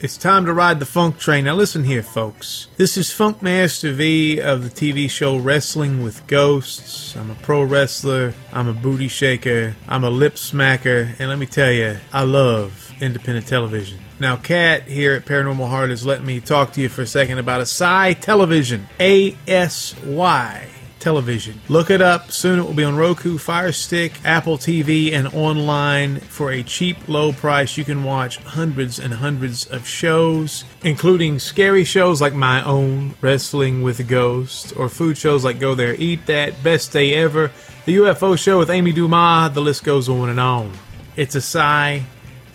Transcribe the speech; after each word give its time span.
It's 0.00 0.16
time 0.16 0.46
to 0.46 0.54
ride 0.54 0.78
the 0.78 0.86
funk 0.86 1.18
train. 1.18 1.46
Now, 1.46 1.56
listen 1.56 1.82
here, 1.82 2.04
folks. 2.04 2.68
This 2.76 2.96
is 2.96 3.10
Funk 3.10 3.42
Master 3.42 3.92
V 3.92 4.40
of 4.40 4.62
the 4.62 4.70
TV 4.70 5.10
show 5.10 5.36
Wrestling 5.36 6.04
with 6.04 6.24
Ghosts. 6.28 7.16
I'm 7.16 7.32
a 7.32 7.34
pro 7.34 7.64
wrestler, 7.64 8.32
I'm 8.52 8.68
a 8.68 8.72
booty 8.72 9.08
shaker, 9.08 9.74
I'm 9.88 10.04
a 10.04 10.10
lip 10.10 10.36
smacker, 10.36 11.18
and 11.18 11.28
let 11.28 11.40
me 11.40 11.46
tell 11.46 11.72
you, 11.72 11.96
I 12.12 12.22
love 12.22 12.94
independent 13.00 13.48
television. 13.48 13.98
Now, 14.20 14.36
Kat 14.36 14.84
here 14.84 15.14
at 15.14 15.24
Paranormal 15.24 15.68
Heart 15.68 15.90
is 15.90 16.06
letting 16.06 16.26
me 16.26 16.38
talk 16.38 16.74
to 16.74 16.80
you 16.80 16.88
for 16.88 17.02
a 17.02 17.06
second 17.06 17.38
about 17.38 17.60
a 17.60 17.62
Asy 17.62 18.14
Television. 18.14 18.86
A 19.00 19.36
S 19.48 19.96
Y 20.04 20.68
television. 21.08 21.58
Look 21.70 21.88
it 21.88 22.02
up. 22.02 22.30
Soon 22.30 22.58
it 22.58 22.64
will 22.64 22.74
be 22.74 22.84
on 22.84 22.94
Roku, 22.94 23.38
Fire 23.38 23.72
Stick, 23.72 24.12
Apple 24.26 24.58
TV, 24.58 25.10
and 25.14 25.26
online 25.28 26.20
for 26.20 26.52
a 26.52 26.62
cheap, 26.62 27.08
low 27.08 27.32
price. 27.32 27.78
You 27.78 27.84
can 27.84 28.04
watch 28.04 28.36
hundreds 28.36 28.98
and 28.98 29.14
hundreds 29.14 29.64
of 29.64 29.88
shows, 29.88 30.64
including 30.82 31.38
scary 31.38 31.84
shows 31.84 32.20
like 32.20 32.34
my 32.34 32.62
own, 32.62 33.14
Wrestling 33.22 33.80
with 33.80 34.06
Ghosts, 34.06 34.70
or 34.72 34.90
food 34.90 35.16
shows 35.16 35.46
like 35.46 35.58
Go 35.58 35.74
There, 35.74 35.94
Eat 35.94 36.26
That, 36.26 36.62
Best 36.62 36.92
Day 36.92 37.14
Ever, 37.14 37.50
the 37.86 37.96
UFO 37.96 38.38
show 38.38 38.58
with 38.58 38.68
Amy 38.68 38.92
Dumas. 38.92 39.54
The 39.54 39.62
list 39.62 39.84
goes 39.84 40.10
on 40.10 40.28
and 40.28 40.38
on. 40.38 40.72
It's 41.16 41.34
Asy 41.34 42.04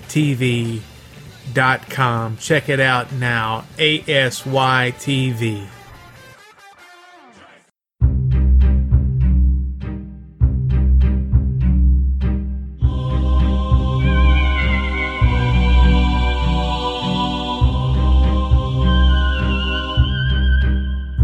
TV.com. 0.09 0.77
Check 2.37 2.69
it 2.69 2.79
out 2.79 3.11
now. 3.13 3.65
ASY 3.79 4.91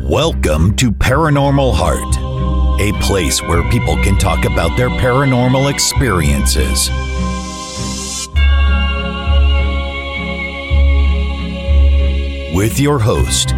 Welcome 0.09 0.75
to 0.77 0.91
Paranormal 0.91 1.71
Heart, 1.71 2.81
a 2.81 2.99
place 3.05 3.43
where 3.43 3.61
people 3.69 3.95
can 3.97 4.17
talk 4.17 4.43
about 4.45 4.75
their 4.75 4.89
paranormal 4.89 5.71
experiences. 5.71 6.89
With 12.55 12.79
your 12.79 12.97
host, 12.97 13.49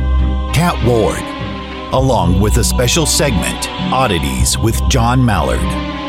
Kat 0.53 0.75
Ward, 0.85 1.23
along 1.93 2.41
with 2.41 2.57
a 2.57 2.65
special 2.65 3.05
segment, 3.05 3.69
Oddities 3.93 4.57
with 4.57 4.77
John 4.89 5.23
Mallard. 5.23 6.00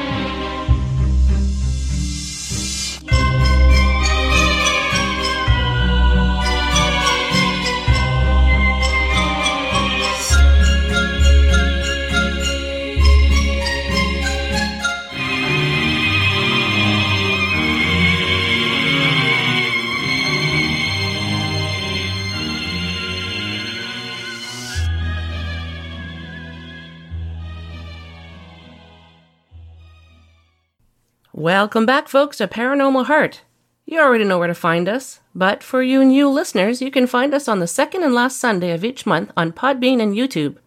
Welcome 31.43 31.87
back, 31.87 32.07
folks, 32.07 32.37
to 32.37 32.47
Paranormal 32.47 33.07
Heart. 33.07 33.41
You 33.85 33.98
already 33.98 34.23
know 34.23 34.39
where 34.39 34.47
to 34.47 34.55
find 34.55 34.89
us, 34.89 35.19
but 35.35 35.61
for 35.61 35.83
you 35.83 36.05
new 36.05 36.31
listeners, 36.31 36.81
you 36.81 36.89
can 36.89 37.09
find 37.09 37.35
us 37.35 37.48
on 37.48 37.59
the 37.59 37.67
second 37.67 38.05
and 38.05 38.15
last 38.15 38.39
Sunday 38.39 38.71
of 38.71 38.85
each 38.85 39.07
month 39.07 39.33
on 39.37 39.51
Podbean 39.51 40.01
and 40.01 40.15
YouTube. 40.15 40.59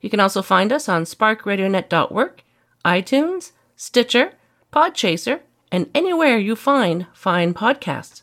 You 0.00 0.10
can 0.10 0.18
also 0.18 0.42
find 0.42 0.72
us 0.72 0.88
on 0.88 1.04
sparkradionet.work, 1.04 2.42
iTunes, 2.84 3.52
Stitcher, 3.76 4.32
Podchaser, 4.72 5.38
and 5.70 5.88
anywhere 5.94 6.36
you 6.36 6.56
find 6.56 7.06
fine 7.14 7.54
podcasts. 7.54 8.22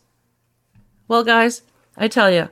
Well, 1.08 1.24
guys, 1.24 1.62
I 1.96 2.10
tell 2.10 2.30
you, 2.30 2.50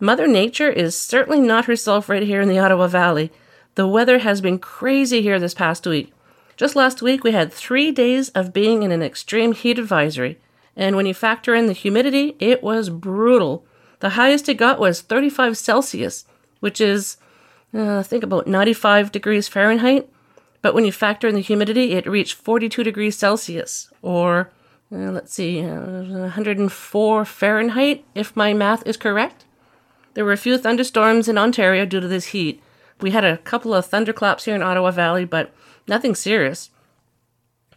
Mother 0.00 0.26
Nature 0.26 0.70
is 0.70 0.96
certainly 0.96 1.40
not 1.40 1.66
herself 1.66 2.08
right 2.08 2.22
here 2.22 2.40
in 2.40 2.48
the 2.48 2.58
Ottawa 2.58 2.86
Valley. 2.86 3.30
The 3.74 3.86
weather 3.86 4.20
has 4.20 4.40
been 4.40 4.58
crazy 4.58 5.20
here 5.20 5.38
this 5.38 5.52
past 5.52 5.86
week. 5.86 6.14
Just 6.62 6.76
last 6.76 7.02
week, 7.02 7.24
we 7.24 7.32
had 7.32 7.52
three 7.52 7.90
days 7.90 8.28
of 8.36 8.52
being 8.52 8.84
in 8.84 8.92
an 8.92 9.02
extreme 9.02 9.52
heat 9.52 9.80
advisory, 9.80 10.38
and 10.76 10.94
when 10.94 11.06
you 11.06 11.12
factor 11.12 11.56
in 11.56 11.66
the 11.66 11.72
humidity, 11.72 12.36
it 12.38 12.62
was 12.62 12.88
brutal. 12.88 13.66
The 13.98 14.10
highest 14.10 14.48
it 14.48 14.58
got 14.58 14.78
was 14.78 15.00
35 15.00 15.58
Celsius, 15.58 16.24
which 16.60 16.80
is, 16.80 17.16
uh, 17.74 17.98
I 17.98 18.04
think, 18.04 18.22
about 18.22 18.46
95 18.46 19.10
degrees 19.10 19.48
Fahrenheit. 19.48 20.08
But 20.60 20.72
when 20.72 20.84
you 20.84 20.92
factor 20.92 21.26
in 21.26 21.34
the 21.34 21.40
humidity, 21.40 21.94
it 21.94 22.06
reached 22.06 22.34
42 22.34 22.84
degrees 22.84 23.16
Celsius, 23.16 23.90
or 24.00 24.52
uh, 24.92 25.10
let's 25.10 25.34
see, 25.34 25.64
uh, 25.64 26.04
104 26.04 27.24
Fahrenheit, 27.24 28.04
if 28.14 28.36
my 28.36 28.54
math 28.54 28.86
is 28.86 28.96
correct. 28.96 29.46
There 30.14 30.24
were 30.24 30.30
a 30.30 30.36
few 30.36 30.56
thunderstorms 30.58 31.26
in 31.26 31.38
Ontario 31.38 31.84
due 31.86 31.98
to 31.98 32.06
this 32.06 32.26
heat. 32.26 32.62
We 33.00 33.10
had 33.10 33.24
a 33.24 33.38
couple 33.38 33.74
of 33.74 33.84
thunderclaps 33.84 34.44
here 34.44 34.54
in 34.54 34.62
Ottawa 34.62 34.92
Valley, 34.92 35.24
but 35.24 35.52
nothing 35.86 36.14
serious. 36.14 36.70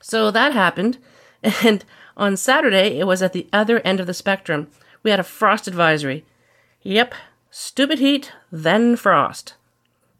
So 0.02 0.32
that 0.32 0.54
happened, 0.54 0.98
and 1.44 1.84
on 2.18 2.38
Saturday 2.38 3.00
it 3.00 3.08
was 3.08 3.22
at 3.22 3.34
the 3.34 3.48
other 3.52 3.80
end 3.80 4.00
of 4.00 4.08
the 4.08 4.14
spectrum. 4.14 4.68
We 5.04 5.12
had 5.12 5.20
a 5.20 5.24
frost 5.24 5.68
advisory. 5.68 6.26
Yep, 6.82 7.14
stupid 7.50 8.00
heat, 8.00 8.32
then 8.52 8.96
frost. 8.96 9.56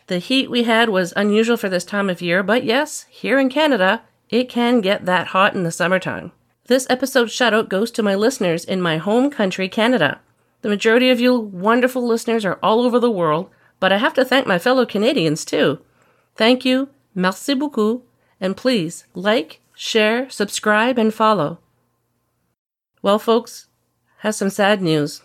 The 0.08 0.20
heat 0.20 0.52
we 0.52 0.64
had 0.64 0.90
was 0.90 1.14
unusual 1.16 1.58
for 1.58 1.70
this 1.70 1.84
time 1.84 2.10
of 2.10 2.22
year, 2.22 2.44
but 2.44 2.64
yes, 2.64 3.06
here 3.10 3.40
in 3.40 3.50
Canada, 3.50 4.04
it 4.30 4.50
can 4.50 4.82
get 4.82 5.06
that 5.06 5.28
hot 5.28 5.56
in 5.56 5.64
the 5.64 5.72
summertime. 5.72 6.32
This 6.68 6.88
episode 6.90 7.28
shoutout 7.28 7.70
goes 7.70 7.92
to 7.92 8.04
my 8.04 8.16
listeners 8.16 8.66
in 8.66 8.82
my 8.82 8.98
home 8.98 9.30
country, 9.30 9.70
Canada. 9.70 10.20
The 10.62 10.70
majority 10.70 11.12
of 11.12 11.20
you 11.20 11.38
wonderful 11.38 12.06
listeners 12.06 12.44
are 12.46 12.60
all 12.64 12.82
over 12.82 13.00
the 13.00 13.12
world, 13.12 13.50
but 13.80 13.92
I 13.92 13.98
have 13.98 14.16
to 14.16 14.26
thank 14.26 14.48
my 14.48 14.58
fellow 14.58 14.86
Canadians 14.86 15.46
too. 15.46 15.80
Thank 16.36 16.66
you, 16.66 16.90
Merci 17.16 17.56
beaucoup, 17.56 18.04
and 18.42 18.58
please 18.58 19.06
like, 19.16 19.62
share, 19.74 20.30
subscribe, 20.30 21.00
and 21.00 21.14
follow. 21.14 21.60
Well, 23.02 23.20
folks, 23.20 23.68
has 24.20 24.36
some 24.36 24.50
sad 24.50 24.82
news. 24.82 25.22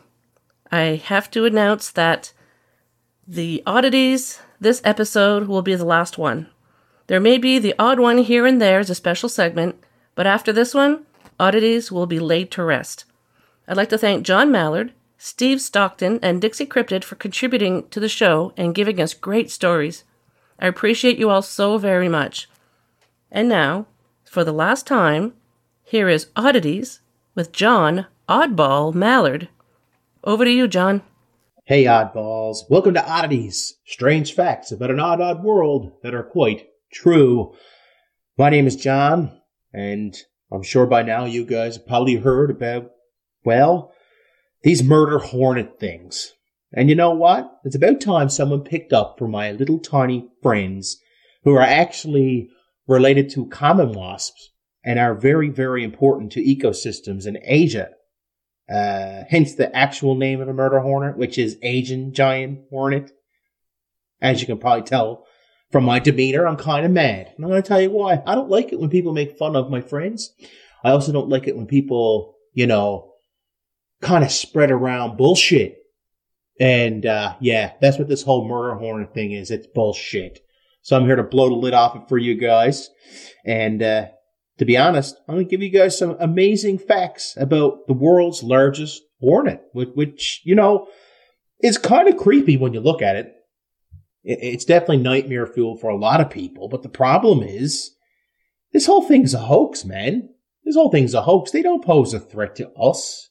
I 0.71 1.03
have 1.05 1.31
to 1.33 1.45
announce 1.45 1.91
that 1.91 2.33
the 3.27 3.62
oddities 3.67 4.41
this 4.61 4.81
episode 4.84 5.49
will 5.49 5.62
be 5.62 5.75
the 5.75 5.84
last 5.84 6.17
one. 6.17 6.49
There 7.09 7.21
may 7.21 7.39
be 7.39 7.59
the 7.59 7.75
odd 7.79 7.99
one 7.99 8.19
here 8.19 8.47
and 8.47 8.62
there 8.62 8.79
as 8.79 8.91
a 8.91 8.95
special 8.95 9.29
segment, 9.29 9.83
but 10.15 10.27
after 10.27 10.53
this 10.53 10.75
one, 10.75 11.06
oddities 11.41 11.91
will 11.91 12.06
be 12.06 12.21
laid 12.21 12.50
to 12.53 12.62
rest. 12.62 13.05
I'd 13.67 13.77
like 13.77 13.89
to 13.89 13.99
thank 13.99 14.25
John 14.25 14.53
Mallard, 14.53 14.93
Steve 15.17 15.61
Stockton, 15.61 16.21
and 16.23 16.41
Dixie 16.41 16.67
Cryptid 16.67 17.03
for 17.03 17.17
contributing 17.17 17.89
to 17.89 17.99
the 17.99 18.09
show 18.09 18.53
and 18.56 18.75
giving 18.75 19.00
us 19.00 19.15
great 19.15 19.50
stories. 19.50 20.05
I 20.62 20.66
appreciate 20.66 21.19
you 21.19 21.31
all 21.31 21.41
so 21.41 21.78
very 21.78 22.09
much. 22.09 22.47
And 23.32 23.48
now, 23.48 23.87
for 24.25 24.44
the 24.44 24.53
last 24.53 24.87
time, 24.87 25.32
here 25.82 26.06
is 26.06 26.26
Oddities 26.37 27.00
with 27.34 27.50
John 27.50 28.06
Oddball 28.28 28.93
Mallard. 28.93 29.49
Over 30.22 30.44
to 30.44 30.50
you, 30.50 30.69
John. 30.69 31.00
Hey, 31.65 31.84
oddballs. 31.84 32.59
Welcome 32.69 32.93
to 32.93 33.10
Oddities, 33.10 33.78
strange 33.87 34.34
facts 34.34 34.70
about 34.70 34.91
an 34.91 35.00
odd, 35.00 35.22
odd 35.22 35.43
world 35.43 35.93
that 36.03 36.15
are 36.15 36.22
quite 36.22 36.69
true. 36.93 37.54
My 38.37 38.50
name 38.50 38.66
is 38.66 38.76
John, 38.76 39.41
and 39.72 40.15
I'm 40.53 40.62
sure 40.62 40.84
by 40.84 41.03
now 41.03 41.25
you 41.25 41.47
guys 41.47 41.76
have 41.76 41.87
probably 41.87 42.16
heard 42.16 42.50
about, 42.50 42.91
well, 43.44 43.94
these 44.62 44.82
murder 44.82 45.20
hornet 45.20 45.81
things. 45.81 46.35
And 46.72 46.88
you 46.88 46.94
know 46.94 47.11
what? 47.11 47.61
It's 47.64 47.75
about 47.75 48.00
time 48.00 48.28
someone 48.28 48.62
picked 48.62 48.93
up 48.93 49.19
for 49.19 49.26
my 49.26 49.52
little 49.52 49.78
tiny 49.78 50.28
friends 50.43 50.99
who 51.44 51.55
are 51.55 51.62
actually 51.62 52.49
related 52.87 53.31
to 53.31 53.46
common 53.46 53.93
wasps 53.93 54.50
and 54.84 54.99
are 54.99 55.14
very, 55.14 55.49
very 55.49 55.82
important 55.82 56.32
to 56.32 56.43
ecosystems 56.43 57.26
in 57.26 57.38
Asia. 57.43 57.90
Uh, 58.72 59.25
hence 59.28 59.55
the 59.55 59.75
actual 59.75 60.14
name 60.14 60.40
of 60.40 60.49
a 60.49 60.52
murder 60.52 60.81
hornet, 60.81 61.17
which 61.17 61.38
is 61.38 61.58
Asian 61.62 62.14
giant 62.14 62.61
hornet. 62.70 63.11
As 64.23 64.40
you 64.40 64.46
can 64.46 64.58
probably 64.58 64.82
tell 64.82 65.26
from 65.73 65.84
my 65.84 65.99
demeanor, 65.99 66.46
I'm 66.46 66.56
kind 66.56 66.87
of 66.87 66.93
mad. 66.93 67.32
And 67.34 67.44
I'm 67.44 67.50
going 67.50 67.62
to 67.62 67.66
tell 67.66 67.81
you 67.81 67.90
why. 67.90 68.23
I 68.26 68.34
don't 68.34 68.50
like 68.50 68.73
it 68.73 68.78
when 68.78 68.90
people 68.90 69.12
make 69.12 69.38
fun 69.38 69.56
of 69.56 69.70
my 69.70 69.81
friends. 69.81 70.32
I 70.84 70.90
also 70.90 71.11
don't 71.11 71.28
like 71.28 71.49
it 71.49 71.56
when 71.56 71.66
people, 71.66 72.37
you 72.52 72.66
know, 72.66 73.14
kind 74.00 74.23
of 74.23 74.31
spread 74.31 74.70
around 74.70 75.16
bullshit 75.16 75.80
and 76.61 77.07
uh, 77.07 77.35
yeah, 77.41 77.73
that's 77.81 77.99
what 77.99 78.09
this 78.09 78.23
whole 78.23 78.47
murder 78.47 78.75
hornet 78.75 79.15
thing 79.15 79.33
is. 79.33 79.51
It's 79.51 79.67
bullshit. 79.67 80.41
So 80.83 80.95
I'm 80.95 81.07
here 81.07 81.17
to 81.17 81.23
blow 81.23 81.49
the 81.49 81.55
lid 81.55 81.73
off 81.75 81.97
it 81.97 82.09
for 82.09 82.19
you 82.19 82.39
guys. 82.39 82.91
And 83.45 83.83
uh, 83.83 84.09
to 84.59 84.65
be 84.67 84.77
honest, 84.77 85.17
I'm 85.27 85.37
going 85.37 85.47
to 85.47 85.51
give 85.51 85.62
you 85.62 85.71
guys 85.71 85.99
some 85.99 86.17
amazing 86.21 86.79
facts 86.79 87.35
about 87.39 87.87
the 87.87 87.95
world's 87.95 88.43
largest 88.43 89.03
hornet, 89.21 89.62
which, 89.73 89.89
which 89.95 90.43
you 90.45 90.55
know 90.55 90.87
is 91.61 91.79
kind 91.79 92.09
of 92.09 92.19
creepy 92.19 92.59
when 92.59 92.75
you 92.75 92.81
look 92.81 93.01
at 93.01 93.17
it. 93.17 93.33
It's 94.23 94.67
definitely 94.67 94.99
nightmare 94.99 95.47
fuel 95.47 95.79
for 95.79 95.89
a 95.89 95.97
lot 95.97 96.21
of 96.21 96.29
people, 96.29 96.69
but 96.69 96.83
the 96.83 96.91
problem 96.91 97.43
is 97.43 97.93
this 98.75 98.85
whole 98.85 99.03
thing's 99.03 99.33
a 99.33 99.39
hoax, 99.39 99.87
man. 99.87 100.29
This 100.62 100.77
whole 100.77 100.91
thing's 100.91 101.15
a 101.15 101.23
hoax. 101.23 101.51
They 101.51 101.62
don't 101.62 101.85
pose 101.85 102.12
a 102.12 102.21
threat 102.21 102.55
to 102.57 102.71
us. 102.73 103.31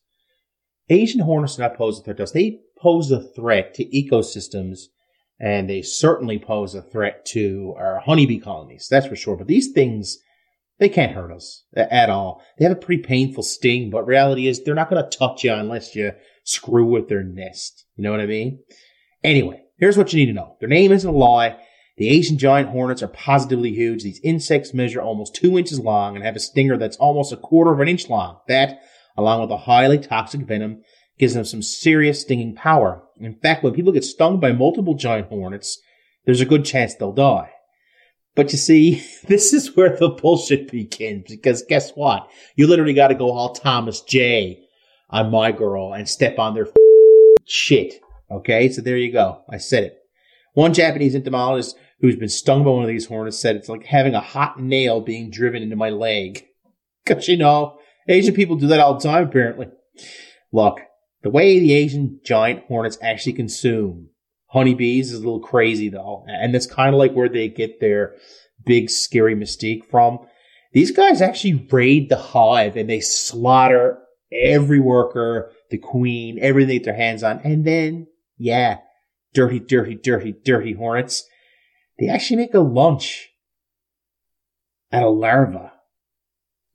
Asian 0.90 1.22
hornets 1.22 1.58
do 1.58 1.62
not 1.62 1.78
pose 1.78 2.00
a 2.00 2.04
threat 2.04 2.18
to 2.18 2.24
us. 2.24 2.31
They 2.31 2.62
pose 2.81 3.12
a 3.12 3.22
threat 3.22 3.74
to 3.76 3.86
ecosystems, 3.86 4.80
and 5.40 5.70
they 5.70 5.81
certainly 5.81 6.38
pose 6.38 6.76
a 6.76 6.81
threat 6.81 7.26
to 7.28 7.74
our 7.78 8.00
honeybee 8.00 8.40
colonies. 8.40 8.88
That's 8.90 9.08
for 9.08 9.16
sure. 9.16 9.38
But 9.38 9.48
these 9.48 9.72
things, 9.72 10.18
they 10.80 10.90
can't 10.90 11.14
hurt 11.14 11.31
us 11.31 11.64
at 11.76 12.10
all. 12.10 12.42
They 12.58 12.66
have 12.66 12.78
a 12.78 12.80
pretty 12.80 13.04
painful 13.04 13.44
sting, 13.44 13.90
but 13.90 14.06
reality 14.06 14.48
is 14.48 14.64
they're 14.64 14.76
not 14.76 14.90
going 14.90 15.04
to 15.04 15.18
touch 15.18 15.44
you 15.44 15.54
unless 15.54 15.96
you 15.96 16.12
screw 16.44 16.86
with 16.86 17.08
their 17.08 17.24
nest. 17.24 17.86
You 17.96 18.04
know 18.04 18.12
what 18.12 18.22
I 18.22 18.26
mean? 18.26 18.60
Anyway, 19.24 19.62
here's 19.78 19.98
what 19.98 20.12
you 20.12 20.20
need 20.20 20.31
to 20.31 20.34
know. 20.34 20.56
Their 20.60 20.70
name 20.70 20.92
isn't 20.92 21.10
a 21.10 21.14
lie. 21.14 21.58
The 21.98 22.10
Asian 22.10 22.38
giant 22.38 22.70
hornets 22.70 23.04
are 23.04 23.10
positively 23.10 23.72
huge. 23.72 24.04
These 24.04 24.22
insects 24.24 24.74
measure 24.74 25.02
almost 25.02 25.36
two 25.36 25.58
inches 25.58 25.81
long 25.81 26.16
and 26.16 26.24
have 26.24 26.38
a 26.38 26.40
stinger 26.40 26.78
that's 26.78 26.96
almost 26.96 27.34
a 27.34 27.38
quarter 27.38 27.74
of 27.74 27.81
an 27.81 27.90
inch 27.90 28.10
long. 28.10 28.40
That, 28.48 28.81
along 29.18 29.42
with 29.42 29.52
a 29.52 29.58
highly 29.58 29.98
toxic 29.98 30.42
venom, 30.42 30.81
gives 31.19 31.33
them 31.33 31.45
some 31.45 31.62
serious 31.62 32.21
stinging 32.21 32.56
power. 32.56 33.04
In 33.19 33.36
fact, 33.36 33.63
when 33.63 33.74
people 33.74 33.92
get 33.92 34.06
stung 34.06 34.39
by 34.39 34.54
multiple 34.54 34.95
giant 34.95 35.27
hornets, 35.27 35.80
there's 36.25 36.42
a 36.42 36.45
good 36.45 36.66
chance 36.66 36.95
they'll 36.95 37.12
die. 37.12 37.51
But 38.36 38.51
you 38.51 38.57
see, 38.57 39.04
this 39.27 39.54
is 39.54 39.75
where 39.75 39.95
the 39.95 40.10
bullshit 40.10 40.71
begins 40.71 41.25
because 41.30 41.63
guess 41.68 41.92
what? 41.92 42.30
You 42.56 42.68
literally 42.68 42.94
got 42.94 43.10
to 43.10 43.16
go 43.16 43.31
all 43.31 43.54
Thomas 43.54 44.01
J 44.01 44.63
on 45.10 45.30
my 45.30 45.51
girl 45.51 45.94
and 45.94 46.07
step 46.07 46.39
on 46.39 46.56
their 46.56 46.68
shit. 47.45 47.95
Okay, 48.31 48.69
so 48.69 48.81
there 48.81 48.98
you 48.98 49.12
go. 49.12 49.44
I 49.50 49.57
said 49.57 49.83
it. 49.83 49.98
One 50.54 50.74
Japanese 50.74 51.16
entomologist 51.16 51.75
who's 52.00 52.16
been 52.16 52.30
stung 52.30 52.63
by 52.63 52.69
one 52.69 52.83
of 52.83 52.88
these 52.88 53.07
hornets 53.07 53.39
said 53.39 53.56
it's 53.56 53.69
like 53.69 53.86
having 53.86 54.16
a 54.16 54.21
hot 54.21 54.60
nail 54.60 55.01
being 55.01 55.30
driven 55.30 55.62
into 55.62 55.75
my 55.75 55.89
leg. 55.89 56.45
Because, 57.06 57.27
you 57.27 57.38
know, 57.38 57.80
Asian 58.07 58.36
people 58.36 58.56
do 58.56 58.68
that 58.68 58.80
all 58.80 58.94
the 58.94 59.00
time, 59.00 59.24
apparently. 59.24 59.68
Look, 60.51 60.81
the 61.21 61.30
way 61.30 61.60
the 61.60 61.74
Asian 61.74 62.19
giant 62.24 62.63
hornets 62.66 62.98
actually 63.01 63.33
consume 63.33 64.10
honeybees 64.48 65.12
is 65.12 65.19
a 65.19 65.24
little 65.24 65.39
crazy, 65.39 65.89
though. 65.89 66.25
And 66.27 66.54
that's 66.54 66.68
kind 66.68 66.94
of 66.94 67.00
like 67.00 67.13
where 67.13 67.30
they 67.30 67.48
get 67.48 67.80
their 67.80 68.16
big, 68.66 68.89
scary 68.89 69.36
mystique 69.36 69.86
from. 69.86 70.19
These 70.71 70.92
guys 70.92 71.21
actually 71.21 71.68
raid 71.71 72.10
the 72.10 72.18
hive 72.18 72.75
and 72.75 72.89
they 72.89 73.00
slaughter 73.00 74.00
every 74.31 74.80
worker, 74.80 75.51
the 75.71 75.77
queen, 75.77 76.38
everything 76.39 76.68
they 76.68 76.77
get 76.77 76.86
their 76.86 76.95
hands 76.95 77.24
on. 77.24 77.39
And 77.44 77.66
then, 77.66 78.07
yeah, 78.38 78.77
dirty, 79.33 79.60
dirty, 79.60 79.95
dirty, 79.95 80.33
dirty 80.44 80.74
hornets. 80.74 81.24
They 82.00 82.07
actually 82.07 82.38
make 82.38 82.54
a 82.54 82.60
lunch 82.60 83.30
out 84.92 85.04
of 85.04 85.18
larva. 85.18 85.74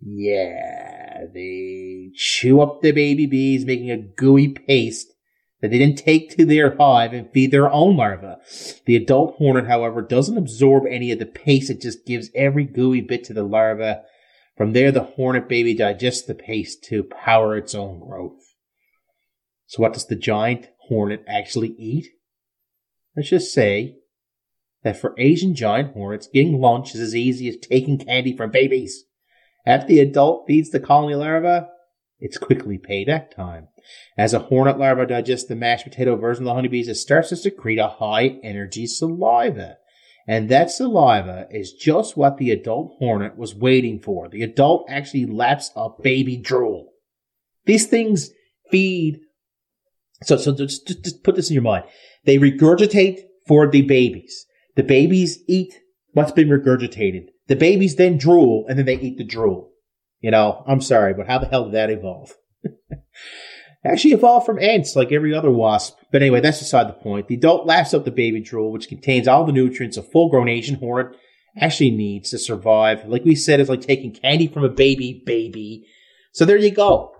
Yeah, 0.00 1.24
they 1.32 1.93
chew 2.14 2.60
up 2.60 2.80
the 2.80 2.92
baby 2.92 3.26
bees, 3.26 3.64
making 3.64 3.90
a 3.90 3.96
gooey 3.96 4.48
paste 4.48 5.08
that 5.60 5.70
they 5.70 5.78
then 5.78 5.94
take 5.94 6.36
to 6.36 6.44
their 6.44 6.76
hive 6.76 7.14
and 7.14 7.30
feed 7.30 7.50
their 7.50 7.70
own 7.70 7.96
larvae. 7.96 8.34
The 8.84 8.96
adult 8.96 9.36
hornet, 9.36 9.66
however, 9.66 10.02
doesn't 10.02 10.36
absorb 10.36 10.84
any 10.86 11.10
of 11.10 11.18
the 11.18 11.24
paste. 11.24 11.70
It 11.70 11.80
just 11.80 12.04
gives 12.04 12.28
every 12.34 12.64
gooey 12.64 13.00
bit 13.00 13.24
to 13.24 13.32
the 13.32 13.44
larva. 13.44 14.02
From 14.58 14.74
there, 14.74 14.92
the 14.92 15.04
hornet 15.04 15.48
baby 15.48 15.74
digests 15.74 16.26
the 16.26 16.34
paste 16.34 16.84
to 16.84 17.04
power 17.04 17.56
its 17.56 17.74
own 17.74 17.98
growth. 17.98 18.42
So 19.66 19.82
what 19.82 19.94
does 19.94 20.06
the 20.06 20.16
giant 20.16 20.68
hornet 20.88 21.24
actually 21.26 21.74
eat? 21.78 22.08
Let's 23.16 23.30
just 23.30 23.54
say 23.54 23.96
that 24.82 25.00
for 25.00 25.14
Asian 25.18 25.54
giant 25.54 25.94
hornets, 25.94 26.28
getting 26.32 26.60
lunch 26.60 26.94
is 26.94 27.00
as 27.00 27.16
easy 27.16 27.48
as 27.48 27.56
taking 27.56 27.98
candy 27.98 28.36
from 28.36 28.50
babies. 28.50 29.04
After 29.66 29.86
the 29.86 30.00
adult 30.00 30.46
feeds 30.46 30.68
the 30.70 30.78
colony 30.78 31.14
larva, 31.14 31.70
it's 32.24 32.38
quickly 32.38 32.78
payback 32.78 33.30
time. 33.36 33.68
As 34.16 34.32
a 34.32 34.38
hornet 34.38 34.78
larva 34.78 35.04
digests 35.04 35.46
the 35.46 35.54
mashed 35.54 35.84
potato 35.84 36.16
version 36.16 36.44
of 36.44 36.46
the 36.46 36.54
honeybees, 36.54 36.88
it 36.88 36.94
starts 36.94 37.28
to 37.28 37.36
secrete 37.36 37.78
a 37.78 37.86
high 37.86 38.38
energy 38.42 38.86
saliva. 38.86 39.76
And 40.26 40.48
that 40.48 40.70
saliva 40.70 41.46
is 41.50 41.74
just 41.74 42.16
what 42.16 42.38
the 42.38 42.50
adult 42.50 42.94
hornet 42.98 43.36
was 43.36 43.54
waiting 43.54 44.00
for. 44.00 44.30
The 44.30 44.42
adult 44.42 44.86
actually 44.88 45.26
laps 45.26 45.70
up 45.76 46.02
baby 46.02 46.38
drool. 46.38 46.92
These 47.66 47.88
things 47.88 48.30
feed. 48.70 49.20
So, 50.22 50.38
so 50.38 50.54
just, 50.54 50.86
just 50.86 51.22
put 51.24 51.36
this 51.36 51.50
in 51.50 51.54
your 51.54 51.62
mind. 51.62 51.84
They 52.24 52.38
regurgitate 52.38 53.20
for 53.46 53.68
the 53.68 53.82
babies. 53.82 54.46
The 54.76 54.82
babies 54.82 55.40
eat 55.46 55.78
what's 56.12 56.32
been 56.32 56.48
regurgitated. 56.48 57.26
The 57.48 57.56
babies 57.56 57.96
then 57.96 58.16
drool 58.16 58.64
and 58.66 58.78
then 58.78 58.86
they 58.86 58.98
eat 58.98 59.18
the 59.18 59.24
drool. 59.24 59.73
You 60.24 60.30
know, 60.30 60.64
I'm 60.66 60.80
sorry, 60.80 61.12
but 61.12 61.26
how 61.26 61.38
the 61.38 61.44
hell 61.44 61.64
did 61.64 61.74
that 61.74 61.90
evolve? 61.90 62.32
Actually 63.84 64.14
evolved 64.14 64.46
from 64.46 64.58
ants 64.58 64.96
like 64.96 65.12
every 65.12 65.34
other 65.34 65.50
wasp. 65.50 65.98
But 66.10 66.22
anyway, 66.22 66.40
that's 66.40 66.60
beside 66.60 66.88
the 66.88 66.94
point. 66.94 67.28
The 67.28 67.34
adult 67.34 67.66
laps 67.66 67.92
up 67.92 68.06
the 68.06 68.10
baby 68.10 68.40
drool, 68.40 68.72
which 68.72 68.88
contains 68.88 69.28
all 69.28 69.44
the 69.44 69.52
nutrients 69.52 69.98
a 69.98 70.02
full 70.02 70.30
grown 70.30 70.48
Asian 70.48 70.76
hornet 70.76 71.14
actually 71.60 71.90
needs 71.90 72.30
to 72.30 72.38
survive. 72.38 73.04
Like 73.04 73.26
we 73.26 73.34
said, 73.34 73.60
it's 73.60 73.68
like 73.68 73.82
taking 73.82 74.14
candy 74.14 74.46
from 74.46 74.64
a 74.64 74.70
baby 74.70 75.22
baby. 75.26 75.84
So 76.32 76.46
there 76.46 76.56
you 76.56 76.70
go. 76.70 77.14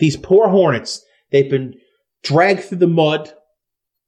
These 0.00 0.16
poor 0.16 0.48
hornets, 0.48 1.04
they've 1.30 1.48
been 1.48 1.76
dragged 2.24 2.64
through 2.64 2.78
the 2.78 2.88
mud, 2.88 3.32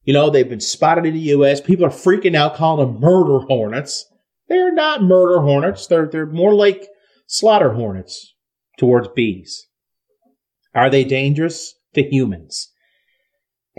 you 0.03 0.13
know, 0.13 0.29
they've 0.29 0.49
been 0.49 0.59
spotted 0.59 1.05
in 1.05 1.13
the 1.13 1.19
U.S. 1.19 1.61
People 1.61 1.85
are 1.85 1.89
freaking 1.89 2.35
out, 2.35 2.55
calling 2.55 2.85
them 2.85 2.99
murder 2.99 3.39
hornets. 3.45 4.05
They're 4.49 4.73
not 4.73 5.01
murder 5.01 5.39
hornets. 5.39 5.87
They're 5.87 6.07
they're 6.07 6.25
more 6.25 6.53
like 6.53 6.89
slaughter 7.31 7.73
hornets 7.73 8.35
towards 8.77 9.07
bees. 9.15 9.67
Are 10.75 10.89
they 10.89 11.03
dangerous 11.03 11.73
to 11.93 12.03
humans? 12.03 12.69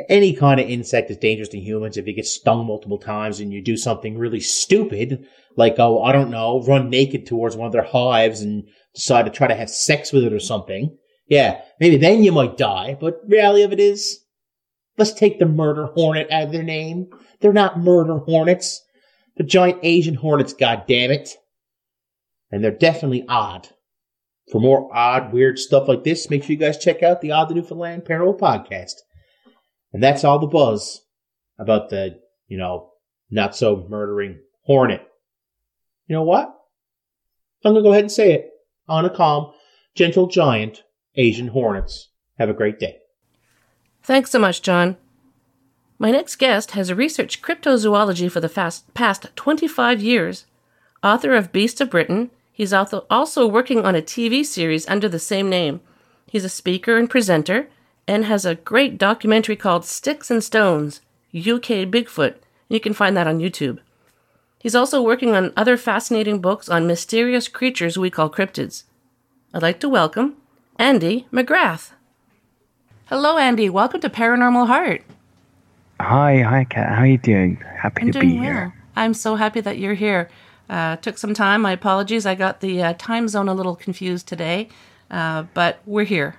Any 0.08 0.32
kind 0.32 0.58
of 0.58 0.69
insect 0.69 1.10
is 1.10 1.19
dangerous 1.19 1.50
to 1.50 1.58
humans 1.58 1.99
if 1.99 2.06
you 2.06 2.14
get 2.14 2.26
stung 2.26 2.66
multiple 2.66 2.99
times 2.99 3.40
and 3.40 3.52
you 3.52 3.62
do 3.62 3.76
something 3.76 4.16
really 4.16 4.40
stupid, 4.40 5.26
like, 5.54 5.75
oh, 5.78 6.02
I 6.02 6.12
don't 6.12 6.31
know, 6.31 6.62
run 6.62 6.88
naked 6.88 7.26
towards 7.26 7.54
one 7.54 7.66
of 7.66 7.72
their 7.72 7.82
hives 7.82 8.40
and 8.40 8.64
decide 8.94 9.26
to 9.26 9.31
try 9.31 9.49
to 9.49 9.54
have 9.54 9.69
sex 9.69 10.12
with 10.12 10.25
it 10.25 10.32
or 10.32 10.40
something. 10.40 10.96
Yeah, 11.26 11.60
maybe 11.78 11.99
then 11.99 12.25
you 12.25 12.32
might 12.32 12.56
die, 12.56 12.96
but 12.99 13.20
reality 13.28 13.62
of 13.64 13.72
it 13.72 13.81
is, 13.81 14.22
Let's 14.99 15.14
take 15.14 15.38
the 15.38 15.47
murder 15.47 15.87
hornet 15.87 16.30
out 16.30 16.44
of 16.44 16.52
their 16.52 16.62
name. 16.62 17.09
They're 17.40 17.52
not 17.52 17.80
murder 17.80 18.18
hornets. 18.18 18.82
They're 19.37 19.47
giant 19.47 19.80
Asian 19.82 20.14
hornets, 20.14 20.52
God 20.52 20.85
damn 20.87 21.11
it! 21.11 21.37
And 22.52 22.62
they're 22.62 22.71
definitely 22.71 23.25
odd. 23.28 23.68
For 24.50 24.61
more 24.61 24.94
odd, 24.94 25.32
weird 25.32 25.59
stuff 25.59 25.88
like 25.88 26.04
this, 26.04 26.28
make 26.28 26.44
sure 26.44 26.52
you 26.52 26.59
guys 26.59 26.78
check 26.78 27.02
out 27.02 27.21
the 27.21 27.32
Odd 27.32 27.49
the 27.49 27.54
Newfoundland 27.54 28.04
Paranormal 28.04 28.38
Podcast. 28.38 28.94
And 29.92 30.02
that's 30.02 30.23
all 30.23 30.38
the 30.38 30.47
buzz 30.47 31.00
about 31.59 31.90
the, 31.90 32.21
you 32.47 32.59
know, 32.59 32.90
not 33.30 33.56
so 33.56 33.87
murdering 33.88 34.38
hornet. 34.62 35.06
You 36.06 36.16
know 36.16 36.23
what? 36.23 36.54
I'm 37.64 37.73
going 37.73 37.82
to 37.82 37.88
go 37.88 37.92
ahead 37.92 38.04
and 38.04 38.12
say 38.12 38.32
it. 38.32 38.50
On 38.88 39.04
a 39.04 39.11
calm, 39.11 39.52
gentle 39.94 40.26
giant 40.26 40.82
Asian 41.14 41.49
hornets. 41.49 42.11
Have 42.38 42.50
a 42.50 42.54
great 42.54 42.78
day. 42.78 42.99
Thanks 44.02 44.30
so 44.30 44.38
much, 44.38 44.62
John. 44.62 44.97
My 45.99 46.11
next 46.11 46.37
guest 46.37 46.73
has 46.73 46.92
researched 46.92 47.42
cryptozoology 47.42 48.30
for 48.30 48.40
the 48.40 48.49
fast, 48.49 48.92
past 48.92 49.28
25 49.37 50.02
years. 50.02 50.47
Author 51.02 51.35
of 51.35 51.52
Beast 51.52 51.80
of 51.80 51.90
Britain, 51.90 52.30
he's 52.52 52.73
also 52.73 53.47
working 53.47 53.85
on 53.85 53.97
a 53.97 54.02
TV 54.02 54.44
series 54.44 54.88
under 54.88 55.09
the 55.09 55.18
same 55.18 55.49
name. 55.49 55.80
He's 56.26 56.44
a 56.44 56.49
speaker 56.49 56.97
and 56.97 57.11
presenter 57.11 57.68
and 58.06 58.25
has 58.25 58.44
a 58.44 58.54
great 58.54 58.99
documentary 58.99 59.56
called 59.56 59.85
Sticks 59.85 60.30
and 60.30 60.42
Stones 60.42 61.00
UK 61.35 61.88
Bigfoot. 61.88 62.37
You 62.68 62.80
can 62.80 62.94
find 62.94 63.16
that 63.16 63.26
on 63.26 63.38
YouTube. 63.38 63.78
He's 64.59 64.75
also 64.75 65.02
working 65.02 65.35
on 65.35 65.52
other 65.56 65.76
fascinating 65.76 66.40
books 66.40 66.68
on 66.68 66.87
mysterious 66.87 67.49
creatures 67.49 67.99
we 67.99 68.11
call 68.11 68.30
cryptids. 68.30 68.85
I'd 69.52 69.62
like 69.62 69.80
to 69.80 69.88
welcome 69.88 70.37
Andy 70.78 71.26
McGrath. 71.32 71.92
Hello, 73.06 73.38
Andy. 73.38 73.68
Welcome 73.68 74.00
to 74.00 74.09
Paranormal 74.09 74.68
Heart. 74.68 75.02
Hi, 76.00 76.40
hi, 76.40 76.64
Kat. 76.64 76.88
How 76.88 77.02
are 77.02 77.06
you 77.06 77.18
doing? 77.18 77.56
Happy 77.56 78.02
I'm 78.02 78.12
to 78.12 78.21
doing 78.21 78.30
be 78.30 78.38
here. 78.38 78.73
Well. 78.75 79.04
I'm 79.04 79.14
so 79.14 79.37
happy 79.37 79.61
that 79.61 79.78
you're 79.78 79.94
here. 79.94 80.30
Uh, 80.69 80.97
took 80.97 81.19
some 81.19 81.35
time. 81.35 81.62
My 81.62 81.73
apologies. 81.73 82.25
I 82.25 82.35
got 82.35 82.61
the 82.61 82.83
uh, 82.83 82.95
time 82.99 83.28
zone 83.28 83.49
a 83.49 83.54
little 83.54 83.76
confused 83.76 84.26
today, 84.26 84.69
uh, 85.11 85.45
but 85.54 85.81
we're 85.87 86.04
here. 86.04 86.37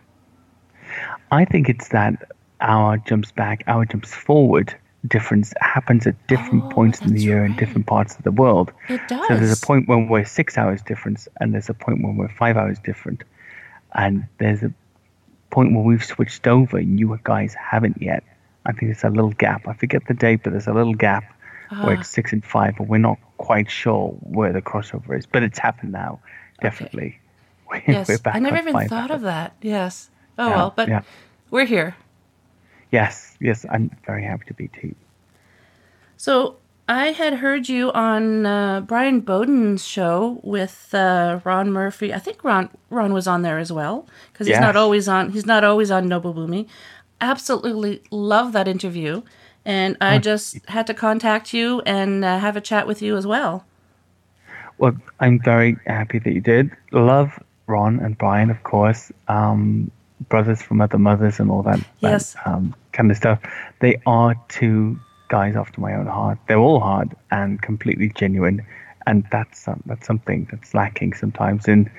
I 1.32 1.46
think 1.46 1.70
it's 1.70 1.90
that 1.90 2.32
hour 2.62 2.98
jumps 2.98 3.32
back, 3.32 3.64
hour 3.68 3.86
jumps 3.86 4.14
forward 4.14 4.76
difference 5.08 5.54
happens 5.60 6.08
at 6.08 6.28
different 6.28 6.64
Oh, 6.66 6.70
points 6.70 7.02
in 7.02 7.14
the 7.14 7.22
year 7.22 7.44
in 7.44 7.56
different 7.56 7.88
parts 7.88 8.16
of 8.16 8.24
the 8.24 8.32
world. 8.32 8.72
It 8.88 9.02
does. 9.08 9.28
So 9.28 9.36
there's 9.36 9.62
a 9.62 9.66
point 9.66 9.88
when 9.88 10.08
we're 10.08 10.26
six 10.26 10.58
hours 10.58 10.82
difference, 10.82 11.28
and 11.40 11.54
there's 11.54 11.70
a 11.70 11.74
point 11.74 12.02
when 12.02 12.16
we're 12.16 12.30
five 12.30 12.58
hours 12.58 12.80
different, 12.80 13.24
and 13.94 14.26
there's 14.38 14.64
a 14.64 14.74
point 15.52 15.74
where 15.74 15.84
we've 15.84 16.04
switched 16.04 16.48
over 16.48 16.78
and 16.78 17.00
you 17.00 17.20
guys 17.24 17.54
haven't 17.54 18.02
yet. 18.02 18.24
I 18.66 18.72
think 18.72 18.94
there's 18.94 19.04
a 19.04 19.10
little 19.10 19.32
gap. 19.32 19.68
I 19.68 19.74
forget 19.74 20.08
the 20.08 20.14
date, 20.14 20.42
but 20.44 20.52
there's 20.52 20.68
a 20.68 20.74
little 20.74 20.94
gap 20.94 21.24
where 21.82 22.00
it's 22.00 22.10
six 22.10 22.32
and 22.34 22.44
five, 22.44 22.76
but 22.78 22.88
we're 22.88 22.98
not 22.98 23.18
quite 23.38 23.70
sure 23.70 24.10
where 24.22 24.54
the 24.54 24.62
crossover 24.62 25.18
is. 25.18 25.26
But 25.26 25.44
it's 25.44 25.60
happened 25.60 25.92
now, 25.92 26.20
definitely. 26.62 27.20
Yes, 27.88 28.08
we're 28.08 28.20
I 28.26 28.38
never 28.38 28.58
even 28.58 28.88
thought 28.88 29.10
of 29.10 29.22
that. 29.22 29.56
Yes. 29.60 30.12
Oh 30.38 30.48
Yeah, 30.48 30.56
well, 30.56 30.74
but 30.76 30.88
yeah. 30.90 31.02
we're 31.50 31.66
here. 31.66 31.96
Yes, 32.92 33.36
yes, 33.40 33.66
I'm 33.68 33.90
very 34.06 34.24
happy 34.24 34.46
to 34.46 34.54
be 34.54 34.68
too. 34.68 34.94
So 36.16 36.58
I 36.88 37.08
had 37.14 37.36
heard 37.36 37.70
you 37.70 37.92
on 37.94 38.46
uh, 38.46 38.82
Brian 38.82 39.22
Bowden's 39.22 39.86
show 39.86 40.40
with 40.44 40.94
uh, 40.94 41.40
Ron 41.44 41.72
Murphy. 41.72 42.14
I 42.14 42.20
think 42.20 42.44
Ron 42.44 42.70
Ron 42.90 43.14
was 43.14 43.26
on 43.26 43.42
there 43.42 43.58
as 43.58 43.72
well 43.72 44.08
because 44.32 44.48
he's 44.48 44.60
not 44.60 44.76
always 44.76 45.08
on. 45.08 45.32
He's 45.32 45.46
not 45.46 45.64
always 45.64 45.90
on 45.90 46.08
Nobubumi. 46.08 46.68
Absolutely 47.22 48.02
love 48.12 48.52
that 48.52 48.68
interview, 48.68 49.22
and 49.66 49.98
I 50.02 50.18
just 50.18 50.58
had 50.68 50.88
to 50.88 50.94
contact 50.94 51.54
you 51.54 51.82
and 51.86 52.24
uh, 52.26 52.40
have 52.40 52.56
a 52.58 52.62
chat 52.62 52.88
with 52.88 53.02
you 53.02 53.16
as 53.18 53.26
well. 53.26 53.66
Well, 54.78 54.96
I'm 55.20 55.40
very 55.40 55.78
happy 55.88 56.20
that 56.20 56.34
you 56.34 56.42
did. 56.42 56.72
Love 56.92 57.42
Ron 57.68 58.00
and 58.00 58.18
Brian, 58.18 58.50
of 58.50 58.64
course. 58.64 59.12
Um, 59.28 59.92
brothers 60.30 60.62
from 60.62 60.82
other 60.82 60.98
mothers 60.98 61.40
and 61.40 61.52
all 61.52 61.64
that, 61.64 61.80
Yes. 62.00 62.34
that 62.34 62.48
um, 62.48 62.76
kind 62.92 63.12
of 63.12 63.18
stuff. 63.18 63.40
They 63.80 64.02
are 64.06 64.36
two 64.50 65.00
guys 65.30 65.56
after 65.56 65.80
my 65.82 65.94
own 65.94 66.08
heart. 66.08 66.38
They're 66.48 66.58
all 66.60 66.80
hard 66.80 67.16
and 67.32 67.62
completely 67.62 68.10
genuine, 68.16 68.66
and 69.08 69.26
that's 69.32 69.68
um, 69.68 69.82
that's 69.86 70.06
something 70.06 70.48
that's 70.52 70.74
lacking 70.74 71.14
sometimes 71.14 71.68
in 71.68 71.90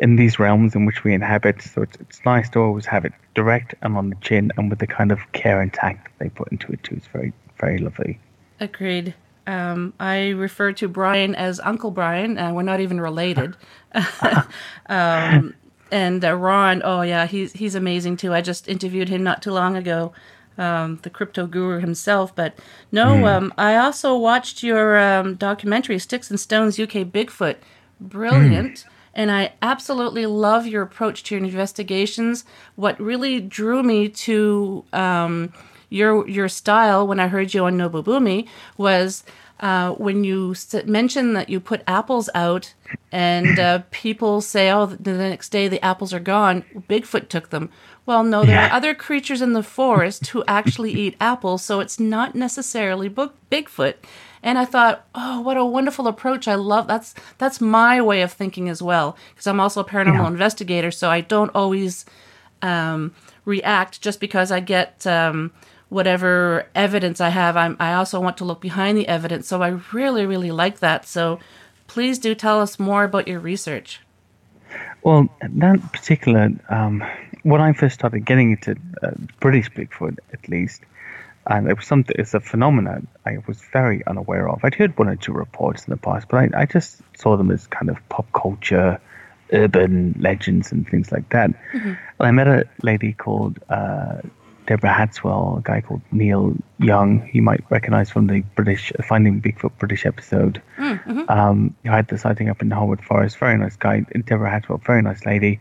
in 0.00 0.16
these 0.16 0.38
realms 0.38 0.74
in 0.74 0.86
which 0.86 1.04
we 1.04 1.14
inhabit. 1.14 1.62
So 1.62 1.82
it's 1.82 1.96
it's 2.00 2.24
nice 2.24 2.48
to 2.50 2.60
always 2.60 2.86
have 2.86 3.04
it 3.04 3.12
direct 3.34 3.74
and 3.82 3.96
on 3.96 4.10
the 4.10 4.16
chin, 4.16 4.50
and 4.56 4.70
with 4.70 4.80
the 4.80 4.86
kind 4.86 5.12
of 5.12 5.20
care 5.32 5.60
and 5.60 5.72
tact 5.72 6.04
that 6.04 6.24
they 6.24 6.30
put 6.30 6.50
into 6.50 6.72
it 6.72 6.82
too. 6.82 6.96
It's 6.96 7.06
very 7.06 7.32
very 7.58 7.78
lovely. 7.78 8.18
Agreed. 8.58 9.14
Um, 9.46 9.94
I 9.98 10.28
refer 10.28 10.72
to 10.72 10.88
Brian 10.88 11.34
as 11.34 11.60
Uncle 11.60 11.90
Brian. 11.90 12.38
Uh, 12.38 12.52
we're 12.52 12.62
not 12.62 12.80
even 12.80 13.00
related. 13.00 13.56
um, 14.86 15.54
and 15.90 16.24
uh, 16.24 16.34
Ron, 16.34 16.82
oh 16.84 17.02
yeah, 17.02 17.26
he's 17.26 17.52
he's 17.52 17.74
amazing 17.74 18.16
too. 18.16 18.32
I 18.32 18.40
just 18.40 18.68
interviewed 18.68 19.08
him 19.08 19.22
not 19.22 19.42
too 19.42 19.52
long 19.52 19.76
ago, 19.76 20.12
um, 20.56 21.00
the 21.02 21.10
crypto 21.10 21.46
guru 21.46 21.80
himself. 21.80 22.34
But 22.34 22.58
no, 22.92 23.26
um, 23.26 23.52
I 23.58 23.76
also 23.76 24.16
watched 24.16 24.62
your 24.62 24.98
um, 24.98 25.34
documentary, 25.34 25.98
Sticks 25.98 26.30
and 26.30 26.38
Stones 26.38 26.78
UK 26.78 27.08
Bigfoot. 27.08 27.56
Brilliant. 28.00 28.86
And 29.14 29.30
I 29.30 29.52
absolutely 29.60 30.26
love 30.26 30.66
your 30.66 30.82
approach 30.82 31.24
to 31.24 31.34
your 31.34 31.44
investigations. 31.44 32.44
What 32.76 33.00
really 33.00 33.40
drew 33.40 33.82
me 33.82 34.08
to 34.08 34.84
um, 34.92 35.52
your 35.88 36.28
your 36.28 36.48
style 36.48 37.06
when 37.06 37.20
I 37.20 37.28
heard 37.28 37.52
you 37.52 37.64
on 37.64 37.76
Nobubumi 37.76 38.46
was 38.76 39.24
uh, 39.60 39.90
when 39.92 40.24
you 40.24 40.54
mentioned 40.86 41.36
that 41.36 41.50
you 41.50 41.60
put 41.60 41.82
apples 41.86 42.30
out 42.34 42.72
and 43.12 43.58
uh, 43.58 43.82
people 43.90 44.40
say, 44.40 44.70
"Oh, 44.70 44.86
the 44.86 45.12
next 45.12 45.50
day 45.50 45.68
the 45.68 45.84
apples 45.84 46.14
are 46.14 46.20
gone." 46.20 46.64
Bigfoot 46.88 47.28
took 47.28 47.50
them. 47.50 47.70
Well, 48.06 48.24
no, 48.24 48.44
there 48.44 48.58
are 48.58 48.72
other 48.72 48.94
creatures 48.94 49.42
in 49.42 49.52
the 49.52 49.62
forest 49.62 50.28
who 50.28 50.42
actually 50.48 50.92
eat 50.92 51.16
apples, 51.20 51.62
so 51.62 51.80
it's 51.80 52.00
not 52.00 52.34
necessarily 52.34 53.10
Bigfoot. 53.10 53.94
And 54.42 54.58
I 54.58 54.64
thought, 54.64 55.04
oh, 55.14 55.40
what 55.40 55.56
a 55.56 55.64
wonderful 55.64 56.06
approach! 56.06 56.48
I 56.48 56.54
love 56.54 56.86
that's 56.86 57.14
that's 57.38 57.60
my 57.60 58.00
way 58.00 58.22
of 58.22 58.32
thinking 58.32 58.68
as 58.68 58.82
well, 58.82 59.16
because 59.30 59.46
I'm 59.46 59.60
also 59.60 59.80
a 59.80 59.84
paranormal 59.84 60.14
Yeah. 60.14 60.26
investigator, 60.28 60.90
so 60.90 61.10
I 61.10 61.20
don't 61.20 61.50
always 61.54 62.06
um, 62.62 63.12
react 63.44 64.00
just 64.00 64.20
because 64.20 64.50
I 64.50 64.60
get 64.60 65.06
um, 65.06 65.52
whatever 65.90 66.66
evidence 66.74 67.20
I 67.20 67.30
have. 67.30 67.56
I'm, 67.56 67.76
I 67.80 67.94
also 67.94 68.20
want 68.20 68.36
to 68.38 68.44
look 68.44 68.60
behind 68.60 68.96
the 68.96 69.08
evidence. 69.08 69.48
So 69.48 69.60
I 69.62 69.80
really, 69.92 70.24
really 70.24 70.50
like 70.50 70.78
that. 70.78 71.06
So 71.06 71.38
please 71.86 72.18
do 72.18 72.34
tell 72.34 72.60
us 72.60 72.78
more 72.78 73.04
about 73.04 73.28
your 73.28 73.40
research. 73.40 74.00
Well, 75.02 75.28
that 75.40 75.92
particular, 75.92 76.50
um, 76.68 77.02
when 77.42 77.60
I 77.60 77.72
first 77.72 77.94
started 77.94 78.24
getting 78.24 78.52
into 78.52 78.76
uh, 79.02 79.10
British 79.40 79.70
Bigfoot, 79.70 80.18
at 80.32 80.48
least, 80.48 80.82
and 81.50 81.68
it 81.68 81.76
was 81.76 81.86
something, 81.86 82.14
it's 82.18 82.32
a 82.32 82.40
phenomenon 82.40 83.08
I 83.26 83.38
was 83.46 83.60
very 83.72 84.06
unaware 84.06 84.48
of. 84.48 84.64
I'd 84.64 84.74
heard 84.74 84.96
one 84.96 85.08
or 85.08 85.16
two 85.16 85.32
reports 85.32 85.84
in 85.84 85.90
the 85.90 85.96
past, 85.96 86.28
but 86.28 86.36
I, 86.54 86.62
I 86.62 86.66
just 86.66 87.02
saw 87.18 87.36
them 87.36 87.50
as 87.50 87.66
kind 87.66 87.90
of 87.90 87.96
pop 88.08 88.32
culture, 88.32 89.00
urban 89.52 90.14
legends, 90.20 90.70
and 90.70 90.88
things 90.88 91.10
like 91.10 91.28
that. 91.30 91.50
And 91.72 91.98
I 92.20 92.30
met 92.30 92.46
a 92.46 92.68
lady 92.82 93.12
called 93.12 93.58
uh, 93.68 94.20
Deborah 94.66 94.94
Hatswell, 94.94 95.58
a 95.58 95.62
guy 95.62 95.80
called 95.80 96.02
Neil 96.12 96.54
Young, 96.78 97.28
you 97.32 97.42
might 97.42 97.64
recognize 97.68 98.08
from 98.10 98.28
the 98.28 98.40
British 98.54 98.92
Finding 99.04 99.42
Bigfoot 99.42 99.72
British 99.78 100.06
episode. 100.06 100.62
Um, 101.28 101.74
who 101.82 101.90
had 101.90 102.06
the 102.06 102.16
sighting 102.16 102.48
up 102.48 102.62
in 102.62 102.68
the 102.68 102.76
Harwood 102.76 103.02
Forest. 103.02 103.38
Very 103.38 103.58
nice 103.58 103.74
guy. 103.74 104.06
Deborah 104.24 104.50
Hatswell, 104.50 104.80
very 104.84 105.02
nice 105.02 105.26
lady. 105.26 105.58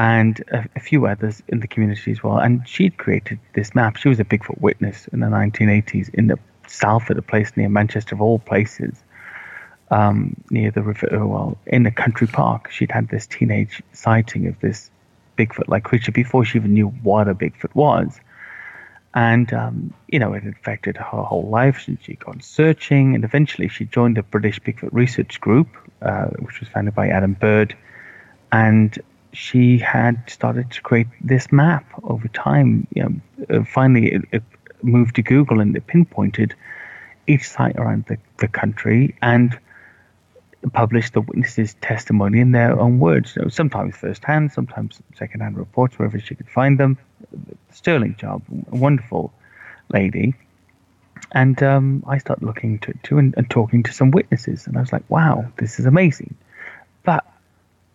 And 0.00 0.42
a, 0.50 0.64
a 0.76 0.80
few 0.80 1.06
others 1.06 1.42
in 1.48 1.60
the 1.60 1.68
community 1.68 2.10
as 2.10 2.22
well. 2.22 2.38
And 2.38 2.66
she'd 2.66 2.96
created 2.96 3.38
this 3.54 3.74
map. 3.74 3.96
She 3.96 4.08
was 4.08 4.18
a 4.18 4.24
Bigfoot 4.24 4.58
witness 4.58 5.06
in 5.08 5.20
the 5.20 5.26
1980s 5.26 6.14
in 6.14 6.28
the 6.28 6.38
Salford, 6.66 7.18
a 7.18 7.22
place 7.22 7.52
near 7.54 7.68
Manchester, 7.68 8.14
of 8.14 8.22
all 8.22 8.38
places, 8.38 8.94
um, 9.90 10.36
near 10.50 10.70
the 10.70 10.82
River 10.82 11.08
Irwell, 11.12 11.58
in 11.66 11.84
a 11.84 11.90
country 11.90 12.26
park. 12.26 12.70
She'd 12.70 12.90
had 12.90 13.08
this 13.08 13.26
teenage 13.26 13.82
sighting 13.92 14.46
of 14.46 14.58
this 14.60 14.90
Bigfoot 15.36 15.68
like 15.68 15.84
creature 15.84 16.12
before 16.12 16.46
she 16.46 16.56
even 16.58 16.72
knew 16.72 16.88
what 16.88 17.28
a 17.28 17.34
Bigfoot 17.34 17.74
was 17.74 18.20
and 19.14 19.52
um, 19.52 19.92
you 20.08 20.18
know 20.18 20.32
it 20.32 20.46
affected 20.46 20.96
her 20.96 21.22
whole 21.22 21.48
life. 21.48 21.78
she'd 21.78 22.20
gone 22.20 22.40
searching, 22.40 23.14
and 23.14 23.24
eventually 23.24 23.68
she 23.68 23.84
joined 23.84 24.16
the 24.16 24.22
British 24.22 24.60
Bigfoot 24.60 24.90
Research 24.92 25.40
Group, 25.40 25.68
uh, 26.02 26.26
which 26.38 26.60
was 26.60 26.68
founded 26.68 26.94
by 26.94 27.08
Adam 27.08 27.34
Bird, 27.34 27.76
and 28.52 28.96
she 29.32 29.78
had 29.78 30.22
started 30.28 30.70
to 30.72 30.82
create 30.82 31.08
this 31.20 31.52
map 31.52 31.84
over 32.04 32.28
time. 32.28 32.86
You 32.94 33.02
know, 33.02 33.58
uh, 33.58 33.64
finally 33.64 34.12
it, 34.12 34.22
it 34.32 34.42
moved 34.82 35.16
to 35.16 35.22
Google 35.22 35.60
and 35.60 35.76
it 35.76 35.86
pinpointed 35.86 36.54
each 37.26 37.48
site 37.48 37.76
around 37.76 38.06
the, 38.06 38.18
the 38.38 38.48
country 38.48 39.14
and 39.22 39.58
published 40.72 41.14
the 41.14 41.20
witnesses' 41.20 41.74
testimony 41.80 42.40
in 42.40 42.52
their 42.52 42.78
own 42.78 42.98
words. 42.98 43.34
You 43.36 43.42
know, 43.42 43.48
sometimes 43.48 43.96
firsthand, 43.96 44.52
sometimes 44.52 45.00
secondhand 45.16 45.56
reports, 45.56 45.98
wherever 45.98 46.18
she 46.18 46.34
could 46.34 46.48
find 46.48 46.78
them. 46.78 46.98
Sterling 47.70 48.16
job, 48.16 48.42
wonderful 48.48 49.32
lady. 49.92 50.34
And 51.32 51.62
um, 51.62 52.02
I 52.06 52.18
started 52.18 52.44
looking 52.44 52.78
to, 52.80 52.94
to 53.04 53.18
and, 53.18 53.34
and 53.36 53.48
talking 53.48 53.82
to 53.84 53.92
some 53.92 54.10
witnesses, 54.10 54.66
and 54.66 54.76
I 54.76 54.80
was 54.80 54.92
like, 54.92 55.08
"Wow, 55.08 55.52
this 55.58 55.78
is 55.78 55.86
amazing." 55.86 56.34
But 57.04 57.24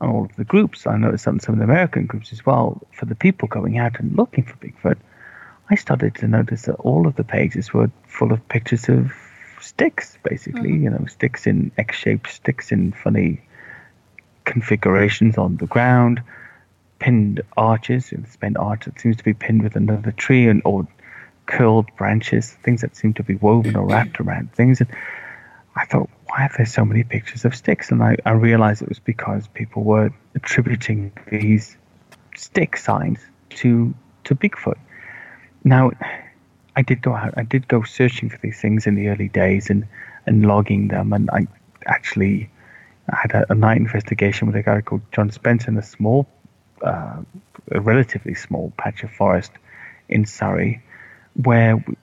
on 0.01 0.09
all 0.09 0.25
of 0.25 0.35
the 0.35 0.43
groups, 0.43 0.85
I 0.87 0.97
noticed 0.97 1.23
some 1.23 1.39
some 1.39 1.53
of 1.53 1.59
the 1.59 1.65
American 1.65 2.05
groups 2.05 2.33
as 2.33 2.45
well. 2.45 2.81
For 2.93 3.05
the 3.05 3.15
people 3.15 3.47
going 3.47 3.77
out 3.77 3.99
and 3.99 4.15
looking 4.15 4.43
for 4.43 4.55
Bigfoot, 4.57 4.97
I 5.69 5.75
started 5.75 6.15
to 6.15 6.27
notice 6.27 6.63
that 6.63 6.75
all 6.75 7.07
of 7.07 7.15
the 7.15 7.23
pages 7.23 7.73
were 7.73 7.89
full 8.07 8.31
of 8.31 8.47
pictures 8.49 8.89
of 8.89 9.11
sticks, 9.61 10.17
basically. 10.23 10.71
Mm-hmm. 10.71 10.83
You 10.83 10.89
know, 10.91 11.05
sticks 11.05 11.47
in 11.47 11.71
X-shaped, 11.77 12.29
sticks 12.29 12.71
in 12.71 12.91
funny 12.91 13.41
configurations 14.43 15.37
on 15.37 15.57
the 15.57 15.65
ground, 15.65 16.21
pinned 16.99 17.41
arches, 17.57 18.13
spent 18.29 18.57
arch 18.57 18.85
that 18.85 18.99
seems 18.99 19.17
to 19.17 19.23
be 19.23 19.33
pinned 19.33 19.63
with 19.63 19.75
another 19.75 20.11
tree, 20.11 20.47
and 20.47 20.61
or 20.65 20.87
curled 21.45 21.87
branches, 21.97 22.51
things 22.63 22.81
that 22.81 22.95
seem 22.95 23.13
to 23.13 23.23
be 23.23 23.35
woven 23.35 23.75
or 23.75 23.87
wrapped 23.87 24.19
around 24.19 24.51
things. 24.53 24.81
And 24.81 24.89
I 25.75 25.85
thought, 25.85 26.09
why 26.35 26.45
are 26.47 26.51
there 26.57 26.65
so 26.65 26.83
many 26.83 27.03
pictures 27.03 27.45
of 27.45 27.55
sticks? 27.55 27.91
And 27.91 28.03
I, 28.03 28.17
I 28.25 28.31
realized 28.31 28.81
it 28.81 28.89
was 28.89 28.99
because 28.99 29.47
people 29.47 29.83
were 29.83 30.09
attributing 30.35 31.13
these 31.31 31.77
stick 32.35 32.75
signs 32.75 33.19
to 33.51 33.93
to 34.25 34.35
Bigfoot. 34.35 34.77
Now, 35.63 35.91
I 36.75 36.81
did 36.81 37.01
go 37.01 37.15
out. 37.15 37.35
I 37.37 37.43
did 37.43 37.69
go 37.69 37.83
searching 37.83 38.29
for 38.29 38.37
these 38.39 38.59
things 38.59 38.85
in 38.85 38.95
the 38.95 39.07
early 39.07 39.29
days 39.29 39.69
and 39.69 39.87
and 40.25 40.45
logging 40.45 40.89
them. 40.89 41.13
And 41.13 41.29
I 41.31 41.47
actually 41.85 42.49
had 43.07 43.31
a, 43.31 43.53
a 43.53 43.55
night 43.55 43.77
investigation 43.77 44.47
with 44.47 44.57
a 44.57 44.63
guy 44.63 44.81
called 44.81 45.03
John 45.13 45.31
Spencer 45.31 45.69
in 45.69 45.77
a 45.77 45.83
small, 45.83 46.27
uh, 46.81 47.21
a 47.71 47.79
relatively 47.79 48.35
small 48.35 48.73
patch 48.77 49.03
of 49.03 49.11
forest 49.11 49.53
in 50.09 50.25
Surrey, 50.25 50.83
where 51.35 51.77
we, 51.77 51.95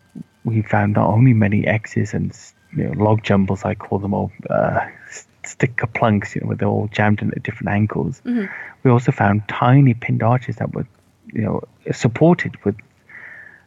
we 0.44 0.62
found 0.62 0.94
not 0.94 1.08
only 1.08 1.34
many 1.34 1.66
X's 1.66 2.14
and 2.14 2.32
you 2.76 2.84
know, 2.84 3.04
log 3.04 3.22
jumbles, 3.22 3.64
I 3.64 3.74
call 3.74 3.98
them 3.98 4.14
all, 4.14 4.30
uh, 4.48 4.86
stick 5.44 5.80
plunks, 5.94 6.34
you 6.34 6.40
know, 6.40 6.48
where 6.48 6.56
they're 6.56 6.68
all 6.68 6.88
jammed 6.92 7.22
in 7.22 7.30
at 7.32 7.42
different 7.42 7.68
angles. 7.68 8.22
We 8.82 8.90
also 8.90 9.12
found 9.12 9.48
tiny 9.48 9.94
pinned 9.94 10.22
arches 10.22 10.56
that 10.56 10.74
were, 10.74 10.86
you 11.32 11.42
know, 11.42 11.62
supported 11.92 12.56
with 12.64 12.76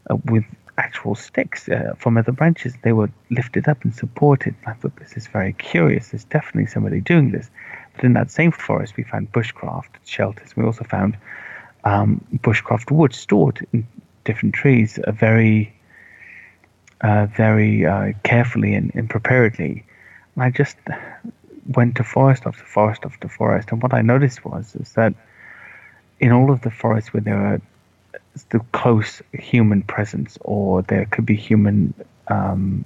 uh, 0.09 0.17
with 0.25 0.43
actual 0.77 1.15
sticks 1.15 1.69
uh, 1.69 1.93
from 1.97 2.17
other 2.17 2.31
branches. 2.31 2.73
They 2.83 2.93
were 2.93 3.09
lifted 3.31 3.67
up 3.67 3.83
and 3.83 3.95
supported. 3.95 4.55
I 4.65 4.73
thought 4.73 4.95
this 4.97 5.13
is 5.13 5.27
very 5.27 5.53
curious. 5.53 6.09
There's 6.09 6.25
definitely 6.25 6.67
somebody 6.67 6.99
doing 6.99 7.31
this. 7.31 7.49
But 7.95 8.03
in 8.03 8.13
that 8.13 8.29
same 8.29 8.51
forest, 8.51 8.97
we 8.97 9.03
found 9.03 9.31
bushcraft 9.31 9.89
shelters. 10.03 10.55
We 10.55 10.63
also 10.63 10.83
found 10.83 11.17
um, 11.85 12.25
bushcraft 12.37 12.91
wood 12.91 13.13
stored 13.13 13.65
in 13.71 13.87
different 14.25 14.55
trees, 14.55 14.97
uh, 14.99 15.11
very, 15.11 15.73
uh, 17.01 17.27
very 17.27 17.85
uh, 17.85 18.13
carefully 18.23 18.73
and, 18.73 18.91
and 18.95 19.09
preparedly. 19.09 19.85
And 20.35 20.43
I 20.43 20.49
just 20.49 20.77
went 21.67 21.95
to 21.95 22.03
forest 22.03 22.43
after 22.45 22.63
forest 22.63 23.01
after 23.05 23.27
forest, 23.27 23.69
and 23.71 23.81
what 23.81 23.93
I 23.93 24.01
noticed 24.01 24.45
was 24.45 24.75
is 24.75 24.91
that 24.93 25.13
in 26.19 26.31
all 26.31 26.51
of 26.51 26.61
the 26.61 26.71
forests 26.71 27.13
where 27.13 27.21
there 27.21 27.37
are 27.37 27.61
the 28.49 28.59
close 28.71 29.21
human 29.33 29.81
presence, 29.81 30.37
or 30.41 30.81
there 30.83 31.05
could 31.05 31.25
be 31.25 31.35
human 31.35 31.93
um, 32.27 32.85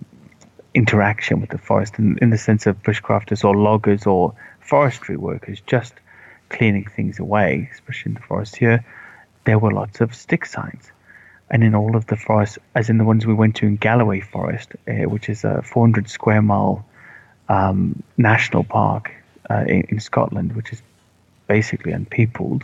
interaction 0.73 1.41
with 1.41 1.49
the 1.49 1.57
forest, 1.57 1.97
in, 1.97 2.17
in 2.21 2.29
the 2.29 2.37
sense 2.37 2.67
of 2.67 2.81
bushcrafters 2.83 3.43
or 3.43 3.55
loggers 3.55 4.05
or 4.05 4.33
forestry 4.59 5.17
workers 5.17 5.61
just 5.65 5.93
cleaning 6.49 6.85
things 6.85 7.19
away, 7.19 7.69
especially 7.73 8.11
in 8.11 8.15
the 8.15 8.21
forest 8.21 8.55
here, 8.55 8.83
there 9.45 9.59
were 9.59 9.71
lots 9.71 10.01
of 10.01 10.13
stick 10.13 10.45
signs. 10.45 10.91
And 11.51 11.63
in 11.63 11.73
all 11.73 11.95
of 11.95 12.05
the 12.05 12.15
forests, 12.15 12.59
as 12.75 12.89
in 12.89 12.97
the 12.97 13.03
ones 13.03 13.25
we 13.25 13.33
went 13.33 13.55
to 13.57 13.65
in 13.65 13.77
Galloway 13.77 14.21
Forest, 14.21 14.73
uh, 14.87 15.09
which 15.09 15.29
is 15.29 15.43
a 15.43 15.61
400 15.63 16.09
square 16.09 16.41
mile 16.41 16.85
um, 17.47 18.03
national 18.17 18.63
park 18.63 19.11
uh, 19.49 19.65
in, 19.67 19.81
in, 19.89 19.99
Scotland, 19.99 20.55
which 20.55 20.71
is 20.71 20.81
basically 21.47 21.91
unpeopled, 21.91 22.63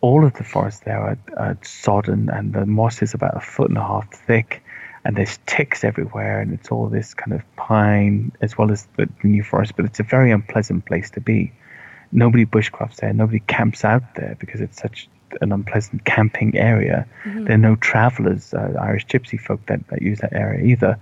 all 0.00 0.24
of 0.24 0.34
the 0.34 0.44
forests 0.44 0.80
there 0.84 1.00
are, 1.00 1.18
are 1.36 1.58
sodden 1.62 2.30
and 2.30 2.52
the 2.52 2.64
moss 2.64 3.02
is 3.02 3.14
about 3.14 3.36
a 3.36 3.40
foot 3.40 3.68
and 3.68 3.78
a 3.78 3.82
half 3.82 4.08
thick 4.12 4.62
and 5.04 5.16
there's 5.16 5.38
ticks 5.46 5.82
everywhere 5.84 6.40
and 6.40 6.52
it's 6.52 6.68
all 6.68 6.88
this 6.88 7.14
kind 7.14 7.32
of 7.32 7.42
pine 7.56 8.30
as 8.40 8.56
well 8.58 8.70
as 8.70 8.86
the 8.96 9.08
new 9.22 9.42
forest 9.42 9.72
but 9.76 9.84
it's 9.84 10.00
a 10.00 10.04
very 10.04 10.30
unpleasant 10.30 10.84
place 10.84 11.10
to 11.10 11.20
be. 11.20 11.52
Nobody 12.12 12.44
bushcrafts 12.44 12.96
there. 12.96 13.12
Nobody 13.12 13.40
camps 13.40 13.84
out 13.84 14.14
there 14.14 14.36
because 14.38 14.60
it's 14.60 14.80
such 14.80 15.08
an 15.40 15.52
unpleasant 15.52 16.04
camping 16.04 16.56
area. 16.56 17.06
Mm-hmm. 17.24 17.44
there 17.44 17.54
are 17.54 17.58
no 17.58 17.76
travelers 17.76 18.54
uh, 18.54 18.74
irish 18.80 19.06
gypsy 19.06 19.40
folk 19.40 19.64
that, 19.66 19.86
that 19.88 20.02
use 20.02 20.20
that 20.20 20.32
area 20.32 20.64
either. 20.64 20.98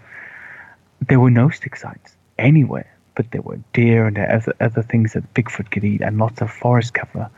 There 1.08 1.20
were 1.20 1.30
no 1.30 1.50
stick 1.50 1.76
signs 1.76 2.16
anywhere 2.38 2.94
but 3.14 3.30
there 3.30 3.42
were 3.42 3.58
deer 3.72 4.06
and 4.06 4.16
there 4.16 4.30
other, 4.30 4.54
other 4.60 4.82
things 4.82 5.12
that 5.12 5.34
bigfoot 5.34 5.70
could 5.70 5.84
eat 5.84 6.00
and 6.00 6.18
lots 6.18 6.40
of 6.40 6.50
forest 6.50 6.94
cover. 6.94 7.30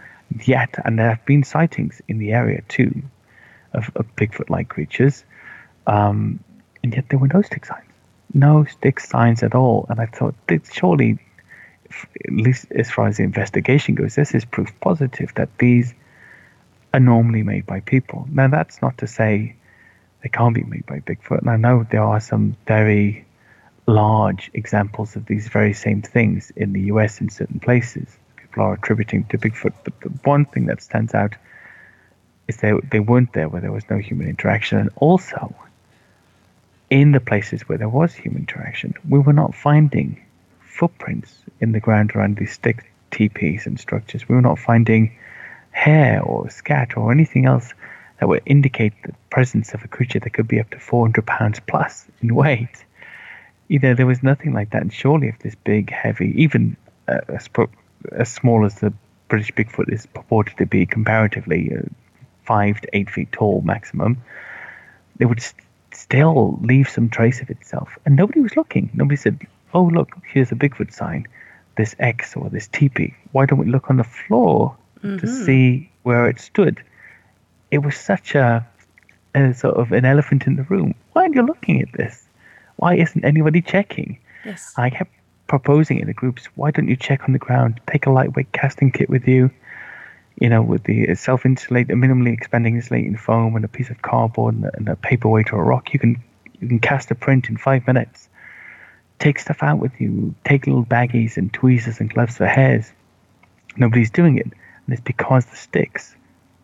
Yet 0.45 0.75
and 0.85 0.99
there 0.99 1.11
have 1.11 1.25
been 1.25 1.45
sightings 1.45 2.01
in 2.09 2.19
the 2.19 2.33
area 2.33 2.63
too 2.69 3.03
of, 3.73 3.91
of 3.95 4.07
bigfoot-like 4.17 4.69
creatures. 4.69 5.25
Um, 5.87 6.41
and 6.83 6.95
yet 6.95 7.09
there 7.09 7.19
were 7.19 7.29
no 7.29 7.43
stick 7.43 7.65
signs, 7.65 7.91
no 8.33 8.65
stick 8.65 9.01
signs 9.01 9.43
at 9.43 9.55
all. 9.55 9.87
And 9.89 10.01
I 10.01 10.07
thought, 10.07 10.35
surely, 10.73 11.19
at 12.25 12.33
least 12.33 12.67
as 12.73 12.91
far 12.91 13.07
as 13.07 13.19
the 13.19 13.23
investigation 13.23 13.95
goes, 13.95 14.15
this 14.15 14.35
is 14.35 14.45
proof 14.45 14.73
positive 14.81 15.33
that 15.35 15.57
these 15.59 15.95
are 16.97 17.01
normally 17.01 17.43
made 17.43 17.67
by 17.67 17.81
people. 17.81 18.27
Now, 18.31 18.49
that's 18.49 18.81
not 18.81 18.97
to 18.99 19.07
say 19.07 19.55
they 20.23 20.31
can't 20.31 20.55
be 20.55 20.65
made 20.65 20.87
by 20.87 21.01
Bigfoot. 21.01 21.41
And 21.41 21.51
I 21.51 21.57
know 21.57 21.87
there 21.91 22.03
are 22.03 22.21
some 22.21 22.57
very 22.67 23.27
large 23.87 24.51
examples 24.55 25.15
of 25.15 25.27
these 25.27 25.49
very 25.49 25.75
same 25.75 26.01
things 26.01 26.51
in 26.57 26.73
the 26.73 26.81
US 26.93 27.21
in 27.21 27.29
certain 27.29 27.61
places. 27.61 28.17
People 28.37 28.63
are 28.63 28.73
attributing 28.73 29.25
to 29.25 29.37
Bigfoot. 29.37 29.75
But 29.85 30.01
the 30.01 30.09
one 30.25 30.47
thing 30.47 30.67
that 30.67 30.81
stands 30.81 31.13
out 31.13 31.35
is 32.49 32.57
they, 32.57 32.73
they 32.91 33.01
weren't 33.01 33.35
there 33.35 33.51
where 33.51 33.61
there 33.61 33.73
was 33.73 33.85
no 33.91 33.99
human 33.99 34.27
interaction. 34.27 34.79
And 34.79 34.89
also, 34.97 35.55
in 36.89 37.13
the 37.13 37.21
places 37.21 37.69
where 37.69 37.77
there 37.77 37.91
was 37.91 38.15
human 38.15 38.41
interaction, 38.41 38.95
we 39.07 39.19
were 39.19 39.35
not 39.35 39.55
finding 39.55 40.25
footprints 40.61 41.35
in 41.61 41.73
the 41.73 41.81
ground 41.81 42.13
around 42.15 42.39
these 42.39 42.53
stick 42.53 42.91
teepees 43.11 43.67
and 43.67 43.79
structures. 43.79 44.27
We 44.27 44.35
were 44.35 44.41
not 44.41 44.59
finding 44.59 45.15
hair 45.77 46.23
or 46.23 46.49
scat 46.49 46.97
or 46.97 47.13
anything 47.13 47.45
else 47.45 47.75
that 48.19 48.29
would 48.29 48.43
indicate 48.47 48.95
the 49.05 49.13
presence 49.31 49.75
of 49.75 49.85
a 49.85 49.89
creature 49.89 50.19
that 50.19 50.31
could 50.31 50.49
be 50.49 50.59
up 50.59 50.71
to 50.71 50.79
400 50.79 51.27
pounds 51.27 51.61
plus 51.67 52.07
in 52.23 52.35
weight. 52.35 52.85
Either 53.69 53.95
there 53.95 54.07
was 54.07 54.23
nothing 54.23 54.55
like 54.55 54.71
that, 54.71 54.81
and 54.83 54.93
surely 54.93 55.29
if 55.29 55.39
this 55.41 55.55
big, 55.55 55.91
heavy, 55.91 56.33
even 56.43 56.77
uh, 57.09 57.21
as, 57.29 57.49
as 58.13 58.33
small 58.33 58.65
as 58.65 58.77
the 58.77 58.93
British 59.29 59.53
Bigfoot 59.53 59.93
is 59.93 60.07
purported 60.07 60.57
to 60.57 60.67
be 60.67 60.87
comparatively, 60.87 61.73
uh, 61.77 61.83
five 62.45 62.81
to 62.81 62.89
eight 62.97 63.11
feet 63.11 63.31
tall 63.33 63.61
maximum, 63.61 64.17
it 65.19 65.27
would 65.27 65.43
still 65.93 66.59
leave 66.63 66.89
some 66.89 67.11
trace 67.11 67.43
of 67.43 67.51
itself. 67.51 67.99
And 68.07 68.17
nobody 68.17 68.41
was 68.41 68.57
looking. 68.57 68.89
Nobody 68.95 69.17
said, 69.17 69.47
oh, 69.75 69.83
look, 69.83 70.17
here's 70.33 70.53
a 70.53 70.55
Bigfoot 70.55 70.93
sign, 70.93 71.27
this 71.77 71.95
X 71.99 72.35
or 72.35 72.49
this 72.49 72.69
teepee. 72.69 73.15
Why 73.33 73.45
don't 73.45 73.59
we 73.59 73.67
look 73.67 73.91
on 73.91 73.99
the 73.99 74.05
floor 74.05 74.77
mm-hmm. 75.07 75.27
to 75.27 75.45
see 75.45 75.91
where 76.03 76.29
it 76.29 76.41
stood? 76.41 76.83
It 77.71 77.79
was 77.79 77.97
such 77.97 78.35
a, 78.35 78.67
a 79.35 79.55
sort 79.55 79.77
of 79.77 79.93
an 79.93 80.05
elephant 80.05 80.47
in 80.47 80.57
the 80.57 80.63
room. 80.65 80.95
Why 81.13 81.23
aren't 81.23 81.35
you 81.35 81.43
looking 81.43 81.83
at 81.83 81.93
this? 81.93 82.27
Why 82.77 82.97
isn't 82.97 83.25
anybody 83.25 83.63
checking? 83.63 84.19
Yes. 84.45 84.75
I 84.77 84.91
kept 84.91 85.13
proposing 85.47 85.99
in 86.01 86.07
the 86.07 86.15
groups, 86.15 86.47
why 86.57 86.71
don't 86.71 86.89
you 86.89 86.97
check 86.97 87.23
on 87.25 87.33
the 87.33 87.39
ground? 87.39 87.81
Take 87.91 88.07
a 88.07 88.11
lightweight 88.11 88.53
casting 88.53 88.91
kit 88.91 89.09
with 89.09 89.27
you 89.27 89.51
you 90.41 90.51
know, 90.51 90.63
with 90.63 90.85
the 90.85 91.15
self-insulate, 91.15 91.89
minimally 91.89 92.33
expanding 92.33 92.77
insulating 92.77 93.17
foam 93.17 93.57
and 93.57 93.65
a 93.65 93.69
piece 93.69 93.89
of 93.91 94.03
cardboard 94.03 94.55
and 94.55 94.65
a, 94.67 94.77
and 94.77 94.89
a 94.89 94.97
paperweight 94.97 95.53
or 95.53 95.63
a 95.63 95.65
rock, 95.65 95.93
you 95.93 95.99
can 95.99 96.23
you 96.61 96.69
can 96.69 96.79
cast 96.79 97.11
a 97.11 97.15
print 97.15 97.49
in 97.49 97.57
five 97.57 97.87
minutes. 97.87 98.29
Take 99.19 99.39
stuff 99.39 99.63
out 99.63 99.79
with 99.79 99.99
you. 99.99 100.35
Take 100.45 100.67
little 100.67 100.85
baggies 100.85 101.37
and 101.37 101.53
tweezers 101.53 102.01
and 102.01 102.13
gloves 102.13 102.37
for 102.37 102.47
hairs. 102.47 102.91
Nobody's 103.77 104.11
doing 104.11 104.39
it, 104.39 104.53
and 104.87 104.95
it's 104.95 105.03
because 105.03 105.45
the 105.47 105.57
sticks 105.57 106.15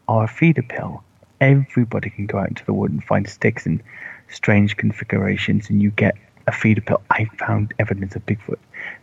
are 0.08 0.24
a 0.24 0.28
feeder 0.28 0.62
pill. 0.62 1.02
Everybody 1.40 2.10
can 2.10 2.26
go 2.26 2.38
out 2.38 2.48
into 2.48 2.64
the 2.64 2.72
wood 2.72 2.92
and 2.92 3.02
find 3.02 3.28
sticks 3.28 3.66
in 3.66 3.82
strange 4.28 4.76
configurations, 4.76 5.68
and 5.68 5.82
you 5.82 5.90
get 5.90 6.16
a 6.46 6.52
feeder 6.52 6.80
pill. 6.80 7.02
I 7.10 7.24
found 7.38 7.74
evidence 7.78 8.16
of 8.16 8.24
Bigfoot. 8.26 8.58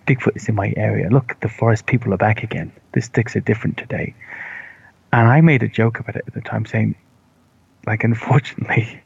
Bigfoot 0.08 0.38
is 0.38 0.48
in 0.48 0.56
my 0.56 0.74
area. 0.78 1.10
Look, 1.10 1.38
the 1.42 1.50
forest 1.50 1.86
people 1.86 2.14
are 2.14 2.18
back 2.18 2.44
again. 2.44 2.72
The 2.94 3.02
sticks 3.02 3.36
are 3.36 3.42
different 3.42 3.78
today. 3.78 4.16
And 5.12 5.28
I 5.28 5.42
made 5.42 5.64
a 5.64 5.68
joke 5.68 6.00
about 6.00 6.16
it 6.16 6.24
at 6.28 6.34
the 6.34 6.42
time, 6.42 6.66
saying, 6.66 6.96
like, 7.86 8.04
unfortunately, 8.04 9.02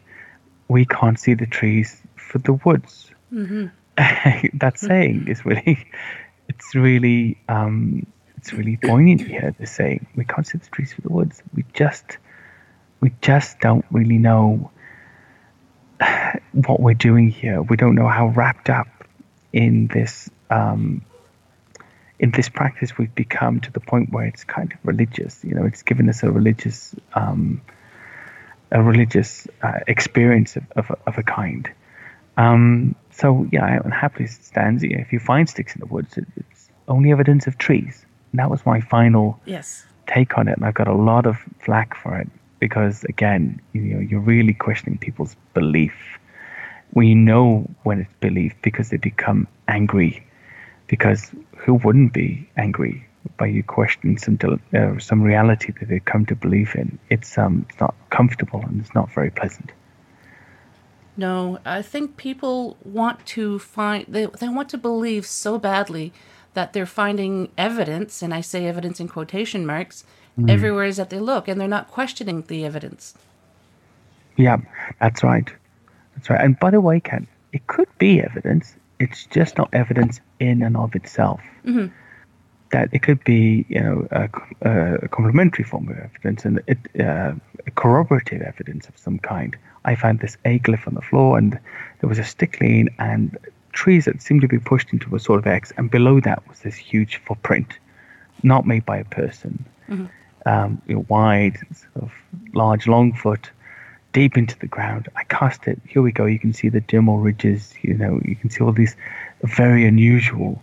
we 0.67 0.85
can't 0.85 1.19
see 1.19 1.33
the 1.33 1.45
trees 1.45 2.01
for 2.15 2.39
the 2.39 2.53
woods. 2.53 3.11
Mm-hmm. 3.31 3.67
that 4.57 4.77
saying 4.77 5.27
is 5.27 5.45
really, 5.45 5.85
it's 6.49 6.75
really, 6.75 7.37
um, 7.47 8.05
it's 8.43 8.51
really 8.51 8.75
poignant 8.75 9.21
here. 9.21 9.55
The 9.57 9.65
saying, 9.65 10.05
we 10.17 10.25
can't 10.25 10.45
see 10.45 10.57
the 10.57 10.65
trees 10.65 10.91
for 10.91 10.99
the 10.99 11.07
woods. 11.07 11.41
We 11.55 11.63
just, 11.73 12.17
we 12.99 13.13
just 13.21 13.57
don't 13.61 13.85
really 13.89 14.17
know 14.17 14.69
what 16.51 16.81
we're 16.81 16.93
doing 16.93 17.29
here. 17.29 17.61
We 17.61 17.77
don't 17.77 17.95
know 17.95 18.09
how 18.09 18.27
wrapped 18.27 18.69
up 18.69 18.87
in 19.53 19.87
this 19.87 20.29
um, 20.49 21.05
in 22.19 22.31
this 22.31 22.49
practice 22.49 22.97
we've 22.97 23.15
become 23.15 23.61
to 23.61 23.71
the 23.71 23.79
point 23.79 24.11
where 24.11 24.25
it's 24.25 24.43
kind 24.43 24.73
of 24.73 24.77
religious. 24.83 25.41
You 25.45 25.55
know, 25.55 25.63
it's 25.63 25.83
given 25.83 26.09
us 26.09 26.21
a 26.21 26.29
religious 26.29 26.93
um, 27.13 27.61
a 28.73 28.83
religious 28.83 29.47
uh, 29.61 29.79
experience 29.87 30.57
of, 30.57 30.65
of, 30.75 30.91
of, 31.07 31.17
a 31.17 31.23
kind. 31.23 31.71
Um, 32.35 32.95
so 33.11 33.47
yeah, 33.53 33.79
and 33.81 33.93
happily 33.93 34.27
stands. 34.27 34.83
if 34.83 35.13
you 35.13 35.19
find 35.19 35.47
sticks 35.47 35.75
in 35.75 35.79
the 35.79 35.85
woods, 35.85 36.17
it, 36.17 36.27
it's 36.35 36.69
only 36.89 37.13
evidence 37.13 37.47
of 37.47 37.57
trees. 37.57 38.05
And 38.33 38.39
that 38.39 38.49
was 38.49 38.65
my 38.65 38.81
final 38.81 39.39
yes. 39.45 39.85
take 40.07 40.37
on 40.39 40.47
it, 40.47 40.57
and 40.57 40.65
I've 40.65 40.73
got 40.73 40.87
a 40.87 40.95
lot 40.95 41.27
of 41.27 41.37
flack 41.59 41.95
for 41.95 42.17
it 42.17 42.27
because 42.59 43.03
again, 43.05 43.61
you 43.73 43.81
know, 43.81 43.99
you're 43.99 44.19
really 44.19 44.53
questioning 44.53 44.97
people's 44.97 45.35
belief. 45.53 45.93
We 46.93 47.13
know 47.13 47.69
when 47.83 47.99
it's 48.01 48.13
belief 48.21 48.53
because 48.63 48.89
they 48.89 48.97
become 48.97 49.47
angry 49.67 50.25
because 50.87 51.31
who 51.55 51.75
wouldn't 51.75 52.11
be 52.11 52.49
angry 52.57 53.05
by 53.37 53.45
you 53.45 53.63
questioning 53.63 54.17
some 54.17 54.39
uh, 54.73 54.97
some 54.97 55.21
reality 55.21 55.71
that 55.79 55.89
they 55.89 55.99
come 55.99 56.25
to 56.25 56.35
believe 56.35 56.73
in? 56.75 56.97
It's 57.11 57.37
um 57.37 57.65
it's 57.69 57.79
not 57.79 57.93
comfortable 58.09 58.61
and 58.61 58.81
it's 58.81 58.95
not 58.95 59.11
very 59.11 59.29
pleasant. 59.29 59.71
No, 61.15 61.59
I 61.65 61.83
think 61.83 62.17
people 62.17 62.77
want 62.83 63.23
to 63.27 63.59
find 63.59 64.05
they 64.07 64.25
they 64.39 64.49
want 64.49 64.69
to 64.69 64.79
believe 64.79 65.27
so 65.27 65.59
badly 65.59 66.11
that 66.53 66.73
they're 66.73 66.85
finding 66.85 67.49
evidence, 67.57 68.21
and 68.21 68.33
I 68.33 68.41
say 68.41 68.67
evidence 68.67 68.99
in 68.99 69.07
quotation 69.07 69.65
marks, 69.65 70.03
mm. 70.39 70.49
everywhere 70.49 70.91
that 70.93 71.09
they 71.09 71.19
look, 71.19 71.47
and 71.47 71.59
they're 71.59 71.67
not 71.67 71.89
questioning 71.89 72.43
the 72.47 72.65
evidence. 72.65 73.15
Yeah, 74.37 74.57
that's 74.99 75.23
right. 75.23 75.51
That's 76.15 76.29
right. 76.29 76.41
And 76.41 76.59
by 76.59 76.71
the 76.71 76.81
way, 76.81 76.99
Ken, 76.99 77.27
it 77.51 77.67
could 77.67 77.89
be 77.97 78.21
evidence 78.21 78.75
it's 79.03 79.25
just 79.25 79.57
not 79.57 79.69
evidence 79.73 80.19
in 80.39 80.63
and 80.63 80.77
of 80.77 80.95
itself. 80.95 81.41
Mm-hmm. 81.65 81.87
That 82.71 82.89
it 82.91 83.03
could 83.03 83.23
be, 83.23 83.65
you 83.69 83.81
know, 83.81 84.07
a, 84.11 84.29
a 85.03 85.07
complementary 85.09 85.63
form 85.63 85.89
of 85.89 85.97
evidence 85.97 86.45
and 86.45 86.61
it, 86.67 86.79
uh, 86.99 87.33
corroborative 87.75 88.41
evidence 88.41 88.87
of 88.87 88.97
some 88.97 89.19
kind. 89.19 89.55
I 89.85 89.95
found 89.95 90.21
this 90.21 90.37
A 90.45 90.59
glyph 90.59 90.87
on 90.87 90.95
the 90.95 91.01
floor, 91.01 91.37
and 91.37 91.59
there 91.99 92.09
was 92.09 92.17
a 92.17 92.23
stick 92.23 92.59
lean 92.61 92.89
and 92.97 93.37
trees 93.73 94.05
that 94.05 94.21
seemed 94.21 94.41
to 94.41 94.47
be 94.47 94.59
pushed 94.59 94.93
into 94.93 95.15
a 95.15 95.19
sort 95.19 95.39
of 95.39 95.47
X, 95.47 95.73
and 95.77 95.91
below 95.91 96.19
that 96.21 96.47
was 96.47 96.59
this 96.59 96.75
huge 96.75 97.17
footprint, 97.17 97.77
not 98.41 98.65
made 98.65 98.85
by 98.85 98.97
a 98.97 99.05
person. 99.05 99.65
Mm-hmm. 99.89 100.05
um, 100.45 100.81
you 100.87 100.95
know, 100.95 101.05
wide, 101.09 101.57
sort 101.73 102.05
of 102.05 102.11
large, 102.53 102.87
long 102.87 103.13
foot, 103.13 103.51
deep 104.13 104.37
into 104.37 104.57
the 104.59 104.67
ground. 104.67 105.09
I 105.15 105.23
cast 105.25 105.67
it. 105.67 105.79
Here 105.87 106.01
we 106.01 106.11
go. 106.11 106.25
You 106.25 106.39
can 106.39 106.53
see 106.53 106.69
the 106.69 106.81
dermal 106.81 107.23
ridges. 107.23 107.73
You 107.81 107.95
know, 107.95 108.21
you 108.23 108.35
can 108.35 108.49
see 108.49 108.63
all 108.63 108.71
these 108.71 108.95
very 109.43 109.85
unusual 109.85 110.61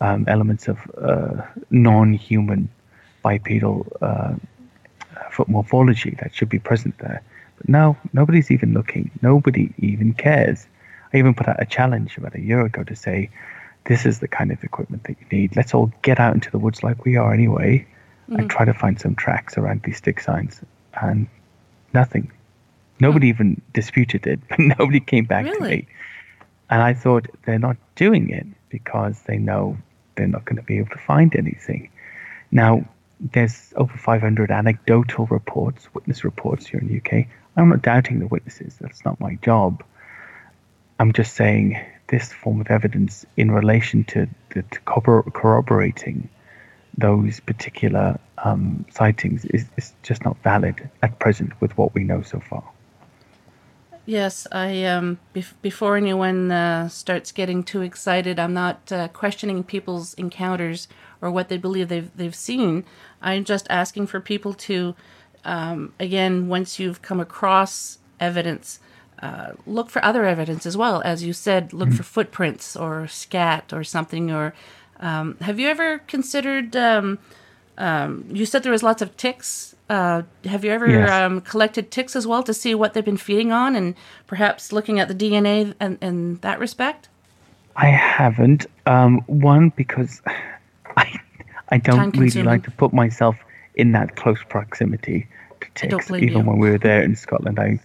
um, 0.00 0.24
elements 0.28 0.68
of 0.68 0.78
uh, 0.98 1.42
non-human 1.70 2.68
bipedal 3.22 3.86
uh, 4.00 4.34
foot 5.30 5.48
morphology 5.48 6.16
that 6.20 6.34
should 6.34 6.48
be 6.48 6.58
present 6.58 6.96
there. 6.98 7.22
But 7.56 7.68
now 7.68 7.96
nobody's 8.12 8.50
even 8.50 8.74
looking. 8.74 9.10
Nobody 9.22 9.72
even 9.78 10.12
cares. 10.12 10.66
I 11.12 11.18
even 11.18 11.34
put 11.34 11.48
out 11.48 11.60
a 11.60 11.66
challenge 11.66 12.16
about 12.16 12.34
a 12.34 12.40
year 12.40 12.64
ago 12.64 12.82
to 12.84 12.96
say, 12.96 13.30
this 13.84 14.06
is 14.06 14.20
the 14.20 14.28
kind 14.28 14.52
of 14.52 14.62
equipment 14.62 15.04
that 15.04 15.16
you 15.20 15.26
need. 15.30 15.56
Let's 15.56 15.74
all 15.74 15.92
get 16.02 16.20
out 16.20 16.34
into 16.34 16.50
the 16.50 16.58
woods 16.58 16.82
like 16.82 17.04
we 17.04 17.16
are 17.16 17.32
anyway 17.32 17.86
mm. 18.28 18.38
and 18.38 18.50
try 18.50 18.64
to 18.64 18.74
find 18.74 19.00
some 19.00 19.14
tracks 19.14 19.58
around 19.58 19.82
these 19.82 19.98
stick 19.98 20.20
signs. 20.20 20.60
And 21.00 21.26
nothing. 21.92 22.30
Nobody 23.00 23.28
even 23.28 23.60
disputed 23.72 24.26
it, 24.26 24.40
but 24.48 24.58
nobody 24.78 25.00
came 25.00 25.24
back 25.24 25.44
really? 25.44 25.58
to 25.58 25.64
me. 25.64 25.88
And 26.70 26.80
I 26.82 26.94
thought 26.94 27.26
they're 27.44 27.58
not 27.58 27.76
doing 27.96 28.30
it 28.30 28.46
because 28.68 29.20
they 29.22 29.36
know 29.36 29.76
they're 30.16 30.26
not 30.26 30.44
going 30.44 30.56
to 30.56 30.62
be 30.62 30.78
able 30.78 30.90
to 30.90 30.98
find 30.98 31.34
anything. 31.34 31.90
Now, 32.50 32.86
there's 33.20 33.72
over 33.76 33.96
500 33.96 34.50
anecdotal 34.50 35.26
reports, 35.26 35.88
witness 35.94 36.24
reports 36.24 36.66
here 36.66 36.80
in 36.80 36.88
the 36.88 36.96
UK. 36.98 37.26
I'm 37.56 37.68
not 37.68 37.82
doubting 37.82 38.18
the 38.18 38.26
witnesses. 38.26 38.76
That's 38.80 39.04
not 39.04 39.20
my 39.20 39.36
job. 39.42 39.84
I'm 40.98 41.12
just 41.12 41.34
saying 41.34 41.80
this 42.08 42.32
form 42.32 42.60
of 42.60 42.70
evidence 42.70 43.24
in 43.36 43.50
relation 43.50 44.04
to, 44.04 44.28
to, 44.50 44.62
to 44.62 44.80
corroborating 44.80 46.28
those 46.96 47.40
particular 47.40 48.18
um, 48.38 48.84
sightings 48.90 49.44
is, 49.46 49.64
is 49.76 49.92
just 50.02 50.24
not 50.24 50.36
valid 50.42 50.90
at 51.02 51.18
present 51.18 51.58
with 51.60 51.76
what 51.78 51.94
we 51.94 52.04
know 52.04 52.22
so 52.22 52.40
far. 52.40 52.62
Yes, 54.04 54.48
I 54.50 54.84
um 54.84 55.20
bef- 55.32 55.54
before 55.62 55.96
anyone 55.96 56.50
uh, 56.50 56.88
starts 56.88 57.30
getting 57.30 57.62
too 57.62 57.82
excited, 57.82 58.38
I'm 58.38 58.52
not 58.52 58.90
uh, 58.90 59.08
questioning 59.08 59.62
people's 59.62 60.14
encounters 60.14 60.88
or 61.20 61.30
what 61.30 61.48
they 61.48 61.56
believe 61.56 61.88
they've 61.88 62.10
they've 62.16 62.34
seen. 62.34 62.84
I'm 63.20 63.44
just 63.44 63.66
asking 63.70 64.08
for 64.08 64.20
people 64.20 64.54
to, 64.54 64.96
um, 65.44 65.94
again, 66.00 66.48
once 66.48 66.80
you've 66.80 67.00
come 67.00 67.20
across 67.20 67.98
evidence, 68.18 68.80
uh, 69.22 69.52
look 69.66 69.88
for 69.88 70.04
other 70.04 70.26
evidence 70.26 70.66
as 70.66 70.76
well. 70.76 71.00
As 71.04 71.22
you 71.22 71.32
said, 71.32 71.72
look 71.72 71.88
mm-hmm. 71.88 71.96
for 71.96 72.02
footprints 72.02 72.76
or 72.76 73.06
scat 73.06 73.72
or 73.72 73.84
something. 73.84 74.30
Or 74.30 74.52
um, 75.00 75.36
have 75.40 75.58
you 75.58 75.68
ever 75.68 75.98
considered? 75.98 76.76
Um, 76.76 77.18
um 77.78 78.26
you 78.30 78.44
said 78.44 78.62
there 78.62 78.72
was 78.72 78.82
lots 78.82 79.00
of 79.00 79.16
ticks 79.16 79.72
uh, 79.92 80.22
have 80.46 80.64
you 80.64 80.70
ever 80.70 80.88
yes. 80.88 81.10
um, 81.10 81.42
collected 81.42 81.90
ticks 81.90 82.16
as 82.16 82.26
well 82.26 82.42
to 82.42 82.54
see 82.54 82.74
what 82.74 82.94
they've 82.94 83.04
been 83.04 83.18
feeding 83.18 83.52
on 83.52 83.76
and 83.76 83.94
perhaps 84.26 84.72
looking 84.72 84.98
at 84.98 85.06
the 85.06 85.14
DNA 85.14 85.74
in, 85.82 85.98
in 86.00 86.36
that 86.36 86.58
respect? 86.58 87.10
I 87.76 87.88
haven't. 87.88 88.64
Um, 88.86 89.18
one, 89.26 89.68
because 89.76 90.22
I, 90.96 91.20
I 91.68 91.76
don't 91.76 92.16
really 92.16 92.42
like 92.42 92.64
to 92.64 92.70
put 92.70 92.94
myself 92.94 93.36
in 93.74 93.92
that 93.92 94.16
close 94.16 94.42
proximity 94.48 95.28
to 95.60 95.70
ticks. 95.74 96.10
Even 96.10 96.28
you. 96.28 96.40
when 96.40 96.58
we 96.58 96.70
were 96.70 96.78
there 96.78 97.02
in 97.02 97.14
Scotland, 97.14 97.60
I, 97.60 97.78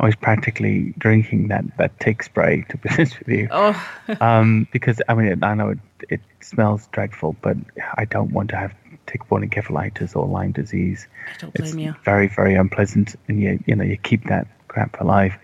I 0.00 0.06
was 0.06 0.16
practically 0.16 0.94
drinking 0.96 1.48
that, 1.48 1.64
that 1.76 2.00
tick 2.00 2.22
spray, 2.22 2.64
to 2.70 2.78
be 2.78 2.88
honest 2.92 3.18
with 3.18 3.28
you. 3.28 3.48
Oh. 3.50 3.86
um, 4.20 4.66
because, 4.72 5.00
I 5.08 5.14
mean, 5.14 5.44
I 5.44 5.54
know 5.54 5.70
it, 5.70 5.78
it 6.08 6.20
smells 6.40 6.88
dreadful, 6.90 7.36
but 7.42 7.58
I 7.96 8.06
don't 8.06 8.32
want 8.32 8.48
to 8.50 8.56
have 8.56 8.74
tick-borne 9.06 9.48
encephalitis 9.48 10.16
or 10.16 10.26
Lyme 10.26 10.52
disease. 10.52 11.06
I 11.34 11.38
don't 11.38 11.54
blame 11.54 11.68
it's 11.68 11.76
you. 11.76 11.94
Very, 12.04 12.28
very 12.28 12.54
unpleasant, 12.54 13.16
and 13.28 13.40
you 13.42 13.62
you 13.66 13.74
know 13.74 13.84
you 13.84 13.96
keep 13.96 14.24
that 14.28 14.46
crap 14.68 15.00
alive. 15.00 15.34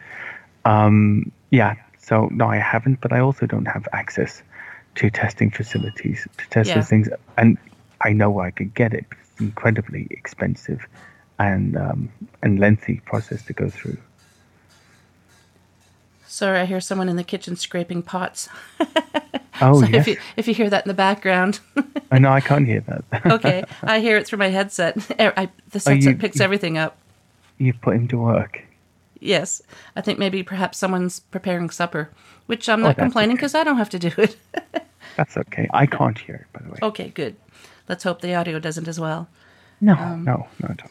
Um, 0.65 1.33
yeah. 1.51 1.75
So 1.99 2.29
no, 2.33 2.47
I 2.47 2.57
haven't, 2.57 3.01
but 3.01 3.13
I 3.13 3.21
also 3.21 3.47
don't 3.47 3.67
have 3.67 3.87
access 3.93 4.43
to 4.97 5.11
testing 5.11 5.51
facilities 5.51 6.27
to 6.39 6.49
test 6.49 6.69
yeah. 6.69 6.77
those 6.77 6.89
things, 6.89 7.09
and 7.37 7.59
I 8.01 8.13
know 8.13 8.31
where 8.31 8.47
I 8.47 8.53
could 8.53 8.75
get 8.75 8.95
it. 8.95 9.05
It's 9.11 9.41
incredibly 9.41 10.07
expensive 10.11 10.87
and 11.39 11.77
um, 11.77 12.09
and 12.43 12.59
lengthy 12.59 13.01
process 13.05 13.43
to 13.47 13.53
go 13.53 13.69
through. 13.69 13.99
Sorry, 16.37 16.61
I 16.61 16.67
hear 16.67 16.83
someone 16.83 17.09
in 17.09 17.17
the 17.17 17.25
kitchen 17.25 17.57
scraping 17.57 18.03
pots. 18.03 18.51
Oh, 19.59 19.81
so 19.81 19.87
yes. 19.87 19.95
if 19.95 20.07
you 20.07 20.17
if 20.37 20.47
you 20.47 20.53
hear 20.53 20.69
that 20.69 20.85
in 20.85 20.89
the 20.89 20.93
background. 20.93 21.61
I 22.11 22.19
know 22.19 22.29
I 22.29 22.43
can't 22.43 22.67
hear 22.67 22.83
that. 22.83 23.25
okay, 23.25 23.65
I 23.83 24.01
hear 24.01 24.19
it 24.19 24.27
through 24.27 24.41
my 24.41 24.49
headset. 24.49 24.99
I, 25.19 25.49
the 25.71 25.79
headset 25.79 26.03
you, 26.03 26.15
picks 26.15 26.41
everything 26.41 26.77
up. 26.77 26.99
You've 27.57 27.81
put 27.81 27.97
him 27.97 28.07
to 28.09 28.19
work. 28.19 28.63
Yes, 29.19 29.63
I 29.97 30.03
think 30.03 30.19
maybe 30.19 30.43
perhaps 30.43 30.77
someone's 30.77 31.21
preparing 31.21 31.71
supper, 31.71 32.11
which 32.45 32.69
I'm 32.69 32.83
not 32.83 32.99
oh, 32.99 33.05
complaining 33.05 33.37
because 33.37 33.55
okay. 33.55 33.63
I 33.63 33.65
don't 33.65 33.79
have 33.79 33.89
to 33.89 33.99
do 33.99 34.11
it. 34.19 34.37
that's 35.17 35.39
okay. 35.39 35.71
I 35.73 35.87
can't 35.87 36.19
hear 36.19 36.35
it, 36.35 36.53
by 36.53 36.63
the 36.63 36.73
way. 36.73 36.79
Okay, 36.83 37.09
good. 37.15 37.37
Let's 37.89 38.05
hope 38.05 38.21
the 38.21 38.35
audio 38.35 38.59
doesn't 38.59 38.89
as 38.89 39.01
well. 39.01 39.27
No, 39.81 39.95
um, 39.95 40.23
no, 40.23 40.47
not 40.61 40.73
at 40.73 40.83
all. 40.83 40.91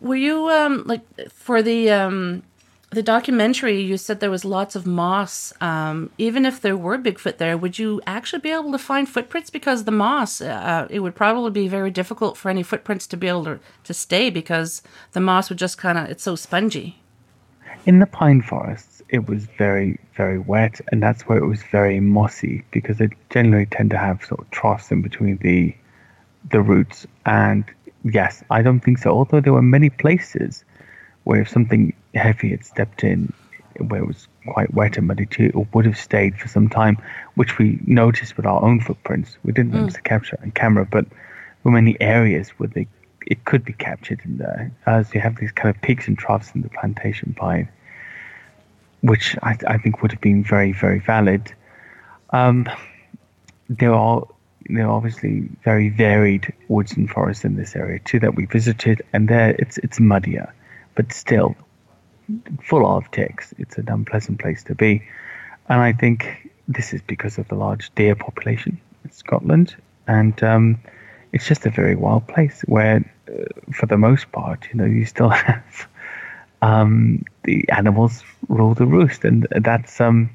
Were 0.00 0.16
you 0.16 0.50
um 0.50 0.82
like 0.84 1.00
for 1.30 1.62
the 1.62 1.88
um 1.92 2.42
the 2.96 3.02
documentary, 3.02 3.78
you 3.78 3.98
said 3.98 4.20
there 4.20 4.30
was 4.30 4.42
lots 4.42 4.74
of 4.74 4.86
moss. 4.86 5.52
Um, 5.60 6.08
even 6.16 6.46
if 6.46 6.62
there 6.62 6.78
were 6.78 6.96
Bigfoot 6.96 7.36
there, 7.36 7.58
would 7.58 7.78
you 7.78 8.00
actually 8.06 8.40
be 8.40 8.50
able 8.50 8.72
to 8.72 8.78
find 8.78 9.06
footprints? 9.06 9.50
Because 9.50 9.84
the 9.84 9.90
moss, 9.92 10.40
uh, 10.40 10.86
it 10.88 11.00
would 11.00 11.14
probably 11.14 11.50
be 11.50 11.68
very 11.68 11.90
difficult 11.90 12.38
for 12.38 12.48
any 12.48 12.62
footprints 12.62 13.06
to 13.08 13.18
be 13.18 13.28
able 13.28 13.44
to, 13.44 13.60
to 13.84 13.92
stay 13.92 14.30
because 14.30 14.80
the 15.12 15.20
moss 15.20 15.50
would 15.50 15.58
just 15.58 15.76
kind 15.76 15.98
of, 15.98 16.08
it's 16.08 16.22
so 16.22 16.36
spongy. 16.36 16.98
In 17.84 17.98
the 17.98 18.06
pine 18.06 18.40
forests, 18.40 19.02
it 19.10 19.28
was 19.28 19.44
very, 19.58 20.00
very 20.16 20.38
wet, 20.38 20.80
and 20.90 21.02
that's 21.02 21.28
where 21.28 21.36
it 21.36 21.46
was 21.46 21.62
very 21.70 22.00
mossy 22.00 22.64
because 22.70 22.96
they 22.96 23.10
generally 23.28 23.66
tend 23.66 23.90
to 23.90 23.98
have 23.98 24.24
sort 24.24 24.40
of 24.40 24.50
troughs 24.52 24.90
in 24.90 25.02
between 25.02 25.36
the 25.42 25.76
the 26.50 26.62
roots. 26.62 27.06
And 27.26 27.64
yes, 28.04 28.42
I 28.50 28.62
don't 28.62 28.80
think 28.80 28.98
so. 28.98 29.10
Although 29.10 29.42
there 29.42 29.52
were 29.52 29.60
many 29.60 29.90
places 29.90 30.64
where 31.24 31.42
if 31.42 31.48
something 31.48 31.92
heavy 32.16 32.50
had 32.50 32.64
stepped 32.64 33.04
in, 33.04 33.32
where 33.78 34.02
it 34.02 34.06
was 34.06 34.28
quite 34.46 34.72
wet 34.72 34.96
and 34.96 35.06
muddy 35.06 35.26
too, 35.26 35.50
it 35.54 35.74
would 35.74 35.84
have 35.84 35.98
stayed 35.98 36.38
for 36.38 36.48
some 36.48 36.68
time, 36.68 36.98
which 37.34 37.58
we 37.58 37.78
noticed 37.86 38.36
with 38.36 38.46
our 38.46 38.62
own 38.62 38.80
footprints. 38.80 39.36
We 39.42 39.52
didn't 39.52 39.72
mm. 39.72 39.74
manage 39.74 39.94
to 39.94 40.02
capture 40.02 40.38
on 40.42 40.50
camera, 40.52 40.86
but 40.90 41.08
there 41.08 41.18
were 41.64 41.70
many 41.72 41.96
areas 42.00 42.50
where 42.50 42.68
they 42.68 42.86
it 43.26 43.44
could 43.44 43.64
be 43.64 43.72
captured 43.72 44.20
in 44.24 44.38
there, 44.38 44.70
as 44.86 45.12
you 45.12 45.20
have 45.20 45.34
these 45.36 45.50
kind 45.50 45.74
of 45.74 45.82
peaks 45.82 46.06
and 46.06 46.16
troughs 46.16 46.52
in 46.54 46.62
the 46.62 46.68
plantation 46.68 47.34
pine, 47.34 47.68
which 49.00 49.36
I, 49.42 49.58
I 49.66 49.78
think 49.78 50.00
would 50.00 50.12
have 50.12 50.20
been 50.20 50.44
very, 50.44 50.70
very 50.70 51.00
valid. 51.00 51.52
Um, 52.30 52.68
there 53.68 53.92
are 53.92 54.24
there 54.68 54.86
are 54.86 54.92
obviously 54.92 55.48
very 55.64 55.88
varied 55.88 56.52
woods 56.68 56.96
and 56.96 57.10
forests 57.10 57.44
in 57.44 57.56
this 57.56 57.74
area 57.74 57.98
too 58.00 58.20
that 58.20 58.36
we 58.36 58.46
visited, 58.46 59.02
and 59.12 59.28
there 59.28 59.50
it's 59.58 59.78
it's 59.78 59.98
muddier 59.98 60.52
but 60.96 61.12
still 61.12 61.54
full 62.62 62.86
of 62.86 63.10
ticks. 63.10 63.54
It's 63.58 63.78
an 63.78 63.88
unpleasant 63.88 64.40
place 64.40 64.62
to 64.64 64.74
be. 64.74 65.02
And 65.68 65.80
I 65.80 65.92
think 65.92 66.50
this 66.68 66.92
is 66.92 67.00
because 67.02 67.38
of 67.38 67.48
the 67.48 67.54
large 67.54 67.94
deer 67.94 68.14
population 68.14 68.80
in 69.04 69.12
Scotland. 69.12 69.76
And 70.06 70.40
um, 70.42 70.80
it's 71.32 71.46
just 71.46 71.66
a 71.66 71.70
very 71.70 71.96
wild 71.96 72.26
place 72.28 72.62
where, 72.66 73.04
uh, 73.28 73.72
for 73.72 73.86
the 73.86 73.96
most 73.96 74.30
part, 74.32 74.68
you 74.70 74.76
know, 74.76 74.84
you 74.84 75.04
still 75.04 75.28
have 75.48 75.88
um, 76.62 77.24
the 77.44 77.68
animals 77.70 78.24
rule 78.48 78.74
the 78.74 78.86
roost. 78.86 79.24
And 79.24 79.46
that's, 79.50 80.00
um, 80.00 80.30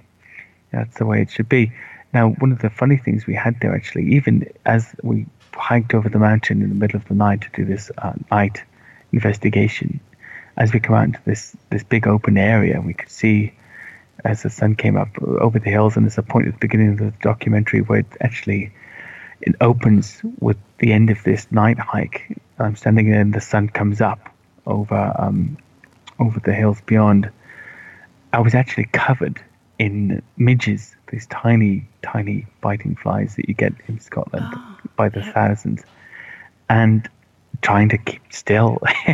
that's 0.71 0.97
the 0.97 1.06
way 1.06 1.21
it 1.21 1.30
should 1.30 1.49
be. 1.49 1.71
Now, 2.13 2.30
one 2.30 2.51
of 2.51 2.60
the 2.60 2.69
funny 2.69 2.97
things 2.97 3.25
we 3.25 3.36
had 3.36 3.60
there, 3.62 3.73
actually, 3.73 4.15
even 4.15 4.51
as 4.65 4.93
we 5.01 5.25
hiked 5.54 5.93
over 5.93 6.10
the 6.10 6.19
mountain 6.19 6.62
in 6.62 6.69
the 6.69 6.75
middle 6.75 6.97
of 6.97 7.08
the 7.08 7.13
night 7.13 7.41
to 7.41 7.49
do 7.54 7.65
this 7.65 7.91
uh, 7.97 8.13
night 8.30 8.62
investigation, 9.13 9.99
as 10.62 10.74
we 10.74 10.80
come 10.80 10.95
out 10.95 11.06
into 11.06 11.19
this 11.26 11.58
this 11.71 11.84
big 11.84 12.08
open 12.08 12.38
area, 12.38 12.80
we 12.80 12.93
could 12.93 13.10
see 13.10 13.52
as 14.24 14.43
the 14.43 14.50
sun 14.50 14.76
came 14.76 14.95
up 14.95 15.10
over 15.19 15.58
the 15.58 15.71
hills, 15.71 15.97
and 15.97 16.06
there's 16.06 16.19
a 16.19 16.24
point 16.24 16.47
at 16.47 16.54
the 16.54 16.60
beginning 16.60 16.89
of 16.89 16.97
the 17.00 17.12
documentary 17.21 17.82
where 17.82 18.00
it 18.00 18.06
actually 18.21 18.71
it 19.41 19.56
opens 19.60 20.21
with 20.39 20.58
the 20.78 20.93
end 20.93 21.10
of 21.10 21.24
this 21.24 21.52
night 21.52 21.80
hike. 21.80 22.38
I'm 22.60 22.76
standing 22.76 23.10
there, 23.10 23.21
and 23.21 23.34
the 23.34 23.41
sun 23.41 23.69
comes 23.69 24.02
up 24.02 24.30
over 24.67 25.15
um, 25.17 25.58
over 26.19 26.39
the 26.39 26.54
hills 26.54 26.80
beyond. 26.86 27.32
I 28.32 28.39
was 28.39 28.54
actually 28.54 28.86
covered 28.93 29.41
in 29.80 30.21
midges, 30.38 30.95
these 31.12 31.26
tiny, 31.26 31.88
tiny 32.04 32.45
biting 32.62 32.95
flies 32.95 33.36
that 33.36 33.50
you 33.50 33.56
get 33.56 33.74
in 33.88 34.00
Scotland 34.00 34.45
oh, 34.56 34.78
by 34.95 35.10
the 35.10 35.21
yeah. 35.21 35.32
thousands, 35.32 35.82
and 36.69 37.10
trying 37.62 37.89
to 37.89 37.97
keep 37.97 38.21
still, 38.32 38.80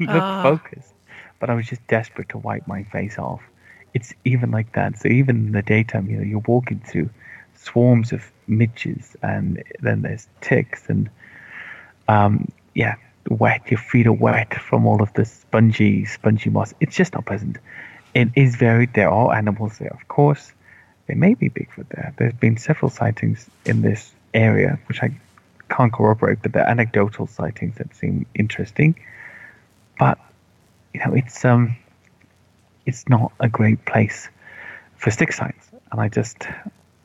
look 0.00 0.08
uh. 0.08 0.42
focused. 0.42 0.92
But 1.38 1.50
I 1.50 1.54
was 1.54 1.66
just 1.66 1.86
desperate 1.86 2.30
to 2.30 2.38
wipe 2.38 2.66
my 2.66 2.82
face 2.84 3.18
off. 3.18 3.42
It's 3.94 4.14
even 4.24 4.50
like 4.50 4.72
that. 4.72 4.98
So 4.98 5.08
even 5.08 5.46
in 5.46 5.52
the 5.52 5.62
daytime, 5.62 6.08
you 6.08 6.16
know, 6.16 6.22
you're 6.22 6.42
walking 6.46 6.80
through 6.80 7.10
swarms 7.54 8.12
of 8.12 8.30
midges, 8.46 9.16
and 9.22 9.62
then 9.80 10.02
there's 10.02 10.28
ticks, 10.40 10.88
and 10.88 11.10
um, 12.08 12.50
yeah, 12.74 12.96
wet. 13.28 13.70
Your 13.70 13.78
feet 13.78 14.06
are 14.06 14.12
wet 14.12 14.54
from 14.54 14.86
all 14.86 15.02
of 15.02 15.12
the 15.14 15.24
spongy, 15.24 16.04
spongy 16.04 16.50
moss. 16.50 16.74
It's 16.80 16.96
just 16.96 17.14
not 17.14 17.26
pleasant. 17.26 17.58
It 18.14 18.28
is 18.34 18.56
very. 18.56 18.86
There 18.86 19.10
are 19.10 19.34
animals 19.34 19.78
there, 19.78 19.92
of 19.92 20.08
course. 20.08 20.52
There 21.06 21.16
may 21.16 21.34
be 21.34 21.50
Bigfoot 21.50 21.88
there. 21.90 22.14
There's 22.16 22.34
been 22.34 22.56
several 22.56 22.90
sightings 22.90 23.48
in 23.64 23.82
this 23.82 24.12
area, 24.34 24.78
which 24.86 25.02
I 25.02 25.10
can't 25.68 25.92
corroborate, 25.92 26.42
but 26.42 26.52
they're 26.52 26.68
anecdotal 26.68 27.26
sightings 27.26 27.76
that 27.76 27.94
seem 27.94 28.26
interesting. 28.34 28.94
But 29.98 30.18
you 30.94 31.00
know, 31.04 31.14
it's 31.14 31.44
um, 31.44 31.76
it's 32.84 33.08
not 33.08 33.32
a 33.40 33.48
great 33.48 33.84
place 33.84 34.28
for 34.96 35.10
stick 35.10 35.32
signs, 35.32 35.62
and 35.90 36.00
I 36.00 36.08
just, 36.08 36.46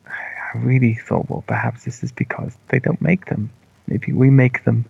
I 0.06 0.58
really 0.58 0.96
thought, 0.96 1.30
well, 1.30 1.44
perhaps 1.46 1.86
this 1.86 2.04
is 2.04 2.12
because 2.12 2.56
they 2.70 2.80
don't 2.80 3.02
make 3.02 3.26
them. 3.26 3.52
Maybe 3.88 4.14
we 4.14 4.30
make 4.30 4.64
them, 4.64 4.86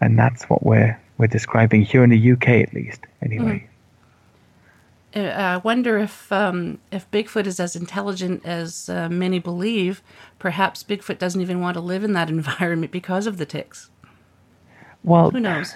and 0.00 0.18
that's 0.18 0.44
what 0.44 0.64
we're 0.64 0.98
we're 1.18 1.26
describing 1.26 1.82
here 1.82 2.02
in 2.02 2.10
the 2.10 2.32
UK, 2.32 2.48
at 2.48 2.74
least, 2.74 3.00
anyway. 3.22 3.64
Uh, 3.66 3.71
I 5.14 5.58
wonder 5.58 5.98
if 5.98 6.30
um, 6.32 6.78
if 6.90 7.10
Bigfoot 7.10 7.46
is 7.46 7.60
as 7.60 7.76
intelligent 7.76 8.44
as 8.44 8.88
uh, 8.88 9.08
many 9.08 9.38
believe. 9.38 10.02
Perhaps 10.38 10.82
Bigfoot 10.84 11.18
doesn't 11.18 11.40
even 11.40 11.60
want 11.60 11.74
to 11.74 11.80
live 11.80 12.04
in 12.04 12.12
that 12.14 12.28
environment 12.38 12.92
because 12.92 13.26
of 13.26 13.36
the 13.38 13.46
ticks. 13.46 13.90
Well, 15.04 15.30
Who 15.30 15.40
knows? 15.40 15.74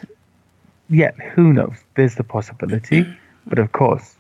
yeah, 0.89 1.11
who 1.35 1.53
knows? 1.53 1.77
There's 1.97 2.15
the 2.15 2.25
possibility, 2.25 3.05
but 3.47 3.59
of 3.59 3.73
course, 3.73 4.15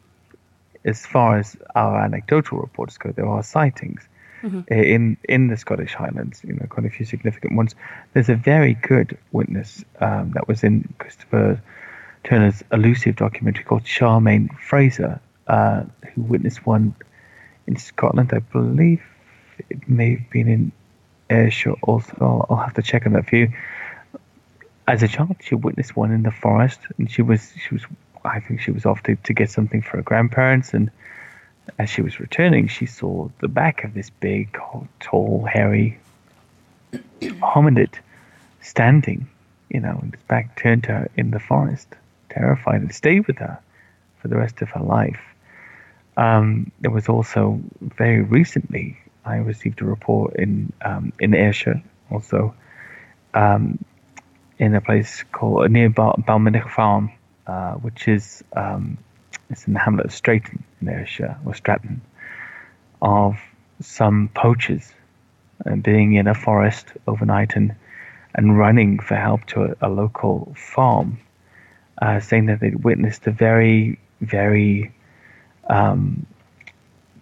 as 0.85 1.07
far 1.07 1.38
as 1.38 1.57
our 1.74 2.00
anecdotal 2.02 2.59
reports 2.59 2.98
go, 2.98 3.12
there 3.12 3.26
are 3.26 3.42
sightings 3.42 4.02
uh, 4.44 4.74
in 4.74 5.16
in 5.29 5.48
the 5.48 5.57
Scottish 5.57 5.94
Highlands. 5.94 6.42
You 6.44 6.55
know, 6.55 6.66
quite 6.68 6.87
a 6.87 6.90
few 6.90 7.07
significant 7.07 7.55
ones. 7.57 7.74
There's 8.12 8.29
a 8.29 8.37
very 8.37 8.74
good 8.74 9.16
witness 9.33 9.85
um, 10.00 10.33
that 10.33 10.46
was 10.48 10.62
in 10.62 10.92
Christopher 10.98 11.62
Turner's 12.27 12.62
elusive 12.73 13.17
documentary 13.17 13.65
called 13.65 13.85
Charmaine 13.85 14.53
Fraser, 14.59 15.21
uh, 15.47 15.85
who 16.15 16.23
witnessed 16.23 16.67
one 16.67 16.95
in 17.67 17.77
Scotland, 17.77 18.33
I 18.33 18.41
believe. 18.41 19.03
It 19.71 19.89
may 19.89 20.17
have 20.17 20.31
been 20.31 20.49
in 20.49 20.73
Ayrshire 21.31 21.75
also. 21.83 22.47
I'll, 22.51 22.57
have 22.57 22.75
to 22.75 22.83
check 22.83 23.07
on 23.07 23.12
that 23.15 23.29
for 23.29 23.37
you 23.37 23.53
as 24.89 25.03
a 25.03 25.09
child, 25.09 25.37
she 25.41 25.55
witnessed 25.55 25.97
one 25.97 26.12
in 26.12 26.23
the 26.23 26.31
forest, 26.31 26.81
and 26.99 27.11
she 27.11 27.23
was 27.23 27.53
she 27.57 27.75
was 27.75 27.85
I 28.25 28.41
think 28.41 28.61
she 28.61 28.71
was 28.71 28.87
off 28.87 29.03
to, 29.05 29.17
to 29.17 29.33
get 29.33 29.51
something 29.51 29.83
for 29.83 29.99
her 29.99 30.03
grandparents, 30.03 30.75
and 30.75 30.91
as 31.79 31.91
she 31.91 32.03
was 32.03 32.21
returning, 32.21 32.69
she 32.69 32.87
saw 32.87 33.29
the 33.41 33.49
back 33.49 33.85
of 33.85 33.95
this 33.95 34.11
big, 34.11 34.57
tall, 35.01 35.45
hairy 35.45 35.99
hominid 37.21 37.95
standing, 38.61 39.29
you 39.69 39.81
know, 39.81 39.99
with 40.03 40.15
its 40.15 40.23
back 40.25 40.57
turned 40.57 40.85
to 40.85 40.93
her 40.93 41.11
in 41.17 41.31
the 41.33 41.41
forest, 41.41 41.89
terrified, 42.37 42.81
and 42.83 42.94
stayed 42.94 43.27
with 43.27 43.38
her 43.38 43.59
for 44.20 44.29
the 44.29 44.37
rest 44.37 44.62
of 44.62 44.68
her 44.70 44.83
life. 44.83 45.20
Um, 46.16 46.72
there 46.81 46.90
was 46.90 47.09
also 47.09 47.61
very 47.81 48.22
recently 48.22 48.99
I 49.25 49.37
received 49.37 49.83
a 49.83 49.85
report 49.85 50.37
in 50.37 50.72
um, 50.85 51.12
in 51.18 51.35
Ayrshire, 51.35 51.83
also 52.11 52.55
um, 53.35 53.85
in 54.59 54.75
a 54.75 54.81
place 54.81 55.25
called 55.33 55.70
near 55.70 55.90
Bal- 55.90 56.22
Farm, 56.70 57.12
uh, 57.46 57.72
which 57.75 58.09
is 58.09 58.44
um, 58.55 58.99
it's 59.51 59.66
in 59.66 59.75
the 59.75 59.81
hamlet 59.81 60.07
of 60.07 60.12
Straiton 60.12 60.62
in 60.81 60.88
Ayrshire 60.88 61.37
or 61.44 61.55
Stratton, 61.55 62.01
of 63.03 63.37
some 63.81 64.31
poachers 64.35 64.92
uh, 65.66 65.75
being 65.77 66.14
in 66.14 66.29
a 66.29 66.35
forest 66.35 66.87
overnight 67.07 67.57
and 67.57 67.75
and 68.35 68.59
running 68.59 68.99
for 69.01 69.16
help 69.16 69.44
to 69.46 69.62
a, 69.64 69.88
a 69.88 69.88
local 69.88 70.55
farm, 70.57 71.18
uh, 72.02 72.20
saying 72.20 72.46
that 72.46 72.61
they'd 72.61 72.85
witnessed 72.85 73.26
a 73.26 73.30
very 73.30 73.98
very 74.20 74.92
um, 75.68 76.26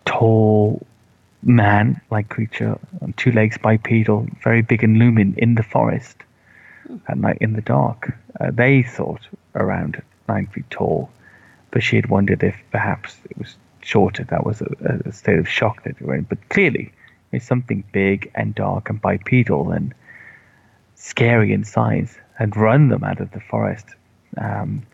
tall 0.05 0.87
man-like 1.43 2.29
creature 2.29 2.79
on 3.03 3.13
two 3.15 3.33
legs 3.33 3.59
bipedal, 3.59 4.27
very 4.43 4.63
big 4.63 4.83
and 4.83 4.99
looming 4.99 5.35
in 5.37 5.55
the 5.55 5.63
forest 5.63 6.17
at 7.09 7.19
night 7.19 7.39
in 7.41 7.53
the 7.53 7.61
dark. 7.61 8.17
Uh, 8.41 8.51
they 8.51 8.83
thought 8.83 9.21
around 9.55 10.01
nine 10.29 10.47
feet 10.47 10.69
tall, 10.71 11.11
but 11.71 11.83
she 11.83 11.97
had 11.97 12.09
wondered 12.09 12.43
if 12.43 12.57
perhaps 12.71 13.17
it 13.29 13.37
was 13.39 13.57
shorter. 13.81 14.25
That 14.25 14.47
was 14.47 14.63
a, 14.63 15.03
a 15.07 15.13
state 15.13 15.39
of 15.39 15.49
shock 15.49 15.85
that 15.85 15.99
they 15.99 16.07
were 16.07 16.15
in. 16.15 16.23
But 16.23 16.49
clearly, 16.49 16.93
it's 17.33 17.47
something 17.47 17.85
big 17.93 18.31
and 18.35 18.55
dark 18.55 18.89
and 18.89 19.01
bipedal 19.01 19.71
and 19.71 19.95
scary 20.95 21.53
in 21.53 21.65
size 21.65 22.17
had 22.35 22.57
run 22.57 22.89
them 22.89 23.05
out 23.05 23.21
of 23.21 23.31
the 23.33 23.41
forest. 23.41 23.87
Um, 24.39 24.87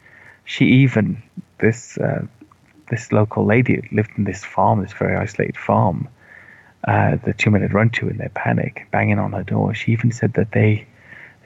she 0.45 0.67
even 0.67 1.23
this 1.59 1.99
uh, 1.99 2.27
this 2.91 3.13
local 3.13 3.45
lady 3.45 3.77
who 3.77 3.97
lived 3.97 4.11
in 4.17 4.25
this 4.25 4.45
farm, 4.45 4.83
this 4.83 4.93
very 4.93 5.17
isolated 5.17 5.57
farm. 5.57 6.09
Uh, 6.87 7.17
the 7.25 7.35
two 7.35 7.51
men 7.51 7.61
had 7.63 7.75
run 7.75 7.91
to 7.91 8.09
in 8.09 8.17
their 8.17 8.31
panic, 8.31 8.87
banging 8.91 9.19
on 9.19 9.33
her 9.33 9.43
door. 9.43 9.75
She 9.75 9.93
even 9.93 10.13
said 10.13 10.35
that 10.35 10.53
they 10.53 10.87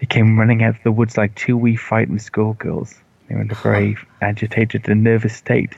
they 0.00 0.06
came 0.06 0.38
running 0.38 0.62
out 0.62 0.76
of 0.76 0.82
the 0.82 0.92
woods 0.92 1.16
like 1.16 1.34
two 1.34 1.56
wee 1.56 1.76
frightened 1.76 2.22
schoolgirls. 2.22 2.94
They 3.28 3.34
were 3.34 3.42
in 3.42 3.50
a 3.50 3.54
very 3.62 3.96
agitated 4.20 4.88
and 4.88 5.02
nervous 5.02 5.36
state. 5.36 5.74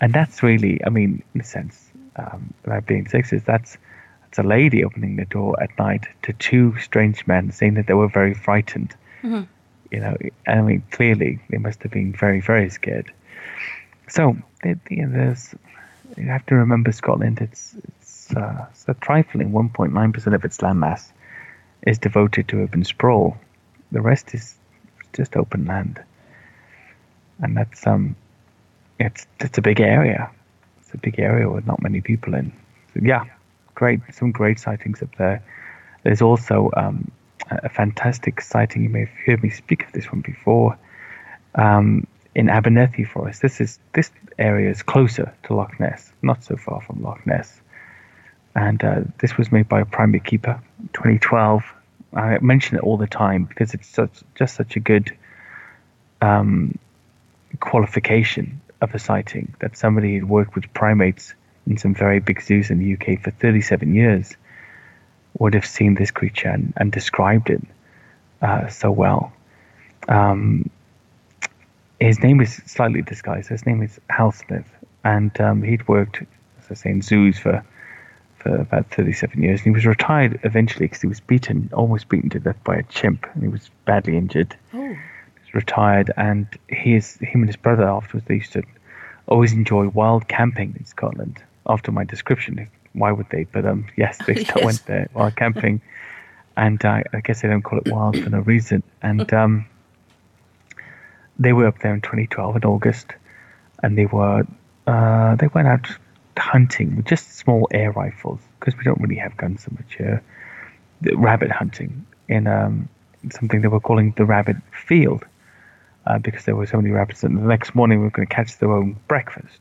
And 0.00 0.12
that's 0.12 0.42
really, 0.42 0.80
I 0.84 0.90
mean, 0.90 1.22
in 1.34 1.40
a 1.40 1.44
sense, 1.44 1.90
um, 2.16 2.54
without 2.64 2.86
being 2.86 3.06
sexist, 3.06 3.44
that's 3.44 3.76
that's 4.22 4.38
a 4.38 4.42
lady 4.42 4.84
opening 4.84 5.16
the 5.16 5.24
door 5.24 5.60
at 5.62 5.76
night 5.78 6.06
to 6.22 6.34
two 6.34 6.76
strange 6.78 7.26
men, 7.26 7.50
saying 7.50 7.74
that 7.74 7.86
they 7.86 7.94
were 7.94 8.08
very 8.08 8.34
frightened. 8.34 8.94
Mm-hmm. 9.22 9.44
You 9.90 10.00
know, 10.00 10.16
I 10.46 10.60
mean, 10.60 10.82
clearly 10.90 11.38
they 11.48 11.58
must 11.58 11.82
have 11.82 11.92
been 11.92 12.12
very, 12.12 12.40
very 12.40 12.70
scared. 12.70 13.12
So, 14.08 14.36
you 14.64 14.76
know, 14.90 15.12
there's 15.12 15.54
you 16.16 16.26
have 16.26 16.44
to 16.46 16.54
remember 16.56 16.92
Scotland. 16.92 17.40
It's 17.40 17.74
it's, 18.00 18.34
uh, 18.34 18.66
it's 18.70 18.84
a 18.88 18.94
trifling 18.94 19.52
1.9 19.52 20.14
percent 20.14 20.34
of 20.34 20.44
its 20.44 20.58
landmass 20.58 21.10
is 21.86 21.98
devoted 21.98 22.48
to 22.48 22.60
urban 22.62 22.84
sprawl. 22.84 23.36
The 23.92 24.00
rest 24.00 24.34
is 24.34 24.54
just 25.12 25.36
open 25.36 25.64
land, 25.66 26.02
and 27.40 27.56
that's 27.56 27.86
um, 27.86 28.16
it's 28.98 29.26
it's 29.40 29.58
a 29.58 29.62
big 29.62 29.80
area. 29.80 30.30
It's 30.80 30.92
a 30.94 30.98
big 30.98 31.18
area 31.18 31.48
with 31.48 31.66
not 31.66 31.82
many 31.82 32.00
people 32.00 32.34
in. 32.34 32.52
So 32.94 33.00
yeah, 33.02 33.24
great, 33.74 34.00
some 34.12 34.32
great 34.32 34.58
sightings 34.58 35.02
up 35.02 35.14
there. 35.16 35.42
There's 36.02 36.22
also 36.22 36.70
um, 36.76 37.10
a 37.50 37.68
fantastic 37.68 38.40
sighting. 38.40 38.82
You 38.82 38.88
may 38.88 39.00
have 39.00 39.14
heard 39.26 39.42
me 39.42 39.50
speak 39.50 39.84
of 39.84 39.92
this 39.92 40.10
one 40.10 40.20
before. 40.20 40.78
Um, 41.54 42.06
in 42.34 42.48
Abernethy 42.48 43.04
Forest, 43.04 43.42
this 43.42 43.60
is 43.60 43.78
this 43.94 44.10
area 44.38 44.70
is 44.70 44.82
closer 44.82 45.34
to 45.44 45.54
Loch 45.54 45.80
Ness, 45.80 46.12
not 46.22 46.44
so 46.44 46.56
far 46.56 46.80
from 46.80 47.02
Loch 47.02 47.26
Ness 47.26 47.60
and 48.58 48.82
uh, 48.82 49.00
this 49.18 49.36
was 49.36 49.52
made 49.52 49.68
by 49.68 49.80
a 49.80 49.84
primate 49.84 50.24
keeper 50.24 50.60
2012 50.92 51.62
i 52.14 52.38
mention 52.40 52.76
it 52.76 52.82
all 52.82 52.96
the 52.96 53.06
time 53.06 53.44
because 53.44 53.74
it's 53.74 53.88
such, 53.88 54.22
just 54.34 54.54
such 54.54 54.76
a 54.76 54.80
good 54.80 55.16
um, 56.20 56.76
qualification 57.60 58.60
of 58.80 58.94
a 58.94 58.98
sighting 58.98 59.54
that 59.60 59.76
somebody 59.76 60.14
had 60.14 60.28
worked 60.28 60.54
with 60.54 60.72
primates 60.72 61.34
in 61.66 61.76
some 61.76 61.94
very 61.94 62.18
big 62.18 62.42
zoos 62.42 62.70
in 62.70 62.78
the 62.78 62.94
uk 62.94 63.22
for 63.22 63.30
37 63.30 63.94
years 63.94 64.36
would 65.38 65.54
have 65.54 65.66
seen 65.66 65.94
this 65.94 66.10
creature 66.10 66.48
and, 66.48 66.72
and 66.76 66.92
described 66.92 67.50
it 67.50 67.62
uh, 68.42 68.68
so 68.68 68.90
well 68.90 69.32
um, 70.08 70.68
his 72.00 72.22
name 72.22 72.40
is 72.40 72.54
slightly 72.66 73.02
disguised 73.02 73.48
his 73.48 73.66
name 73.66 73.82
is 73.82 74.00
hal 74.08 74.32
smith 74.32 74.66
and 75.04 75.40
um, 75.40 75.62
he'd 75.62 75.86
worked 75.88 76.22
as 76.60 76.66
i 76.70 76.74
say 76.74 76.90
in 76.90 77.02
zoos 77.02 77.38
for 77.38 77.64
for 78.38 78.54
about 78.56 78.86
37 78.90 79.42
years. 79.42 79.60
And 79.60 79.66
he 79.66 79.70
was 79.70 79.86
retired 79.86 80.40
eventually 80.44 80.86
because 80.86 81.00
he 81.00 81.06
was 81.06 81.20
beaten, 81.20 81.70
almost 81.72 82.08
beaten 82.08 82.30
to 82.30 82.40
death 82.40 82.62
by 82.64 82.76
a 82.76 82.82
chimp. 82.84 83.26
And 83.34 83.42
he 83.42 83.48
was 83.48 83.70
badly 83.84 84.16
injured. 84.16 84.56
Oh. 84.72 84.96
He 85.44 85.52
retired, 85.54 86.10
and 86.16 86.46
his, 86.68 87.16
him 87.16 87.40
and 87.40 87.48
his 87.48 87.56
brother 87.56 87.84
afterwards, 87.84 88.26
they 88.26 88.36
used 88.36 88.52
to 88.52 88.62
always 89.26 89.52
enjoy 89.52 89.88
wild 89.88 90.28
camping 90.28 90.74
in 90.78 90.84
Scotland. 90.84 91.42
After 91.66 91.92
my 91.92 92.04
description, 92.04 92.68
why 92.92 93.12
would 93.12 93.28
they? 93.30 93.44
But 93.44 93.66
um, 93.66 93.86
yes, 93.96 94.18
they 94.26 94.34
still 94.34 94.56
Yes. 94.56 94.64
went 94.64 94.86
there 94.86 95.08
while 95.12 95.30
camping. 95.30 95.80
And 96.56 96.84
uh, 96.84 97.02
I 97.12 97.20
guess 97.20 97.42
they 97.42 97.48
don't 97.48 97.62
call 97.62 97.78
it 97.78 97.86
wild 97.86 98.16
for 98.16 98.30
no 98.30 98.40
reason. 98.40 98.82
And 99.00 99.32
um, 99.32 99.66
they 101.38 101.52
were 101.52 101.66
up 101.66 101.78
there 101.80 101.94
in 101.94 102.00
2012 102.00 102.56
in 102.56 102.64
August, 102.64 103.12
and 103.82 103.96
they 103.96 104.06
were 104.06 104.44
uh, 104.86 105.36
they 105.36 105.46
went 105.48 105.68
out 105.68 105.86
hunting 106.36 106.96
with 106.96 107.06
just 107.06 107.36
small 107.36 107.68
air 107.72 107.92
rifles 107.92 108.40
because 108.58 108.76
we 108.76 108.84
don't 108.84 109.00
really 109.00 109.16
have 109.16 109.36
guns 109.36 109.64
so 109.64 109.70
much 109.76 109.94
here. 109.96 110.22
The 111.00 111.14
rabbit 111.16 111.50
hunting 111.52 112.06
in 112.28 112.46
um, 112.48 112.88
something 113.30 113.60
they 113.60 113.68
were 113.68 113.80
calling 113.80 114.12
the 114.16 114.24
rabbit 114.24 114.56
field 114.86 115.24
uh, 116.06 116.18
because 116.18 116.44
there 116.44 116.56
were 116.56 116.66
so 116.66 116.78
many 116.78 116.90
rabbits. 116.90 117.22
And 117.22 117.36
the 117.38 117.42
next 117.42 117.74
morning 117.74 117.98
we 118.00 118.04
were 118.06 118.10
going 118.10 118.26
to 118.26 118.34
catch 118.34 118.58
their 118.58 118.72
own 118.72 118.96
breakfast. 119.06 119.58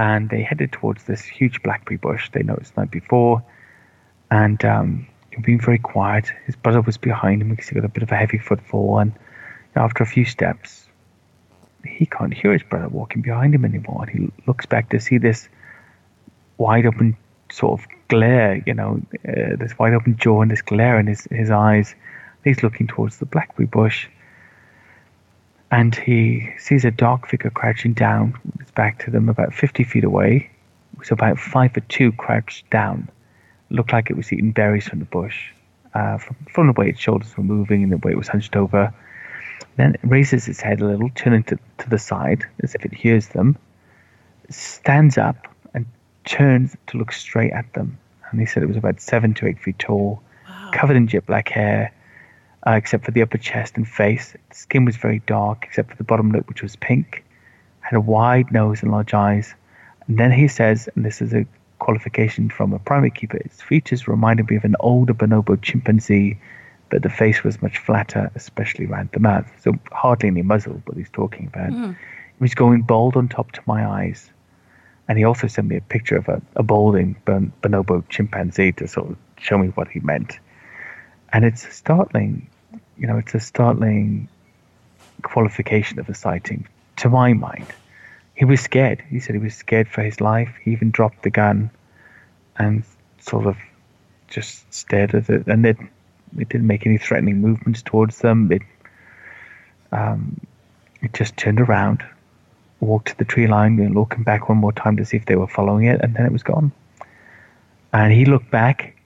And 0.00 0.30
they 0.30 0.42
headed 0.42 0.72
towards 0.72 1.04
this 1.04 1.22
huge 1.22 1.62
blackberry 1.62 1.98
bush 1.98 2.30
they 2.32 2.42
noticed 2.42 2.74
the 2.74 2.80
night 2.80 2.90
before. 2.90 3.42
And 4.30 4.64
um, 4.64 5.06
been 5.42 5.60
very 5.60 5.78
quiet. 5.78 6.32
His 6.46 6.56
brother 6.56 6.80
was 6.80 6.96
behind 6.96 7.42
him 7.42 7.50
because 7.50 7.68
he 7.68 7.74
got 7.74 7.84
a 7.84 7.88
bit 7.88 8.02
of 8.02 8.10
a 8.10 8.16
heavy 8.16 8.38
footfall. 8.38 8.98
And 8.98 9.12
After 9.76 10.02
a 10.02 10.06
few 10.06 10.24
steps, 10.24 10.88
he 11.84 12.06
can't 12.06 12.32
hear 12.32 12.54
his 12.54 12.62
brother 12.62 12.88
walking 12.88 13.20
behind 13.20 13.54
him 13.54 13.66
anymore. 13.66 14.06
And 14.06 14.10
he 14.10 14.32
looks 14.46 14.64
back 14.64 14.88
to 14.90 15.00
see 15.00 15.18
this 15.18 15.50
wide 16.56 16.86
open 16.86 17.16
sort 17.52 17.80
of 17.80 17.86
glare, 18.08 18.62
you 18.66 18.72
know, 18.72 19.02
uh, 19.28 19.56
this 19.58 19.78
wide 19.78 19.92
open 19.92 20.16
jaw 20.16 20.40
and 20.40 20.50
this 20.50 20.62
glare 20.62 20.98
in 20.98 21.08
his, 21.08 21.24
his 21.30 21.50
eyes. 21.50 21.94
He's 22.42 22.62
looking 22.62 22.86
towards 22.86 23.18
the 23.18 23.26
blackberry 23.26 23.66
bush. 23.66 24.08
And 25.70 25.94
he 25.94 26.50
sees 26.58 26.84
a 26.84 26.90
dark 26.90 27.28
figure 27.28 27.50
crouching 27.50 27.92
down, 27.92 28.38
his 28.58 28.70
back 28.72 29.04
to 29.04 29.10
them, 29.10 29.28
about 29.28 29.54
50 29.54 29.84
feet 29.84 30.04
away. 30.04 30.50
It 30.94 30.98
was 30.98 31.10
about 31.10 31.38
five 31.38 31.72
foot 31.72 31.88
two 31.88 32.12
crouched 32.12 32.68
down. 32.70 33.08
looked 33.70 33.92
like 33.92 34.10
it 34.10 34.16
was 34.16 34.32
eating 34.32 34.50
berries 34.52 34.88
from 34.88 34.98
the 34.98 35.04
bush. 35.04 35.52
Uh, 35.94 36.18
from, 36.18 36.36
from 36.52 36.66
the 36.68 36.72
way 36.72 36.88
its 36.88 37.00
shoulders 37.00 37.36
were 37.36 37.42
moving 37.42 37.82
and 37.82 37.92
the 37.92 37.96
way 37.98 38.12
it 38.12 38.18
was 38.18 38.28
hunched 38.28 38.56
over. 38.56 38.92
Then 39.76 39.94
it 39.94 40.00
raises 40.02 40.46
its 40.48 40.60
head 40.60 40.80
a 40.80 40.86
little, 40.86 41.10
turning 41.14 41.42
to, 41.44 41.58
to 41.78 41.88
the 41.88 41.98
side 41.98 42.44
as 42.62 42.74
if 42.74 42.84
it 42.84 42.94
hears 42.94 43.28
them, 43.28 43.56
stands 44.48 45.18
up 45.18 45.48
and 45.74 45.86
turns 46.24 46.76
to 46.88 46.98
look 46.98 47.12
straight 47.12 47.52
at 47.52 47.72
them. 47.72 47.98
And 48.30 48.40
he 48.40 48.46
said 48.46 48.62
it 48.62 48.66
was 48.66 48.76
about 48.76 49.00
seven 49.00 49.34
to 49.34 49.46
eight 49.46 49.58
feet 49.58 49.78
tall, 49.78 50.22
covered 50.72 50.96
in 50.96 51.06
jet 51.06 51.26
black 51.26 51.48
hair, 51.48 51.92
uh, 52.66 52.72
except 52.72 53.04
for 53.04 53.10
the 53.10 53.22
upper 53.22 53.38
chest 53.38 53.76
and 53.76 53.88
face. 53.88 54.34
The 54.48 54.54
skin 54.54 54.84
was 54.84 54.96
very 54.96 55.20
dark, 55.26 55.64
except 55.64 55.90
for 55.90 55.96
the 55.96 56.04
bottom 56.04 56.30
lip, 56.30 56.48
which 56.48 56.62
was 56.62 56.76
pink. 56.76 57.24
Had 57.80 57.96
a 57.96 58.00
wide 58.00 58.52
nose 58.52 58.82
and 58.82 58.92
large 58.92 59.14
eyes. 59.14 59.54
And 60.06 60.18
then 60.18 60.32
he 60.32 60.48
says, 60.48 60.88
and 60.94 61.04
this 61.04 61.22
is 61.22 61.32
a 61.32 61.46
qualification 61.78 62.50
from 62.50 62.72
a 62.72 62.78
primate 62.78 63.14
keeper, 63.14 63.38
its 63.38 63.62
features 63.62 64.06
reminded 64.06 64.48
me 64.50 64.56
of 64.56 64.64
an 64.64 64.76
older 64.80 65.14
bonobo 65.14 65.60
chimpanzee, 65.60 66.38
but 66.90 67.02
the 67.02 67.08
face 67.08 67.42
was 67.42 67.62
much 67.62 67.78
flatter, 67.78 68.30
especially 68.34 68.86
around 68.86 69.08
the 69.12 69.20
mouth. 69.20 69.50
So 69.62 69.72
hardly 69.90 70.28
any 70.28 70.42
muzzle, 70.42 70.82
but 70.84 70.96
he's 70.96 71.10
talking 71.10 71.46
about. 71.46 71.70
Mm. 71.70 71.92
It 71.92 72.40
was 72.40 72.54
going 72.54 72.82
bald 72.82 73.16
on 73.16 73.28
top 73.28 73.52
to 73.52 73.60
my 73.66 73.86
eyes. 73.86 74.30
And 75.08 75.18
he 75.18 75.24
also 75.24 75.46
sent 75.48 75.68
me 75.68 75.76
a 75.76 75.80
picture 75.80 76.16
of 76.16 76.28
a, 76.28 76.40
a 76.54 76.62
balding 76.62 77.16
bon- 77.24 77.52
bonobo 77.62 78.08
chimpanzee 78.08 78.72
to 78.72 78.86
sort 78.86 79.10
of 79.10 79.16
show 79.38 79.58
me 79.58 79.68
what 79.68 79.88
he 79.88 80.00
meant. 80.00 80.38
And 81.32 81.44
it's 81.44 81.66
a 81.66 81.70
startling, 81.70 82.48
you 82.98 83.06
know, 83.06 83.16
it's 83.16 83.34
a 83.34 83.40
startling 83.40 84.28
qualification 85.22 85.98
of 85.98 86.08
a 86.08 86.14
sighting, 86.14 86.66
to 86.96 87.08
my 87.08 87.32
mind. 87.32 87.66
He 88.34 88.44
was 88.44 88.60
scared. 88.60 89.02
He 89.08 89.20
said 89.20 89.34
he 89.34 89.40
was 89.40 89.54
scared 89.54 89.88
for 89.88 90.02
his 90.02 90.20
life. 90.20 90.54
He 90.62 90.72
even 90.72 90.90
dropped 90.90 91.22
the 91.22 91.30
gun 91.30 91.70
and 92.56 92.84
sort 93.20 93.46
of 93.46 93.56
just 94.28 94.72
stared 94.72 95.14
at 95.14 95.28
it. 95.28 95.46
And 95.46 95.66
it, 95.66 95.76
it 96.38 96.48
didn't 96.48 96.66
make 96.66 96.86
any 96.86 96.98
threatening 96.98 97.40
movements 97.40 97.82
towards 97.82 98.18
them. 98.18 98.50
It, 98.50 98.62
um, 99.92 100.40
it 101.02 101.12
just 101.12 101.36
turned 101.36 101.60
around, 101.60 102.02
walked 102.80 103.08
to 103.08 103.18
the 103.18 103.24
tree 103.24 103.46
line, 103.46 103.78
and 103.78 103.94
looking 103.94 104.22
back 104.22 104.48
one 104.48 104.58
more 104.58 104.72
time 104.72 104.96
to 104.96 105.04
see 105.04 105.16
if 105.16 105.26
they 105.26 105.36
were 105.36 105.48
following 105.48 105.84
it, 105.84 106.00
and 106.00 106.14
then 106.14 106.26
it 106.26 106.32
was 106.32 106.42
gone. 106.42 106.72
And 107.92 108.12
he 108.12 108.24
looked 108.24 108.50
back 108.50 108.96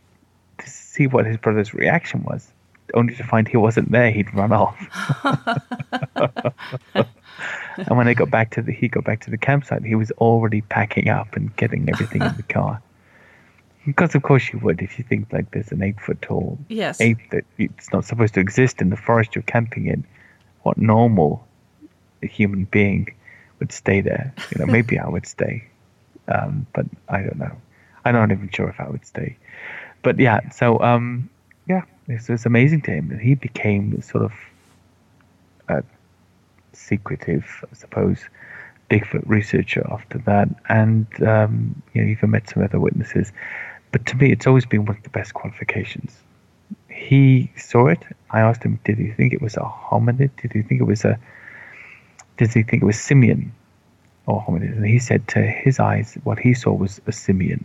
see 0.95 1.07
what 1.09 1.27
his 1.27 1.37
brother's 1.37 1.75
reaction 1.75 2.23
was, 2.23 2.53
only 2.95 3.15
to 3.17 3.25
find 3.25 3.49
he 3.49 3.57
wasn't 3.57 3.91
there. 3.91 4.11
He'd 4.13 4.33
run 4.33 4.53
off. 4.53 4.77
and 6.95 7.97
when 7.97 8.07
they 8.07 8.15
got 8.15 8.31
back 8.31 8.51
to 8.53 8.63
the 8.63 8.73
he 8.73 8.87
got 8.89 9.05
back 9.05 9.21
to 9.23 9.31
the 9.31 9.39
campsite, 9.39 9.85
he 9.85 9.97
was 9.97 10.11
already 10.13 10.61
packing 10.61 11.09
up 11.09 11.35
and 11.35 11.55
getting 11.57 11.89
everything 11.91 12.23
in 12.23 12.37
the 12.37 12.43
car. 12.45 12.81
Because 13.85 14.15
of 14.15 14.23
course 14.23 14.53
you 14.53 14.59
would 14.61 14.81
if 14.81 14.99
you 14.99 15.05
think 15.05 15.33
like 15.33 15.51
there's 15.51 15.73
an 15.73 15.83
eight 15.83 16.01
foot 16.01 16.23
tall 16.23 16.59
Yes. 16.69 17.01
ape 17.01 17.19
that 17.33 17.45
it's 17.59 17.93
not 17.93 18.05
supposed 18.05 18.35
to 18.35 18.41
exist 18.41 18.81
in 18.81 18.91
the 18.91 18.97
forest 18.97 19.35
you're 19.35 19.43
camping 19.43 19.87
in. 19.87 20.05
What 20.63 20.79
normal 20.79 21.47
human 22.23 22.65
being 22.65 23.13
would 23.59 23.73
stay 23.73 24.01
there? 24.01 24.33
You 24.51 24.65
know, 24.65 24.71
maybe 24.73 24.99
I 24.99 25.09
would 25.09 25.27
stay, 25.27 25.65
um, 26.29 26.67
but 26.73 26.87
I 27.09 27.23
don't 27.23 27.39
know. 27.39 27.55
I'm 28.07 28.15
not 28.15 28.31
even 28.31 28.49
sure 28.51 28.69
if 28.69 28.81
I 28.81 28.89
would 28.89 29.05
stay. 29.05 29.37
But 30.05 30.21
yeah, 30.21 30.51
so 30.51 30.79
um, 30.81 31.29
yeah, 31.67 31.83
it 32.07 32.29
was 32.29 32.47
amazing 32.47 32.83
to 32.83 32.93
him, 32.93 33.11
and 33.11 33.21
he 33.21 33.35
became 33.35 34.01
sort 34.03 34.25
of 34.25 34.33
a 35.69 35.83
secretive, 36.75 37.65
I 37.69 37.75
suppose, 37.75 38.19
Bigfoot 38.91 39.23
researcher 39.27 39.85
after 39.91 40.19
that, 40.19 40.49
and 40.69 41.07
um, 41.27 41.83
you 41.95 42.03
know, 42.03 42.09
even 42.09 42.31
met 42.31 42.51
some 42.51 42.63
other 42.63 42.79
witnesses. 42.79 43.33
But 43.93 44.05
to 44.07 44.17
me, 44.17 44.31
it's 44.31 44.47
always 44.47 44.67
been 44.67 44.85
one 44.85 44.97
of 44.99 45.03
the 45.03 45.09
best 45.09 45.33
qualifications. 45.33 46.21
He 46.89 47.51
saw 47.57 47.87
it. 47.87 48.03
I 48.31 48.41
asked 48.41 48.63
him, 48.63 48.79
did 48.85 48.99
he 48.99 49.11
think 49.11 49.33
it 49.33 49.41
was 49.41 49.57
a 49.57 49.61
hominid? 49.61 50.31
Did 50.41 50.53
he 50.53 50.63
think 50.63 50.81
it 50.83 50.85
was 50.85 51.05
a? 51.05 51.19
Did 52.37 52.53
he 52.53 52.63
think 52.63 52.83
it 52.83 52.87
was 52.87 53.01
simian 53.01 53.55
or 54.27 54.43
hominid? 54.43 54.77
And 54.77 54.85
he 54.85 54.99
said, 54.99 55.27
to 55.29 55.41
his 55.41 55.81
eyes, 55.81 56.19
what 56.25 56.39
he 56.39 56.53
saw 56.53 56.73
was 56.73 57.01
a 57.07 57.13
simian, 57.13 57.65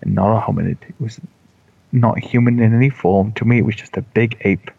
and 0.00 0.14
not 0.14 0.36
a 0.36 0.40
hominid. 0.40 0.78
It 0.88 0.94
was 0.98 1.20
not 1.92 2.18
human 2.18 2.60
in 2.60 2.74
any 2.74 2.90
form. 2.90 3.32
To 3.32 3.44
me, 3.44 3.58
it 3.58 3.64
was 3.64 3.76
just 3.76 3.96
a 3.96 4.02
big 4.02 4.36
ape, 4.42 4.70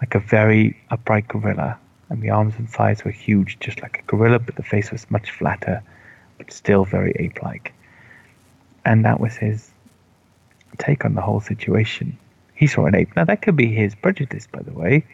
like 0.00 0.14
a 0.14 0.18
very 0.18 0.80
upright 0.90 1.28
gorilla, 1.28 1.78
and 2.08 2.22
the 2.22 2.30
arms 2.30 2.54
and 2.58 2.68
thighs 2.68 3.04
were 3.04 3.10
huge, 3.10 3.58
just 3.60 3.82
like 3.82 4.00
a 4.00 4.02
gorilla, 4.10 4.38
but 4.38 4.56
the 4.56 4.62
face 4.62 4.90
was 4.90 5.10
much 5.10 5.30
flatter, 5.30 5.82
but 6.38 6.52
still 6.52 6.84
very 6.84 7.12
ape-like. 7.18 7.72
And 8.84 9.04
that 9.04 9.20
was 9.20 9.34
his 9.34 9.70
take 10.78 11.04
on 11.04 11.14
the 11.14 11.20
whole 11.20 11.40
situation. 11.40 12.18
He 12.54 12.66
saw 12.66 12.86
an 12.86 12.94
ape. 12.94 13.14
Now 13.16 13.24
that 13.24 13.42
could 13.42 13.56
be 13.56 13.72
his 13.72 13.94
prejudice, 13.94 14.46
by 14.46 14.62
the 14.62 14.72
way, 14.72 15.04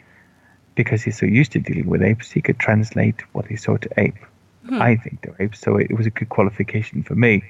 because 0.75 1.03
he's 1.03 1.19
so 1.19 1.27
used 1.27 1.53
to 1.53 1.59
dealing 1.59 1.89
with 1.89 2.03
apes. 2.03 2.31
He 2.31 2.41
could 2.41 2.59
translate 2.59 3.23
what 3.33 3.47
he 3.47 3.57
saw 3.57 3.77
to 3.77 3.89
ape. 3.97 4.19
Hmm. 4.67 4.81
I 4.81 4.97
think 4.97 5.23
they're 5.23 5.37
apes, 5.41 5.59
so 5.61 5.77
it 5.77 5.97
was 5.97 6.07
a 6.07 6.11
good 6.11 6.29
qualification 6.29 7.03
for 7.03 7.15
me. 7.15 7.43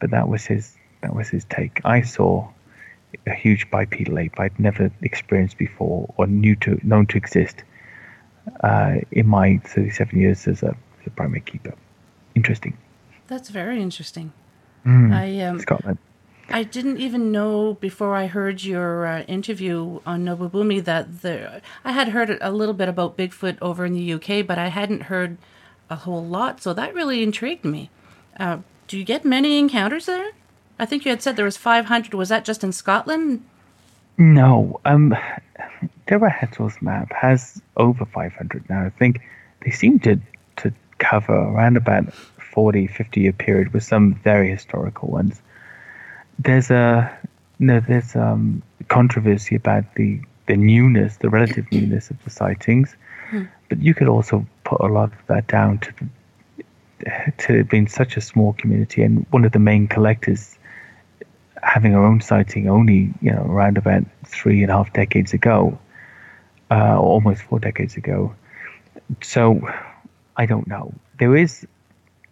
But 0.00 0.10
that 0.10 0.28
was 0.28 0.44
his. 0.44 0.76
That 1.02 1.14
was 1.14 1.28
his 1.28 1.44
take. 1.44 1.82
I 1.84 2.00
saw 2.00 2.48
a 3.26 3.34
huge 3.34 3.70
bipedal 3.70 4.18
ape 4.18 4.38
I'd 4.38 4.58
never 4.58 4.90
experienced 5.02 5.58
before 5.58 6.12
or 6.16 6.26
knew 6.26 6.56
to 6.56 6.78
known 6.82 7.06
to 7.06 7.16
exist 7.16 7.62
uh, 8.62 8.96
in 9.10 9.26
my 9.26 9.60
37 9.64 10.18
years 10.18 10.46
as 10.46 10.62
a, 10.62 10.76
as 11.00 11.06
a 11.06 11.10
primate 11.10 11.46
keeper. 11.46 11.74
Interesting. 12.34 12.76
That's 13.26 13.48
very 13.48 13.80
interesting. 13.80 14.32
Mm. 14.84 15.14
I 15.14 15.40
um, 15.44 15.60
Scotland. 15.60 15.98
I 16.50 16.62
didn't 16.62 16.98
even 16.98 17.32
know 17.32 17.74
before 17.80 18.14
I 18.14 18.26
heard 18.26 18.62
your 18.62 19.06
uh, 19.06 19.22
interview 19.22 20.00
on 20.04 20.24
Nobubumi 20.24 20.84
that 20.84 21.22
the 21.22 21.62
I 21.84 21.92
had 21.92 22.08
heard 22.08 22.36
a 22.40 22.52
little 22.52 22.74
bit 22.74 22.88
about 22.88 23.16
Bigfoot 23.16 23.56
over 23.62 23.86
in 23.86 23.94
the 23.94 24.12
UK, 24.12 24.46
but 24.46 24.58
I 24.58 24.68
hadn't 24.68 25.04
heard 25.04 25.38
a 25.88 25.96
whole 25.96 26.24
lot. 26.24 26.60
So 26.60 26.74
that 26.74 26.94
really 26.94 27.22
intrigued 27.22 27.64
me. 27.64 27.90
Uh, 28.38 28.58
do 28.88 28.98
you 28.98 29.04
get 29.04 29.24
many 29.24 29.58
encounters 29.58 30.06
there? 30.06 30.32
I 30.78 30.86
think 30.86 31.04
you 31.04 31.10
had 31.10 31.22
said 31.22 31.36
there 31.36 31.44
was 31.44 31.56
500. 31.56 32.14
Was 32.14 32.28
that 32.28 32.44
just 32.44 32.64
in 32.64 32.72
Scotland? 32.72 33.44
No, 34.18 34.80
um, 34.84 35.16
Deborah 36.06 36.30
Hatswell's 36.30 36.80
map 36.80 37.12
has 37.12 37.60
over 37.76 38.04
500 38.04 38.68
now. 38.68 38.84
I 38.84 38.90
think 38.90 39.20
they 39.64 39.70
seem 39.70 39.98
to, 40.00 40.20
to 40.56 40.72
cover 40.98 41.34
around 41.34 41.76
about 41.76 42.12
40, 42.12 42.86
50 42.86 43.20
year 43.20 43.32
period 43.32 43.72
with 43.72 43.82
some 43.82 44.14
very 44.14 44.50
historical 44.50 45.08
ones. 45.08 45.40
There's 46.38 46.70
a 46.70 47.16
no, 47.58 47.80
there's 47.80 48.16
um, 48.16 48.62
controversy 48.88 49.54
about 49.54 49.94
the, 49.94 50.20
the 50.46 50.56
newness, 50.56 51.16
the 51.18 51.30
relative 51.30 51.70
newness 51.70 52.10
of 52.10 52.22
the 52.24 52.30
sightings, 52.30 52.96
but 53.68 53.80
you 53.80 53.94
could 53.94 54.08
also 54.08 54.46
put 54.64 54.80
a 54.80 54.86
lot 54.86 55.12
of 55.12 55.26
that 55.28 55.46
down 55.46 55.78
to 55.78 55.92
the, 55.98 56.62
to 57.38 57.60
it 57.60 57.68
being 57.68 57.86
such 57.86 58.16
a 58.16 58.20
small 58.20 58.52
community 58.54 59.02
and 59.02 59.26
one 59.30 59.44
of 59.44 59.52
the 59.52 59.58
main 59.58 59.86
collectors 59.88 60.58
having 61.64 61.94
our 61.94 62.04
own 62.04 62.20
sighting 62.20 62.68
only, 62.68 63.12
you 63.20 63.32
know, 63.32 63.42
around 63.42 63.78
about 63.78 64.04
three 64.26 64.62
and 64.62 64.70
a 64.70 64.74
half 64.74 64.92
decades 64.92 65.32
ago, 65.32 65.78
uh, 66.70 66.94
or 66.94 67.06
almost 67.16 67.42
four 67.42 67.58
decades 67.58 67.96
ago. 67.96 68.34
So 69.22 69.60
I 70.36 70.46
don't 70.46 70.66
know. 70.66 70.92
There 71.18 71.36
is 71.36 71.66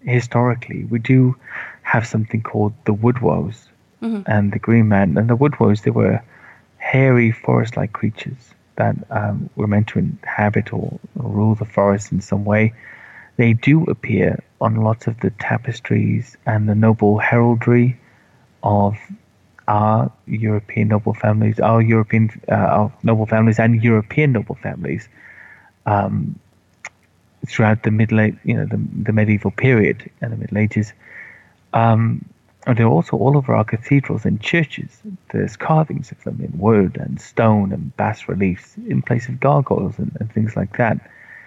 historically 0.01 0.85
we 0.85 0.99
do 0.99 1.37
have 1.83 2.07
something 2.07 2.43
called 2.43 2.72
the 2.85 2.95
Woodwose 2.95 3.68
and 4.26 4.53
the 4.53 4.59
Green 4.59 4.89
Man. 4.89 5.16
And 5.16 5.28
the 5.28 5.37
Woodwose 5.37 5.83
they 5.83 5.91
were 5.91 6.22
hairy 6.78 7.30
forest-like 7.30 7.93
creatures 7.93 8.55
that 8.76 8.97
um, 9.11 9.49
were 9.57 9.66
meant 9.66 9.89
to 9.89 9.99
inhabit 9.99 10.72
or, 10.72 10.99
or 11.18 11.30
rule 11.30 11.55
the 11.55 11.64
forest 11.64 12.12
in 12.12 12.20
some 12.20 12.45
way. 12.45 12.72
They 13.37 13.53
do 13.53 13.85
appear 13.85 14.43
on 14.61 14.74
lots 14.76 15.07
of 15.07 15.20
the 15.20 15.30
tapestries 15.30 16.37
and 16.45 16.68
the 16.68 16.74
noble 16.74 17.18
heraldry 17.18 17.99
of 18.62 18.97
our 19.69 20.11
European 20.27 20.89
noble 20.89 21.15
families, 21.15 21.61
our 21.61 21.81
European 21.81 22.31
uh, 22.49 22.55
our 22.55 22.93
noble 23.03 23.27
families, 23.27 23.59
and 23.59 23.83
European 23.83 24.33
noble 24.33 24.57
families 24.57 25.09
um, 25.87 26.39
throughout 27.47 27.83
the 27.83 27.91
middle, 27.91 28.21
you 28.45 28.55
know, 28.55 28.67
the, 28.67 28.81
the 29.03 29.13
medieval 29.13 29.51
period 29.51 30.11
and 30.21 30.33
the 30.33 30.37
Middle 30.37 30.59
Ages. 30.59 30.93
Um, 31.73 32.25
and 32.67 32.79
they're 32.79 32.87
also 32.87 33.17
all 33.17 33.37
over 33.37 33.55
our 33.55 33.65
cathedrals 33.65 34.25
and 34.25 34.41
churches. 34.41 35.01
There's 35.33 35.57
carvings 35.57 36.13
of 36.13 36.23
them 36.23 36.41
in 36.41 36.57
wood 36.59 36.97
and 36.97 37.21
stone 37.21 37.73
and 37.73 37.97
bas 37.97 38.29
reliefs 38.29 38.77
in 38.87 39.03
place 39.03 39.29
of 39.29 39.41
gargoyles 39.41 39.99
and, 39.99 40.17
and 40.21 40.33
things 40.33 40.55
like 40.55 40.77
that. 40.77 40.99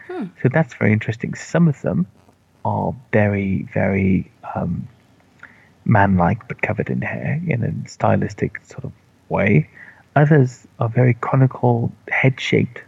Hmm. 0.07 0.25
So 0.41 0.49
that's 0.49 0.73
very 0.73 0.91
interesting. 0.91 1.33
Some 1.33 1.69
of 1.69 1.81
them 1.81 2.05
are 2.65 2.93
very, 3.13 3.63
very 3.73 4.29
um, 4.55 4.87
man-like 5.85 6.47
but 6.47 6.61
covered 6.61 6.89
in 6.89 7.01
hair 7.01 7.41
in 7.47 7.63
a 7.63 7.89
stylistic 7.89 8.63
sort 8.65 8.83
of 8.83 8.91
way. 9.29 9.69
Others 10.15 10.67
are 10.79 10.89
very 10.89 11.13
conical, 11.13 11.91
head-shaped, 12.09 12.81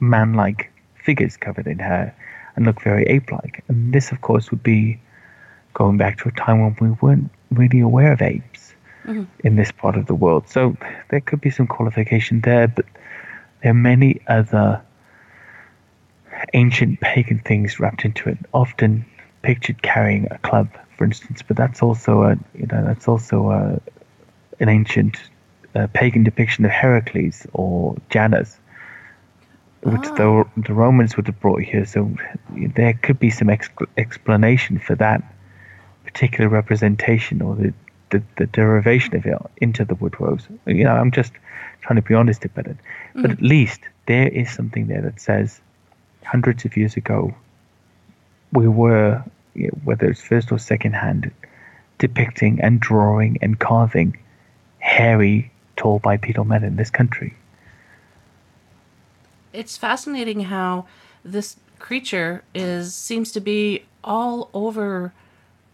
man-like 0.00 0.70
figures 0.94 1.36
covered 1.36 1.66
in 1.66 1.78
hair 1.78 2.14
and 2.56 2.66
look 2.66 2.80
very 2.82 3.04
ape-like. 3.04 3.62
And 3.68 3.92
this, 3.92 4.10
of 4.12 4.20
course, 4.22 4.50
would 4.50 4.62
be 4.62 5.00
going 5.74 5.98
back 5.98 6.18
to 6.18 6.28
a 6.28 6.32
time 6.32 6.60
when 6.62 6.76
we 6.80 6.96
weren't 7.00 7.30
really 7.50 7.80
aware 7.80 8.12
of 8.12 8.22
apes 8.22 8.74
mm-hmm. 9.04 9.24
in 9.44 9.56
this 9.56 9.70
part 9.70 9.96
of 9.96 10.06
the 10.06 10.14
world. 10.14 10.48
So 10.48 10.76
there 11.10 11.20
could 11.20 11.40
be 11.40 11.50
some 11.50 11.66
qualification 11.66 12.40
there, 12.40 12.68
but 12.68 12.86
there 13.62 13.70
are 13.70 13.74
many 13.74 14.20
other 14.26 14.82
ancient 16.54 17.00
pagan 17.00 17.38
things 17.40 17.78
wrapped 17.78 18.04
into 18.04 18.28
it, 18.28 18.38
often 18.52 19.04
pictured 19.42 19.82
carrying 19.82 20.26
a 20.30 20.38
club, 20.38 20.68
for 21.00 21.06
instance. 21.06 21.40
But 21.40 21.56
that's 21.56 21.82
also 21.82 22.24
a 22.24 22.36
you 22.54 22.66
know 22.66 22.84
that's 22.84 23.08
also 23.08 23.50
a, 23.50 23.80
an 24.60 24.68
ancient 24.68 25.16
uh, 25.74 25.86
pagan 25.94 26.24
depiction 26.24 26.66
of 26.66 26.70
Heracles 26.70 27.46
or 27.54 27.96
Janus, 28.10 28.58
which 29.82 30.02
the 30.02 30.24
ah. 30.24 30.44
the 30.58 30.74
Romans 30.74 31.16
would 31.16 31.26
have 31.26 31.40
brought 31.40 31.62
here. 31.62 31.86
So 31.86 32.14
there 32.76 32.92
could 32.92 33.18
be 33.18 33.30
some 33.30 33.48
ex- 33.48 33.70
explanation 33.96 34.78
for 34.78 34.94
that 34.96 35.22
particular 36.04 36.50
representation 36.50 37.40
or 37.40 37.54
the, 37.54 37.72
the, 38.10 38.22
the, 38.36 38.46
derivation 38.46 39.16
of 39.16 39.24
it 39.24 39.38
into 39.56 39.86
the 39.86 39.94
woodwose. 39.94 40.44
You 40.66 40.84
know, 40.84 40.96
I'm 40.96 41.12
just 41.12 41.32
trying 41.80 41.96
to 41.96 42.02
be 42.02 42.12
honest 42.12 42.44
about 42.44 42.66
it. 42.66 42.76
Mm. 43.14 43.22
But 43.22 43.30
at 43.30 43.40
least 43.40 43.80
there 44.06 44.28
is 44.28 44.50
something 44.50 44.88
there 44.88 45.00
that 45.00 45.18
says 45.18 45.62
hundreds 46.24 46.66
of 46.66 46.76
years 46.76 46.98
ago, 46.98 47.34
we 48.52 48.68
were, 48.68 49.24
whether 49.84 50.08
it's 50.08 50.20
first 50.20 50.50
or 50.52 50.58
second 50.58 50.92
hand, 50.94 51.30
depicting 51.98 52.60
and 52.60 52.80
drawing 52.80 53.38
and 53.42 53.58
carving 53.58 54.16
hairy, 54.78 55.50
tall 55.76 55.98
bipedal 55.98 56.44
men 56.44 56.64
in 56.64 56.76
this 56.76 56.90
country. 56.90 57.34
It's 59.52 59.76
fascinating 59.76 60.40
how 60.40 60.86
this 61.24 61.56
creature 61.78 62.42
is 62.54 62.94
seems 62.94 63.32
to 63.32 63.40
be 63.40 63.84
all 64.04 64.48
over 64.54 65.12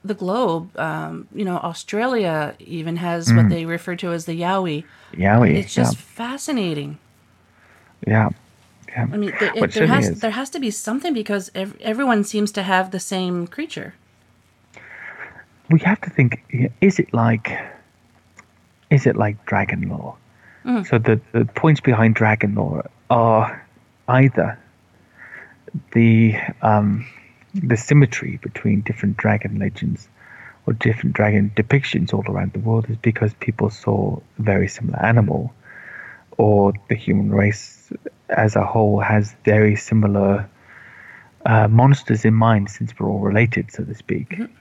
the 0.05 0.15
globe. 0.15 0.77
Um, 0.79 1.29
you 1.35 1.45
know, 1.45 1.57
Australia 1.57 2.55
even 2.59 2.97
has 2.97 3.29
mm. 3.29 3.37
what 3.37 3.49
they 3.49 3.67
refer 3.67 3.97
to 3.97 4.13
as 4.13 4.25
the 4.25 4.41
Yowie. 4.41 4.85
Yowie. 5.13 5.55
It's 5.55 5.75
just 5.75 5.95
yeah. 5.95 6.01
fascinating. 6.01 6.99
Yeah. 8.07 8.31
Yeah. 8.97 9.07
I 9.13 9.17
mean, 9.17 9.33
it, 9.41 9.73
there 9.73 9.87
has 9.87 10.09
is. 10.09 10.21
there 10.21 10.31
has 10.31 10.49
to 10.51 10.59
be 10.59 10.71
something 10.71 11.13
because 11.13 11.51
ev- 11.55 11.77
everyone 11.81 12.25
seems 12.25 12.51
to 12.53 12.63
have 12.63 12.91
the 12.91 13.01
same 13.01 13.47
creature. 13.47 13.95
We 15.69 15.81
have 15.81 16.01
to 16.01 16.11
think: 16.11 16.43
is 16.81 16.99
it 16.99 17.13
like, 17.13 17.53
is 18.91 19.07
it 19.07 19.17
like 19.17 19.45
dragon 19.45 19.89
lore? 19.89 20.17
Mm. 20.65 20.87
So 20.89 20.99
the 20.99 21.21
the 21.33 21.45
points 21.45 21.81
behind 21.81 22.15
dragon 22.15 22.55
lore 22.55 22.89
are 23.11 23.67
either 24.09 24.59
the 25.93 26.37
um, 26.63 27.07
the 27.53 27.77
symmetry 27.77 28.39
between 28.43 28.81
different 28.81 29.19
dragon 29.19 29.59
legends 29.59 30.09
or 30.67 30.73
different 30.73 31.15
dragon 31.15 31.53
depictions 31.55 32.15
all 32.15 32.25
around 32.33 32.53
the 32.55 32.61
world 32.61 32.89
is 32.89 32.97
because 32.97 33.35
people 33.35 33.69
saw 33.69 34.19
a 34.39 34.43
very 34.43 34.69
similar 34.69 35.05
animal, 35.05 35.53
or 36.39 36.73
the 36.89 36.95
human 36.95 37.31
race 37.31 37.76
as 38.29 38.57
a 38.57 38.65
whole 38.65 39.01
has 39.01 39.35
very 39.45 39.77
similar 39.77 40.49
uh, 41.45 41.69
monsters 41.69 42.25
in 42.25 42.35
mind, 42.35 42.71
since 42.71 42.93
we're 42.99 43.09
all 43.09 43.21
related, 43.21 43.71
so 43.71 43.85
to 43.85 43.95
speak. 43.95 44.31
Mm-hmm. 44.31 44.53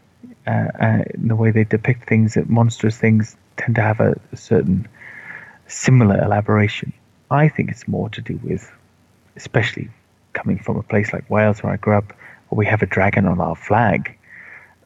Uh, 0.47 0.51
uh, 0.51 1.03
in 1.13 1.27
the 1.27 1.35
way 1.35 1.51
they 1.51 1.63
depict 1.63 2.07
things, 2.07 2.35
that 2.35 2.49
monstrous 2.49 2.97
things 2.97 3.35
tend 3.57 3.75
to 3.75 3.81
have 3.81 3.99
a, 3.99 4.19
a 4.31 4.37
certain 4.37 4.87
similar 5.67 6.21
elaboration. 6.23 6.93
I 7.31 7.49
think 7.49 7.71
it's 7.71 7.87
more 7.87 8.09
to 8.09 8.21
do 8.21 8.39
with, 8.43 8.71
especially 9.35 9.89
coming 10.33 10.59
from 10.59 10.77
a 10.77 10.83
place 10.83 11.11
like 11.11 11.27
Wales 11.29 11.63
where 11.63 11.73
I 11.73 11.77
grew 11.77 11.95
up, 11.95 12.13
where 12.49 12.57
we 12.57 12.65
have 12.67 12.83
a 12.83 12.85
dragon 12.85 13.25
on 13.25 13.41
our 13.41 13.55
flag. 13.55 14.15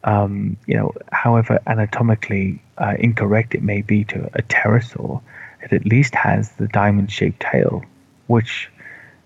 Um, 0.05 0.55
you 0.65 0.75
know, 0.75 0.93
however 1.11 1.59
anatomically 1.67 2.61
uh, 2.77 2.95
incorrect 2.97 3.55
it 3.55 3.61
may 3.61 3.81
be 3.81 4.05
to 4.05 4.29
a 4.33 4.41
pterosaur, 4.41 5.21
it 5.61 5.73
at 5.73 5.85
least 5.85 6.15
has 6.15 6.51
the 6.53 6.69
diamond-shaped 6.69 7.41
tail, 7.41 7.83
which 8.29 8.69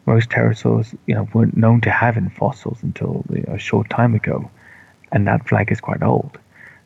most 0.05 0.29
pterosaurs, 0.29 0.97
you 1.05 1.13
know, 1.13 1.27
weren't 1.33 1.57
known 1.57 1.81
to 1.81 1.91
have 1.91 2.15
in 2.17 2.29
fossils 2.29 2.81
until 2.83 3.23
you 3.29 3.43
know, 3.47 3.53
a 3.53 3.59
short 3.59 3.89
time 3.89 4.15
ago, 4.15 4.49
and 5.11 5.27
that 5.27 5.47
flag 5.47 5.71
is 5.71 5.81
quite 5.81 6.01
old. 6.01 6.37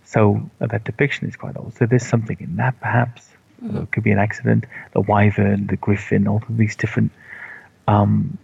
So 0.03 0.41
uh, 0.59 0.67
that 0.67 0.83
depiction 0.83 1.27
is 1.27 1.35
quite 1.35 1.55
old. 1.57 1.75
So 1.75 1.85
there's 1.85 2.05
something 2.05 2.37
in 2.39 2.55
that, 2.55 2.79
perhaps. 2.79 3.29
Mm-hmm. 3.63 3.77
It 3.77 3.91
could 3.91 4.03
be 4.03 4.11
an 4.11 4.19
accident. 4.19 4.65
The 4.93 5.01
wyvern, 5.01 5.67
the 5.67 5.77
griffin, 5.77 6.27
all 6.27 6.43
of 6.47 6.57
these 6.57 6.75
different 6.75 7.11
um, 7.87 8.37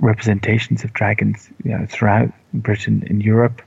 representations 0.00 0.82
of 0.82 0.92
dragons 0.92 1.48
you 1.64 1.70
know, 1.70 1.86
throughout 1.88 2.32
Britain 2.52 3.04
and 3.08 3.22
Europe 3.22 3.62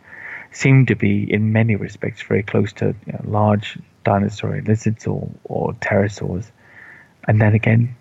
seem 0.51 0.85
to 0.87 0.95
be, 0.95 1.31
in 1.31 1.53
many 1.53 1.75
respects, 1.75 2.21
very 2.21 2.43
close 2.43 2.73
to 2.73 2.95
you 3.05 3.13
know, 3.13 3.21
large 3.25 3.77
dinosaur 4.03 4.61
lizards 4.61 5.07
or, 5.07 5.29
or 5.45 5.73
pterosaurs. 5.73 6.51
And 7.27 7.39
then 7.41 7.53
again, 7.53 7.95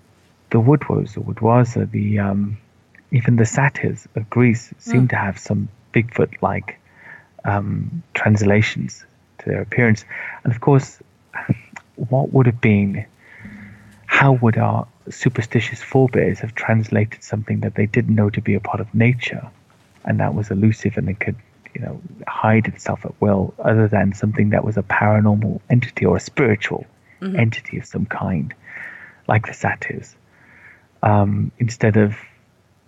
the 0.50 0.60
woodwose, 0.60 1.14
the 1.14 1.20
woodwasa, 1.20 1.90
the 1.90 2.18
um, 2.18 2.58
even 3.10 3.36
the 3.36 3.46
satyrs 3.46 4.08
of 4.14 4.28
Greece 4.30 4.72
seem 4.78 5.06
mm. 5.06 5.10
to 5.10 5.16
have 5.16 5.38
some 5.38 5.68
Bigfoot-like 5.92 6.78
um, 7.44 8.02
translations 8.14 9.04
to 9.38 9.48
their 9.48 9.62
appearance. 9.62 10.04
And 10.44 10.52
of 10.52 10.60
course, 10.60 10.98
what 11.96 12.32
would 12.32 12.46
have 12.46 12.60
been, 12.60 13.06
how 14.06 14.32
would 14.32 14.58
our 14.58 14.86
superstitious 15.08 15.82
forebears 15.82 16.40
have 16.40 16.54
translated 16.54 17.22
something 17.22 17.60
that 17.60 17.74
they 17.74 17.86
didn't 17.86 18.14
know 18.14 18.30
to 18.30 18.40
be 18.40 18.54
a 18.54 18.60
part 18.60 18.80
of 18.80 18.92
nature, 18.94 19.48
and 20.04 20.20
that 20.20 20.34
was 20.34 20.50
elusive 20.50 20.96
and 20.96 21.08
it 21.08 21.20
could, 21.20 21.36
you 21.74 21.80
know, 21.80 22.00
hide 22.26 22.66
itself 22.66 23.04
at 23.04 23.20
will, 23.20 23.54
other 23.58 23.88
than 23.88 24.12
something 24.12 24.50
that 24.50 24.64
was 24.64 24.76
a 24.76 24.82
paranormal 24.82 25.60
entity 25.70 26.04
or 26.04 26.16
a 26.16 26.20
spiritual 26.20 26.84
mm-hmm. 27.20 27.38
entity 27.38 27.78
of 27.78 27.86
some 27.86 28.06
kind, 28.06 28.54
like 29.28 29.46
the 29.46 29.54
satyrs, 29.54 30.16
um, 31.02 31.50
instead 31.58 31.96
of 31.96 32.16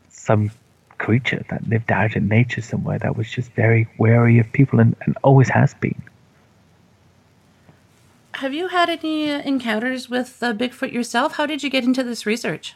some 0.08 0.50
creature 0.98 1.44
that 1.48 1.66
lived 1.68 1.90
out 1.92 2.16
in 2.16 2.28
nature 2.28 2.60
somewhere 2.60 2.98
that 2.98 3.16
was 3.16 3.30
just 3.30 3.50
very 3.52 3.88
wary 3.98 4.38
of 4.38 4.50
people 4.52 4.80
and, 4.80 4.96
and 5.02 5.16
always 5.22 5.48
has 5.48 5.74
been. 5.74 6.02
Have 8.34 8.54
you 8.54 8.68
had 8.68 8.88
any 8.88 9.28
encounters 9.30 10.08
with 10.08 10.42
uh, 10.42 10.52
Bigfoot 10.52 10.92
yourself? 10.92 11.36
How 11.36 11.46
did 11.46 11.62
you 11.62 11.70
get 11.70 11.84
into 11.84 12.04
this 12.04 12.24
research? 12.26 12.74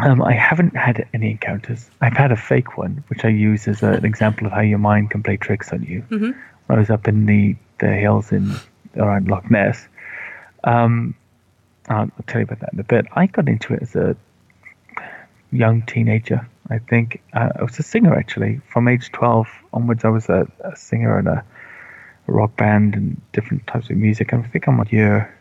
Um, 0.00 0.22
I 0.22 0.32
haven't 0.32 0.76
had 0.76 1.08
any 1.14 1.32
encounters. 1.32 1.88
I've 2.00 2.16
had 2.16 2.32
a 2.32 2.36
fake 2.36 2.76
one, 2.76 3.02
which 3.08 3.24
I 3.24 3.28
use 3.28 3.68
as 3.68 3.82
a, 3.82 3.92
an 3.92 4.04
example 4.04 4.46
of 4.46 4.52
how 4.52 4.60
your 4.60 4.78
mind 4.78 5.10
can 5.10 5.22
play 5.22 5.36
tricks 5.36 5.72
on 5.72 5.82
you. 5.82 6.02
Mm-hmm. 6.10 6.38
When 6.66 6.78
I 6.78 6.80
was 6.80 6.90
up 6.90 7.06
in 7.06 7.26
the, 7.26 7.56
the 7.78 7.94
hills 7.94 8.32
in 8.32 8.54
around 8.96 9.28
Loch 9.28 9.50
Ness, 9.50 9.86
um, 10.64 11.14
I'll, 11.88 12.10
tell 12.26 12.40
you 12.40 12.44
about 12.44 12.60
that 12.60 12.72
in 12.72 12.80
a 12.80 12.84
bit. 12.84 13.06
I 13.12 13.26
got 13.26 13.48
into 13.48 13.74
it 13.74 13.82
as 13.82 13.94
a 13.94 14.16
young 15.52 15.82
teenager. 15.82 16.48
I 16.70 16.78
think 16.78 17.20
uh, 17.34 17.50
I 17.58 17.62
was 17.62 17.78
a 17.78 17.82
singer 17.82 18.14
actually. 18.14 18.60
From 18.72 18.88
age 18.88 19.12
twelve 19.12 19.48
onwards, 19.72 20.04
I 20.04 20.08
was 20.08 20.28
a, 20.28 20.48
a 20.60 20.74
singer 20.76 21.18
and 21.18 21.28
a 21.28 21.44
rock 22.26 22.56
band 22.56 22.94
and 22.94 23.20
different 23.32 23.66
types 23.66 23.90
of 23.90 23.96
music. 23.96 24.32
I 24.32 24.42
think 24.42 24.66
I'm 24.66 24.80
on 24.80 24.88
year 24.90 25.34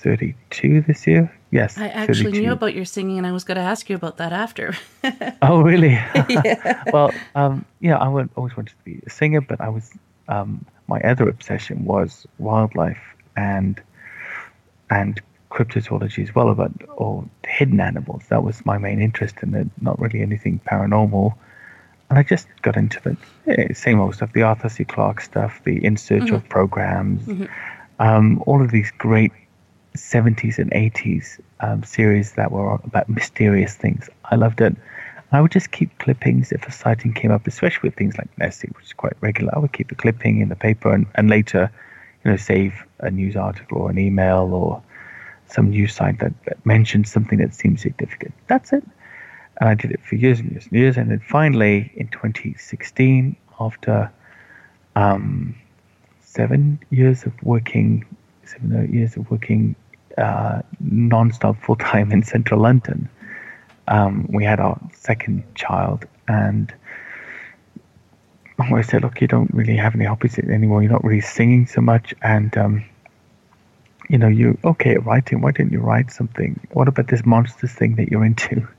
32 0.00 0.82
this 0.82 1.06
year. 1.06 1.32
Yes. 1.50 1.78
I 1.78 1.88
actually 1.88 2.24
32. 2.24 2.40
knew 2.42 2.52
about 2.52 2.74
your 2.74 2.84
singing 2.84 3.18
and 3.18 3.26
I 3.26 3.32
was 3.32 3.44
going 3.44 3.56
to 3.56 3.62
ask 3.62 3.88
you 3.88 3.96
about 3.96 4.18
that 4.18 4.32
after. 4.32 4.74
oh, 5.42 5.60
really? 5.62 5.90
yeah. 6.28 6.84
well, 6.92 7.12
um, 7.34 7.64
yeah, 7.80 7.96
I 7.96 8.08
would, 8.08 8.28
always 8.36 8.56
wanted 8.56 8.70
to 8.70 8.84
be 8.84 9.00
a 9.06 9.10
singer, 9.10 9.40
but 9.40 9.60
I 9.60 9.68
was, 9.68 9.90
um, 10.28 10.64
my 10.86 11.00
other 11.00 11.28
obsession 11.28 11.84
was 11.84 12.26
wildlife 12.38 13.00
and, 13.36 13.80
and 14.90 15.20
cryptozoology 15.50 16.22
as 16.22 16.34
well, 16.34 16.50
about 16.50 16.72
or 16.88 17.24
hidden 17.46 17.80
animals. 17.80 18.24
That 18.28 18.42
was 18.42 18.64
my 18.66 18.78
main 18.78 19.00
interest 19.00 19.36
in 19.42 19.54
it, 19.54 19.68
not 19.80 19.98
really 20.00 20.20
anything 20.20 20.60
paranormal 20.66 21.34
and 22.10 22.18
I 22.18 22.22
just 22.22 22.48
got 22.62 22.76
into 22.76 23.00
the 23.00 23.16
yeah, 23.46 23.72
same 23.74 24.00
old 24.00 24.14
stuff, 24.14 24.32
the 24.32 24.42
Arthur 24.42 24.68
C. 24.68 24.84
Clarke 24.84 25.20
stuff, 25.20 25.62
the 25.64 25.84
In 25.84 25.96
Search 25.96 26.24
mm-hmm. 26.24 26.36
of 26.36 26.48
programs, 26.48 27.22
mm-hmm. 27.26 27.44
um, 27.98 28.42
all 28.46 28.62
of 28.62 28.70
these 28.70 28.90
great 28.92 29.32
70s 29.96 30.58
and 30.58 30.70
80s 30.70 31.40
um, 31.60 31.82
series 31.82 32.32
that 32.32 32.50
were 32.50 32.74
about 32.84 33.08
mysterious 33.08 33.74
things. 33.74 34.08
I 34.24 34.36
loved 34.36 34.60
it. 34.60 34.74
I 35.32 35.42
would 35.42 35.50
just 35.50 35.70
keep 35.70 35.98
clippings 35.98 36.52
if 36.52 36.66
a 36.66 36.72
sighting 36.72 37.12
came 37.12 37.30
up, 37.30 37.46
especially 37.46 37.88
with 37.88 37.96
things 37.96 38.16
like 38.16 38.30
Nessie, 38.38 38.68
which 38.72 38.86
is 38.86 38.92
quite 38.94 39.12
regular. 39.20 39.54
I 39.54 39.58
would 39.58 39.72
keep 39.72 39.92
a 39.92 39.94
clipping 39.94 40.40
in 40.40 40.48
the 40.48 40.56
paper 40.56 40.90
and, 40.90 41.06
and 41.16 41.28
later, 41.28 41.70
you 42.24 42.30
know, 42.30 42.36
save 42.38 42.82
a 43.00 43.10
news 43.10 43.36
article 43.36 43.78
or 43.78 43.90
an 43.90 43.98
email 43.98 44.54
or 44.54 44.82
some 45.50 45.70
news 45.70 45.94
site 45.94 46.18
that, 46.20 46.32
that 46.44 46.64
mentions 46.64 47.10
something 47.10 47.38
that 47.38 47.54
seems 47.54 47.82
significant. 47.82 48.34
That's 48.46 48.72
it. 48.72 48.84
And 49.60 49.68
I 49.68 49.74
did 49.74 49.90
it 49.90 50.00
for 50.04 50.14
years 50.14 50.40
and 50.40 50.50
years 50.52 50.64
and 50.64 50.72
years. 50.72 50.96
And 50.96 51.10
then 51.10 51.20
finally, 51.20 51.90
in 51.96 52.08
2016, 52.08 53.36
after 53.60 54.10
um, 54.94 55.54
seven 56.20 56.78
years 56.90 57.24
of 57.24 57.32
working, 57.42 58.04
seven 58.44 58.84
eight 58.84 58.90
years 58.90 59.16
of 59.16 59.30
working 59.30 59.74
uh, 60.16 60.62
non-stop 60.80 61.56
full 61.62 61.76
time 61.76 62.12
in 62.12 62.22
central 62.22 62.60
London, 62.60 63.08
um, 63.88 64.28
we 64.30 64.44
had 64.44 64.60
our 64.60 64.78
second 64.92 65.42
child, 65.54 66.04
and 66.28 66.72
I 68.58 68.82
said, 68.82 69.02
"Look, 69.02 69.20
you 69.20 69.28
don't 69.28 69.52
really 69.54 69.76
have 69.76 69.94
any 69.94 70.04
hobbies 70.04 70.38
anymore. 70.38 70.82
You're 70.82 70.92
not 70.92 71.04
really 71.04 71.22
singing 71.22 71.66
so 71.66 71.80
much, 71.80 72.14
and 72.22 72.56
um, 72.58 72.84
you 74.08 74.18
know, 74.18 74.28
you 74.28 74.58
okay 74.64 74.94
at 74.94 75.04
writing. 75.04 75.40
Why 75.40 75.52
didn't 75.52 75.72
you 75.72 75.80
write 75.80 76.10
something? 76.10 76.58
What 76.72 76.88
about 76.88 77.08
this 77.08 77.24
monsters 77.24 77.72
thing 77.72 77.96
that 77.96 78.10
you're 78.10 78.24
into?" 78.24 78.66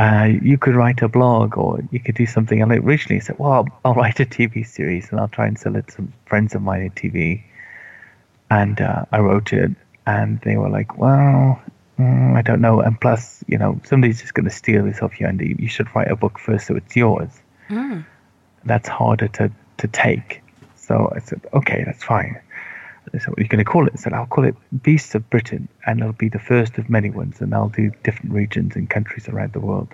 Uh, 0.00 0.30
you 0.40 0.56
could 0.56 0.74
write 0.74 1.02
a 1.02 1.08
blog 1.08 1.58
or 1.58 1.78
you 1.90 2.00
could 2.00 2.14
do 2.14 2.24
something. 2.24 2.62
And 2.62 2.72
originally, 2.72 3.16
I 3.16 3.18
said, 3.18 3.38
well, 3.38 3.52
I'll, 3.52 3.66
I'll, 3.84 3.94
write 3.94 4.18
a 4.18 4.24
TV 4.24 4.66
series 4.66 5.10
and 5.10 5.20
I'll 5.20 5.28
try 5.28 5.46
and 5.46 5.58
sell 5.58 5.76
it 5.76 5.88
to 5.88 5.92
some 5.92 6.14
friends 6.24 6.54
of 6.54 6.62
mine 6.62 6.80
in 6.80 6.90
TV. 6.92 7.42
And 8.48 8.80
uh, 8.80 9.04
I 9.12 9.18
wrote 9.18 9.52
it, 9.52 9.72
and 10.06 10.40
they 10.40 10.56
were 10.56 10.70
like, 10.70 10.96
well, 10.96 11.60
mm, 11.98 12.34
I 12.34 12.40
don't 12.40 12.62
know. 12.62 12.80
And 12.80 12.98
plus, 12.98 13.44
you 13.46 13.58
know, 13.58 13.78
somebody's 13.84 14.22
just 14.22 14.32
going 14.32 14.46
to 14.46 14.50
steal 14.50 14.86
this 14.86 15.00
off 15.02 15.20
you, 15.20 15.26
and 15.26 15.38
you 15.38 15.68
should 15.68 15.94
write 15.94 16.10
a 16.10 16.16
book 16.16 16.38
first 16.38 16.68
so 16.68 16.76
it's 16.76 16.96
yours. 16.96 17.28
Mm. 17.68 18.06
That's 18.64 18.88
harder 18.88 19.28
to, 19.28 19.52
to 19.76 19.88
take. 19.88 20.42
So 20.76 21.12
I 21.14 21.18
said, 21.18 21.42
okay, 21.52 21.84
that's 21.84 22.02
fine. 22.02 22.40
They 23.12 23.18
said, 23.18 23.28
what 23.30 23.38
are 23.38 23.42
you 23.42 23.48
going 23.48 23.64
to 23.64 23.70
call 23.70 23.86
it? 23.86 23.92
I 23.94 23.96
said, 23.96 24.12
I'll 24.12 24.26
call 24.26 24.44
it 24.44 24.54
Beasts 24.82 25.14
of 25.14 25.28
Britain, 25.30 25.68
and 25.86 26.00
it'll 26.00 26.12
be 26.12 26.28
the 26.28 26.38
first 26.38 26.78
of 26.78 26.88
many 26.88 27.10
ones, 27.10 27.40
and 27.40 27.54
I'll 27.54 27.68
do 27.68 27.90
different 28.04 28.32
regions 28.32 28.76
and 28.76 28.88
countries 28.88 29.28
around 29.28 29.52
the 29.52 29.60
world. 29.60 29.88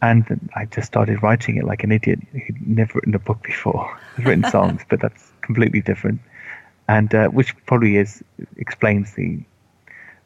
And 0.00 0.50
I 0.54 0.66
just 0.66 0.86
started 0.86 1.22
writing 1.22 1.56
it 1.56 1.64
like 1.64 1.84
an 1.84 1.92
idiot 1.92 2.20
who'd 2.32 2.66
never 2.66 2.94
written 2.94 3.14
a 3.14 3.18
book 3.18 3.42
before. 3.42 3.98
I've 4.18 4.26
written 4.26 4.50
songs, 4.50 4.82
but 4.88 5.00
that's 5.00 5.32
completely 5.40 5.80
different. 5.80 6.20
And 6.88 7.14
uh, 7.14 7.28
which 7.28 7.54
probably 7.64 7.96
is 7.96 8.22
explains 8.56 9.14
the 9.14 9.40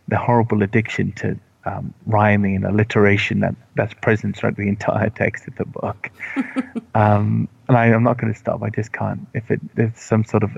the 0.09 0.16
horrible 0.16 0.62
addiction 0.62 1.12
to 1.12 1.38
um, 1.64 1.94
rhyming 2.07 2.57
and 2.57 2.64
alliteration 2.64 3.40
that, 3.40 3.55
that's 3.74 3.94
present 3.94 4.36
throughout 4.36 4.57
the 4.57 4.68
entire 4.68 5.11
text 5.11 5.46
of 5.46 5.55
the 5.57 5.64
book. 5.66 6.11
um, 6.94 7.49
and 7.68 7.76
I, 7.76 7.86
am 7.88 8.03
not 8.03 8.18
going 8.18 8.32
to 8.32 8.38
stop. 8.38 8.62
I 8.62 8.70
just 8.70 8.92
can't. 8.92 9.26
If 9.34 9.51
it, 9.51 9.61
there's 9.74 9.99
some 9.99 10.24
sort 10.24 10.42
of 10.42 10.57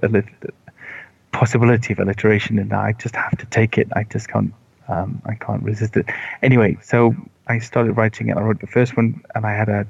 possibility 1.32 1.92
of 1.92 1.98
alliteration 1.98 2.58
and. 2.58 2.72
I 2.72 2.92
just 2.92 3.14
have 3.14 3.36
to 3.38 3.46
take 3.46 3.78
it. 3.78 3.88
I 3.94 4.04
just 4.04 4.28
can't. 4.28 4.52
Um, 4.88 5.22
I 5.24 5.34
can't 5.34 5.62
resist 5.62 5.96
it. 5.96 6.06
Anyway, 6.42 6.76
so 6.82 7.14
I 7.46 7.58
started 7.58 7.92
writing 7.92 8.28
it. 8.28 8.36
I 8.36 8.40
wrote 8.40 8.60
the 8.60 8.66
first 8.66 8.96
one, 8.96 9.22
and 9.34 9.46
I 9.46 9.52
had 9.52 9.68
a 9.68 9.86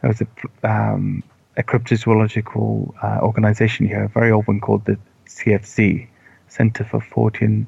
there 0.00 0.10
was 0.10 0.20
a 0.20 0.68
um, 0.68 1.22
a 1.56 1.62
cryptozoological 1.62 2.92
uh, 3.02 3.18
organization 3.22 3.86
here, 3.86 4.04
a 4.04 4.08
very 4.08 4.30
old 4.30 4.46
one 4.46 4.60
called 4.60 4.84
the 4.84 4.98
CFZ, 5.26 6.06
Center 6.48 6.84
for 6.84 7.00
Fortean 7.00 7.66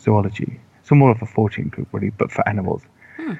Zoology. 0.00 0.60
So 0.84 0.94
more 0.94 1.10
of 1.10 1.20
a 1.20 1.26
Fortean 1.26 1.70
group, 1.70 1.88
really, 1.92 2.10
but 2.10 2.30
for 2.30 2.48
animals. 2.48 2.82
Hmm. 3.16 3.32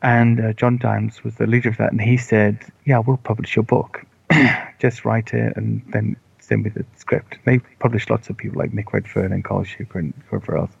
And 0.00 0.40
uh, 0.40 0.52
Jon 0.54 0.78
Downes 0.78 1.22
was 1.22 1.34
the 1.34 1.46
leader 1.46 1.68
of 1.68 1.76
that, 1.76 1.92
and 1.92 2.00
he 2.00 2.16
said, 2.16 2.58
"Yeah, 2.84 2.98
we'll 3.00 3.18
publish 3.18 3.56
your 3.56 3.64
book. 3.64 4.04
Just 4.78 5.04
write 5.04 5.34
it, 5.34 5.56
and 5.56 5.82
then 5.92 6.16
with 6.56 6.74
the 6.74 6.84
script. 6.96 7.38
They 7.44 7.58
published 7.78 8.10
lots 8.10 8.28
of 8.28 8.36
people 8.36 8.58
like 8.58 8.72
Nick 8.72 8.92
Redfern 8.92 9.32
and 9.32 9.44
Karl 9.44 9.64
Shuker 9.64 9.96
and 9.96 10.14
whoever 10.28 10.56
else, 10.56 10.72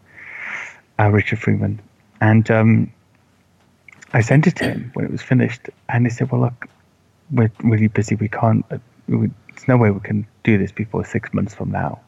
uh, 0.98 1.10
Richard 1.10 1.38
Freeman. 1.38 1.80
And 2.20 2.50
um, 2.50 2.92
I 4.12 4.20
sent 4.20 4.46
it 4.46 4.56
to 4.56 4.64
him 4.64 4.90
when 4.94 5.04
it 5.04 5.10
was 5.10 5.22
finished, 5.22 5.68
and 5.88 6.06
he 6.06 6.10
said, 6.10 6.30
"Well, 6.30 6.42
look, 6.42 6.66
we're 7.30 7.50
really 7.62 7.88
busy. 7.88 8.14
We 8.14 8.28
can't. 8.28 8.64
Uh, 8.70 8.78
we, 9.06 9.30
there's 9.48 9.68
no 9.68 9.76
way 9.76 9.90
we 9.90 10.00
can 10.00 10.26
do 10.44 10.58
this 10.58 10.72
before 10.72 11.04
six 11.04 11.32
months 11.32 11.54
from 11.54 11.70
now." 11.70 12.00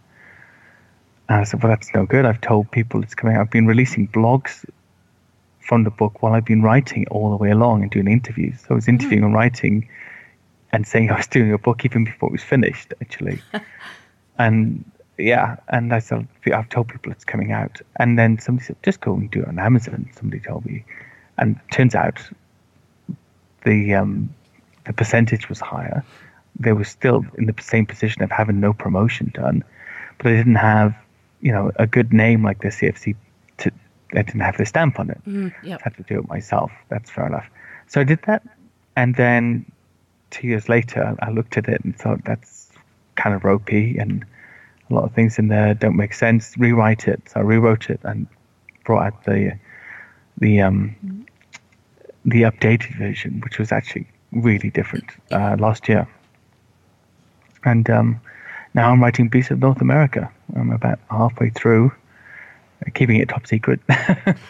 And 1.29 1.41
I 1.41 1.45
said, 1.45 1.63
"Well, 1.63 1.71
that's 1.71 1.93
no 1.95 2.07
good. 2.07 2.25
I've 2.25 2.41
told 2.41 2.71
people 2.71 3.03
it's 3.03 3.15
coming. 3.15 3.37
I've 3.37 3.51
been 3.51 3.67
releasing 3.67 4.09
blogs 4.09 4.65
from 5.61 5.85
the 5.85 5.91
book 5.91 6.23
while 6.23 6.33
I've 6.33 6.45
been 6.45 6.63
writing 6.63 7.07
all 7.11 7.31
the 7.31 7.37
way 7.37 7.51
along 7.51 7.83
and 7.83 7.91
doing 7.91 8.09
interviews. 8.09 8.61
So 8.61 8.69
I 8.71 8.75
was 8.75 8.89
interviewing 8.89 9.23
mm. 9.23 9.27
and 9.27 9.35
writing." 9.35 9.89
And 10.73 10.87
saying 10.87 11.11
I 11.11 11.16
was 11.16 11.27
doing 11.27 11.53
a 11.53 11.59
book 11.59 11.85
even 11.85 12.05
before 12.05 12.29
it 12.29 12.33
was 12.33 12.43
finished, 12.43 12.95
actually. 13.01 13.43
and 14.39 14.85
yeah, 15.18 15.57
and 15.68 15.93
I 15.93 15.99
said, 15.99 16.27
I've 16.53 16.68
told 16.68 16.89
people 16.89 17.12
it's 17.12 17.25
coming 17.25 17.53
out. 17.53 17.81
And 17.97 18.18
then 18.18 18.39
somebody 18.39 18.66
said, 18.66 18.77
just 18.83 19.01
go 19.01 19.14
and 19.14 19.31
do 19.31 19.43
it 19.43 19.49
on 19.49 19.59
Amazon. 19.59 20.09
Somebody 20.16 20.41
told 20.41 20.64
me. 20.64 20.85
And 21.39 21.59
turns 21.71 21.95
out 21.95 22.21
the 23.64 23.95
um, 23.95 24.35
the 24.87 24.93
percentage 24.93 25.49
was 25.49 25.61
higher. 25.61 26.05
They 26.59 26.73
were 26.73 26.85
still 26.85 27.25
in 27.39 27.47
the 27.47 27.55
same 27.61 27.87
position 27.87 28.23
of 28.23 28.31
having 28.31 28.61
no 28.61 28.73
promotion 28.73 29.31
done, 29.35 29.64
but 30.18 30.25
they 30.25 30.37
didn't 30.37 30.57
have, 30.57 30.95
you 31.41 31.53
know, 31.53 31.73
a 31.77 31.87
good 31.87 32.12
name 32.12 32.45
like 32.45 32.61
the 32.61 32.68
CFZ. 32.68 33.14
To, 33.59 33.71
I 34.12 34.23
didn't 34.23 34.41
have 34.41 34.57
the 34.57 34.66
stamp 34.66 34.99
on 34.99 35.11
it. 35.11 35.21
Mm, 35.27 35.55
yep. 35.62 35.81
I 35.81 35.85
had 35.85 35.97
to 35.97 36.03
do 36.03 36.18
it 36.18 36.29
myself. 36.29 36.73
That's 36.89 37.11
fair 37.11 37.27
enough. 37.27 37.47
So 37.87 38.01
I 38.01 38.05
did 38.05 38.21
that, 38.27 38.43
and 38.97 39.14
then 39.14 39.71
two 40.31 40.47
years 40.47 40.68
later, 40.68 41.16
I 41.20 41.31
looked 41.31 41.57
at 41.57 41.68
it 41.68 41.85
and 41.85 41.97
thought 41.97 42.24
that's 42.24 42.70
kind 43.16 43.35
of 43.35 43.45
ropey 43.45 43.99
and 43.99 44.24
a 44.89 44.95
lot 44.95 45.05
of 45.05 45.12
things 45.12 45.39
in 45.39 45.49
there 45.49 45.74
don't 45.74 45.97
make 45.97 46.14
sense. 46.14 46.57
Rewrite 46.59 47.07
it. 47.07 47.22
So 47.28 47.41
I 47.41 47.43
rewrote 47.43 47.91
it 47.91 48.01
and 48.03 48.26
brought 48.85 49.07
out 49.07 49.24
the 49.24 49.53
the 50.39 50.61
um, 50.61 51.26
the 52.24 52.43
updated 52.43 52.99
version, 52.99 53.41
which 53.41 53.59
was 53.59 53.72
actually 53.72 54.07
really 54.33 54.70
different 54.70 55.07
uh, 55.31 55.57
last 55.59 55.89
year. 55.89 56.09
And 57.64 57.89
um, 57.91 58.20
now 58.74 58.91
I'm 58.91 59.03
writing 59.03 59.28
Beast 59.28 59.51
of 59.51 59.61
North 59.61 59.81
America. 59.81 60.31
I'm 60.57 60.70
about 60.70 60.99
halfway 61.11 61.51
through, 61.51 61.93
keeping 62.95 63.20
it 63.20 63.28
top 63.28 63.47
secret. 63.47 63.81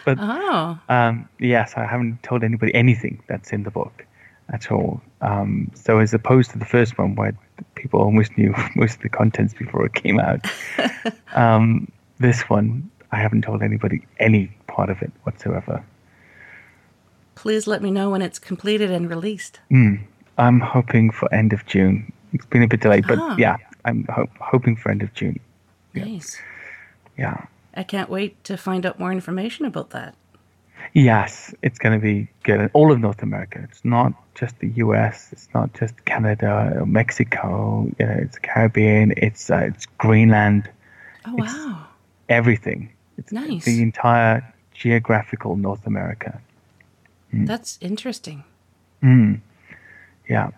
but 0.05 0.17
oh. 0.19 0.79
um, 0.89 1.27
yes, 1.39 1.73
I 1.75 1.85
haven't 1.85 2.23
told 2.23 2.43
anybody 2.43 2.73
anything 2.73 3.21
that's 3.27 3.51
in 3.51 3.63
the 3.63 3.71
book 3.71 4.05
at 4.51 4.71
all. 4.71 5.01
Um, 5.21 5.71
so 5.75 5.99
as 5.99 6.13
opposed 6.13 6.51
to 6.51 6.59
the 6.59 6.65
first 6.65 6.97
one 6.97 7.15
where 7.15 7.33
people 7.75 8.01
almost 8.01 8.37
knew 8.37 8.53
most 8.75 8.97
of 8.97 9.01
the 9.01 9.09
contents 9.09 9.53
before 9.53 9.85
it 9.85 9.93
came 9.93 10.19
out, 10.19 10.45
um, 11.33 11.91
this 12.19 12.41
one 12.49 12.89
I 13.11 13.17
haven't 13.17 13.41
told 13.41 13.61
anybody 13.61 14.05
any 14.19 14.55
part 14.67 14.89
of 14.89 15.01
it 15.01 15.11
whatsoever. 15.23 15.83
Please 17.35 17.67
let 17.67 17.81
me 17.81 17.91
know 17.91 18.09
when 18.09 18.21
it's 18.21 18.39
completed 18.39 18.91
and 18.91 19.09
released. 19.09 19.59
Mm, 19.71 20.01
I'm 20.37 20.59
hoping 20.59 21.11
for 21.11 21.33
end 21.33 21.53
of 21.53 21.65
June. 21.65 22.11
It's 22.33 22.45
been 22.45 22.63
a 22.63 22.67
bit 22.67 22.81
delayed, 22.81 23.07
but 23.07 23.19
oh. 23.19 23.35
yeah, 23.37 23.57
I'm 23.83 24.05
ho- 24.05 24.29
hoping 24.39 24.75
for 24.75 24.91
end 24.91 25.01
of 25.01 25.13
June. 25.13 25.39
Yeah. 25.93 26.05
Nice. 26.05 26.39
Yeah. 27.17 27.45
I 27.73 27.83
can't 27.83 28.09
wait 28.09 28.41
to 28.45 28.57
find 28.57 28.85
out 28.85 28.99
more 28.99 29.11
information 29.11 29.65
about 29.65 29.89
that. 29.91 30.15
Yes, 30.93 31.53
it's 31.61 31.79
going 31.79 31.99
to 31.99 32.03
be 32.03 32.27
good 32.43 32.59
in 32.59 32.69
all 32.73 32.91
of 32.91 32.99
North 32.99 33.23
America. 33.23 33.59
It's 33.63 33.83
not 33.85 34.13
just 34.35 34.59
the 34.59 34.69
U.S. 34.69 35.29
It's 35.31 35.47
not 35.53 35.73
just 35.73 36.05
Canada 36.05 36.73
or 36.77 36.85
Mexico. 36.85 37.89
You 37.99 38.05
know, 38.05 38.17
it's 38.19 38.37
Caribbean. 38.39 39.13
It's 39.17 39.49
uh, 39.49 39.69
it's 39.69 39.85
Greenland. 39.97 40.69
Oh 41.25 41.35
wow! 41.35 41.87
everything. 42.31 42.91
It's 43.17 43.31
nice. 43.31 43.65
The 43.65 43.81
entire 43.81 44.53
geographical 44.73 45.55
North 45.57 45.85
America. 45.85 46.41
Mm. 47.33 47.45
That's 47.45 47.77
interesting. 47.81 48.43
Mm. 49.03 49.41
Yeah, 50.27 50.49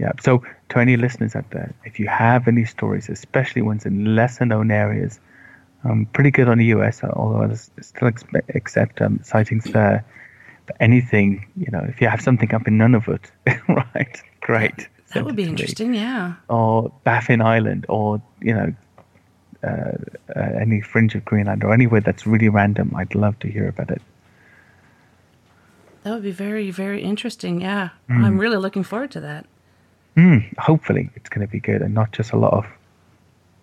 yeah. 0.00 0.12
So 0.22 0.42
to 0.70 0.78
any 0.78 0.96
listeners 0.96 1.36
out 1.36 1.50
there, 1.50 1.74
if 1.84 2.00
you 2.00 2.08
have 2.08 2.48
any 2.48 2.64
stories, 2.64 3.08
especially 3.08 3.62
ones 3.62 3.86
in 3.86 4.16
lesser 4.16 4.46
known 4.46 4.70
areas 4.70 5.20
um, 5.84 6.06
pretty 6.12 6.30
good 6.30 6.48
on 6.48 6.58
the 6.58 6.66
US, 6.66 7.02
although 7.04 7.42
I 7.42 7.54
still 7.54 8.08
expect, 8.08 8.54
accept 8.54 9.00
um, 9.00 9.20
sightings 9.22 9.64
there. 9.64 10.04
But 10.66 10.76
anything, 10.80 11.46
you 11.56 11.70
know, 11.70 11.84
if 11.88 12.00
you 12.00 12.08
have 12.08 12.20
something 12.20 12.54
up 12.54 12.68
in 12.68 12.78
Nunavut, 12.78 13.24
right, 13.68 14.22
great. 14.40 14.88
That 15.14 15.24
would 15.24 15.36
be 15.36 15.44
interesting, 15.44 15.94
yeah. 15.94 16.34
Or 16.50 16.92
Baffin 17.04 17.40
Island, 17.40 17.86
or, 17.88 18.20
you 18.42 18.54
know, 18.54 18.74
uh, 19.64 19.92
uh, 20.36 20.40
any 20.60 20.82
fringe 20.82 21.14
of 21.14 21.24
Greenland, 21.24 21.64
or 21.64 21.72
anywhere 21.72 22.00
that's 22.00 22.26
really 22.26 22.48
random. 22.48 22.92
I'd 22.94 23.14
love 23.14 23.38
to 23.40 23.48
hear 23.48 23.68
about 23.68 23.90
it. 23.90 24.02
That 26.02 26.12
would 26.12 26.22
be 26.22 26.30
very, 26.30 26.70
very 26.70 27.02
interesting, 27.02 27.60
yeah. 27.60 27.90
Mm. 28.08 28.24
I'm 28.24 28.38
really 28.38 28.58
looking 28.58 28.82
forward 28.82 29.10
to 29.12 29.20
that. 29.20 29.46
Mm, 30.16 30.56
hopefully, 30.58 31.10
it's 31.14 31.28
going 31.28 31.46
to 31.46 31.50
be 31.50 31.60
good 31.60 31.80
and 31.80 31.94
not 31.94 32.12
just 32.12 32.32
a 32.32 32.36
lot 32.36 32.52
of 32.52 32.66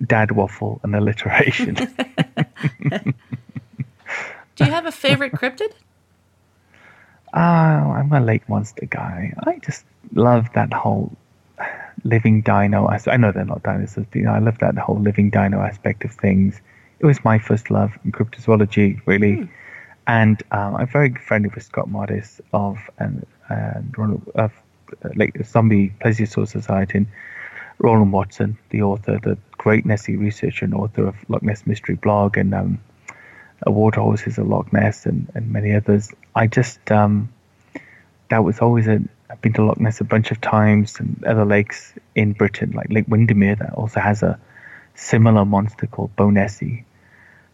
dad 0.06 0.32
waffle 0.32 0.80
and 0.84 0.96
alliteration. 0.96 1.76
Do 4.56 4.64
you 4.64 4.72
have 4.72 4.86
a 4.86 4.92
favorite 4.92 5.34
cryptid? 5.34 5.72
Oh, 7.34 7.40
I'm 7.40 8.12
a 8.14 8.22
lake 8.22 8.48
monster 8.48 8.86
guy. 8.86 9.34
I 9.46 9.60
just 9.60 9.86
love 10.14 10.48
that 10.54 10.72
whole 10.72 11.16
living 12.06 12.42
dino. 12.42 12.88
I 12.88 13.18
know 13.18 13.32
they're 13.32 13.44
not 13.44 13.64
dinosaurs, 13.64 14.06
but 14.10 14.18
you 14.18 14.26
know, 14.26 14.32
I 14.32 14.40
love 14.40 14.60
that 14.60 14.78
whole 14.78 15.00
living 15.00 15.30
dino 15.30 15.60
aspect 15.60 16.06
of 16.06 16.12
things. 16.12 16.62
It 17.00 17.06
was 17.06 17.24
my 17.26 17.38
first 17.38 17.70
love 17.70 17.98
in 18.06 18.14
cryptozoology, 18.14 19.02
really. 19.06 19.50
And 20.08 20.42
um, 20.52 20.76
I'm 20.76 20.88
very 20.88 21.14
friendly 21.16 21.50
with 21.54 21.64
Scott 21.64 21.90
Mardis 21.90 22.40
of 22.54 22.78
and 23.00 23.26
and 23.50 23.94
Ronald, 23.98 24.32
of 24.36 24.54
uh, 25.04 25.10
like 25.16 25.36
Zombie 25.46 25.94
Plesiosaur 26.00 26.48
Society 26.48 27.00
and 27.00 27.08
Roland 27.80 28.12
Watson, 28.12 28.58
the 28.70 28.82
author, 28.82 29.20
the 29.22 29.38
great 29.58 29.86
Nessie 29.86 30.16
researcher 30.16 30.66
and 30.66 30.74
author 30.74 31.08
of 31.08 31.16
Loch 31.28 31.44
Ness 31.44 31.66
Mystery 31.66 31.96
Blog 31.96 32.38
and 32.38 32.54
um, 32.54 32.80
a 33.64 33.72
Water 33.72 34.02
Horses 34.02 34.38
of 34.38 34.48
Loch 34.48 34.72
Ness 34.72 35.06
and, 35.06 35.32
and 35.36 35.52
many 35.52 35.74
others. 35.74 36.12
I 36.36 36.48
just 36.48 36.92
um, 36.92 37.30
that 38.30 38.44
was 38.44 38.60
always 38.60 38.88
a 38.88 39.02
I've 39.30 39.42
been 39.42 39.54
to 39.54 39.64
Loch 39.64 39.80
Ness 39.80 40.02
a 40.02 40.04
bunch 40.04 40.32
of 40.32 40.40
times 40.40 41.00
and 41.00 41.24
other 41.26 41.46
lakes 41.46 41.94
in 42.14 42.34
Britain, 42.34 42.72
like 42.72 42.92
Lake 42.92 43.06
Windermere, 43.08 43.56
that 43.56 43.74
also 43.74 44.00
has 44.00 44.22
a 44.22 44.40
similar 44.94 45.46
monster 45.46 45.88
called 45.88 46.16
Bownessie. 46.16 46.86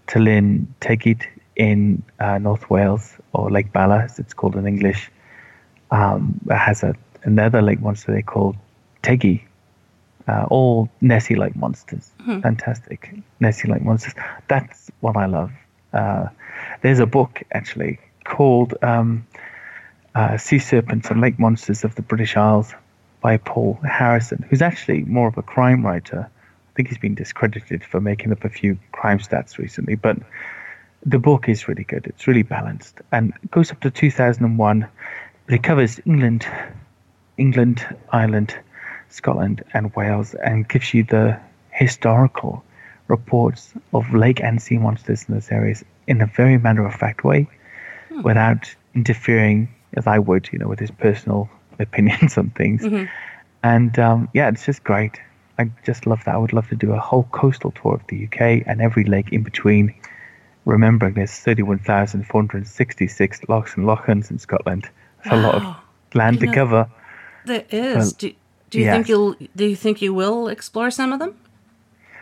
Llyn 0.07 0.67
Tegid 0.82 1.26
in 1.55 2.03
uh, 2.19 2.38
North 2.38 2.69
Wales, 2.69 3.13
or 3.34 3.49
Lake 3.49 3.72
Bala, 3.72 4.03
as 4.03 4.19
it's 4.19 4.34
called 4.34 4.55
in 4.55 4.67
English, 4.67 5.09
um, 5.89 6.39
it 6.49 6.57
has 6.57 6.84
a 6.84 6.95
another 7.24 7.61
lake 7.61 7.80
monster 7.80 8.11
they 8.11 8.22
call 8.22 8.55
Teggy. 9.01 9.45
Uh, 10.32 10.45
all 10.49 10.89
Nessie-like 11.01 11.55
monsters, 11.57 12.09
fantastic 12.41 13.13
Nessie-like 13.41 13.84
monsters. 13.84 14.13
That's 14.47 14.89
what 15.01 15.17
I 15.17 15.25
love. 15.25 15.51
Uh, 15.91 16.27
there's 16.82 16.99
a 16.99 17.05
book 17.05 17.43
actually 17.51 17.99
called 18.23 18.73
um, 18.82 19.27
uh, 20.15 20.38
Sea 20.38 20.59
Serpents 20.59 21.09
and 21.09 21.19
Lake 21.19 21.38
Monsters 21.38 21.84
of 21.84 21.95
the 21.95 22.01
British 22.01 22.38
Isles 22.38 22.73
by 23.19 23.36
Paul 23.36 23.77
Harrison, 23.84 24.45
who's 24.49 24.61
actually 24.61 25.03
more 25.03 25.27
of 25.27 25.38
a 25.38 25.41
crime 25.41 25.86
writer. 25.86 26.29
I 26.29 26.71
think 26.75 26.88
he's 26.88 26.97
been 26.97 27.15
discredited 27.15 27.84
for 27.84 27.99
making 27.99 28.32
up 28.32 28.45
a 28.45 28.49
few 28.49 28.77
crime 28.93 29.19
stats 29.19 29.57
recently, 29.57 29.95
but 29.95 30.17
the 31.05 31.19
book 31.19 31.49
is 31.49 31.67
really 31.67 31.84
good. 31.84 32.05
It's 32.05 32.25
really 32.25 32.43
balanced 32.43 33.01
and 33.11 33.34
goes 33.51 33.69
up 33.71 33.82
to 33.82 33.91
2001. 33.91 34.88
But 35.45 35.55
it 35.55 35.63
covers 35.63 35.99
England, 36.05 36.47
England, 37.38 37.86
Ireland, 38.13 38.55
Scotland, 39.12 39.64
and 39.74 39.93
Wales, 39.95 40.34
and 40.36 40.68
gives 40.68 40.93
you 40.93 41.03
the 41.03 41.38
historical 41.72 42.64
reports 43.07 43.74
of 43.93 44.14
lake 44.14 44.41
and 44.41 44.62
sea 44.62 44.78
monsters 44.78 45.26
in 45.28 45.34
those 45.36 45.49
areas 45.51 45.84
in 46.07 46.22
a 46.22 46.26
very 46.26 46.57
matter 46.57 46.86
of 46.86 46.93
fact 46.95 47.24
way, 47.24 47.47
without 48.24 48.74
interfering, 48.95 49.68
as 49.93 50.07
I 50.07 50.20
would, 50.20 50.49
you 50.51 50.59
know, 50.59 50.68
with 50.68 50.80
his 50.80 50.91
personal 50.91 51.49
opinions 51.80 52.38
on 52.38 52.49
things. 52.51 52.86
And 53.64 53.97
um, 53.99 54.30
yeah, 54.34 54.49
it's 54.49 54.66
just 54.66 54.84
great. 54.84 55.20
I 55.59 55.70
just 55.86 56.07
love 56.07 56.24
that. 56.26 56.36
I 56.36 56.38
would 56.38 56.53
love 56.53 56.68
to 56.70 56.76
do 56.76 56.91
a 56.93 56.99
whole 56.99 57.24
coastal 57.32 57.72
tour 57.72 57.93
of 57.95 58.01
the 58.07 58.26
UK 58.26 58.64
and 58.66 58.82
every 58.82 59.03
lake 59.03 59.32
in 59.32 59.43
between. 59.43 59.93
Remembering 60.66 61.14
there's 61.16 61.32
31,466 61.32 63.41
lochs 63.49 63.76
and 63.76 63.86
lochans 63.86 64.32
in 64.32 64.39
Scotland. 64.39 64.89
That's 65.24 65.36
a 65.36 65.39
lot 65.41 65.55
of 65.55 65.64
Wow. 65.64 65.76
land 66.14 66.39
to 66.39 66.45
You 66.45 66.51
know- 66.51 66.55
cover. 66.55 66.88
There 67.45 67.66
is. 67.70 67.95
Well, 67.95 68.12
do, 68.18 68.34
do 68.72 68.80
you 68.80 68.86
think 68.86 69.09
you'll 69.09 69.36
do 69.55 69.65
you 69.65 69.76
think 69.76 70.01
you 70.01 70.13
will 70.13 70.47
explore 70.47 70.89
some 70.89 71.13
of 71.13 71.19
them? 71.19 71.38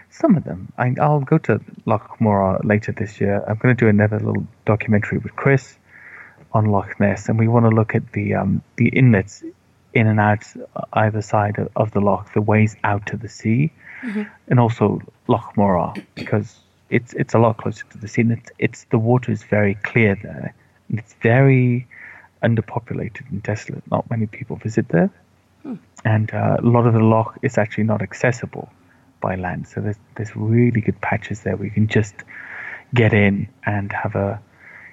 Some 0.09 0.35
of 0.35 0.43
them. 0.43 0.73
I, 0.77 0.95
I'll 0.99 1.21
go 1.21 1.37
to 1.37 1.61
Loch 1.85 2.19
Morar 2.19 2.59
later 2.63 2.91
this 2.91 3.21
year. 3.21 3.43
I'm 3.47 3.57
going 3.57 3.75
to 3.75 3.79
do 3.79 3.87
another 3.87 4.19
little 4.19 4.47
documentary 4.65 5.19
with 5.19 5.35
Chris 5.35 5.77
on 6.51 6.65
Loch 6.65 6.99
Ness, 6.99 7.29
and 7.29 7.37
we 7.37 7.47
want 7.47 7.65
to 7.65 7.69
look 7.69 7.93
at 7.93 8.11
the 8.13 8.33
um, 8.33 8.63
the 8.77 8.89
inlets 8.89 9.43
in 9.93 10.07
and 10.07 10.19
out 10.19 10.43
either 10.93 11.21
side 11.21 11.57
of, 11.75 11.91
the 11.91 11.99
loch, 11.99 12.33
the 12.33 12.41
ways 12.41 12.75
out 12.83 13.05
to 13.07 13.17
the 13.17 13.29
sea, 13.29 13.71
and 14.47 14.59
also 14.59 15.01
Loch 15.27 15.55
Morar 15.55 15.93
because 16.15 16.59
it's 16.89 17.13
it's 17.13 17.35
a 17.35 17.39
lot 17.39 17.57
closer 17.57 17.85
to 17.91 17.97
the 17.99 18.07
sea. 18.07 18.21
And 18.21 18.31
it's, 18.31 18.51
it's 18.57 18.83
the 18.85 18.97
water 18.97 19.31
is 19.31 19.43
very 19.43 19.75
clear 19.75 20.15
there, 20.15 20.55
and 20.89 20.97
it's 20.97 21.13
very 21.21 21.87
underpopulated 22.41 23.29
and 23.29 23.43
desolate. 23.43 23.83
Not 23.91 24.09
many 24.09 24.25
people 24.25 24.55
visit 24.55 24.89
there, 24.89 25.11
and 26.05 26.33
uh, 26.33 26.57
a 26.59 26.65
lot 26.65 26.87
of 26.87 26.93
the 26.93 26.99
loch 26.99 27.37
is 27.41 27.57
actually 27.57 27.83
not 27.83 28.01
accessible 28.01 28.69
by 29.21 29.35
land. 29.35 29.67
So 29.67 29.81
there's 29.81 29.99
there's 30.15 30.35
really 30.35 30.81
good 30.81 30.99
patches 31.01 31.41
there 31.41 31.55
where 31.55 31.65
you 31.65 31.71
can 31.71 31.87
just 31.87 32.15
get 32.93 33.13
in 33.13 33.47
and 33.65 33.91
have 33.91 34.15
a 34.15 34.41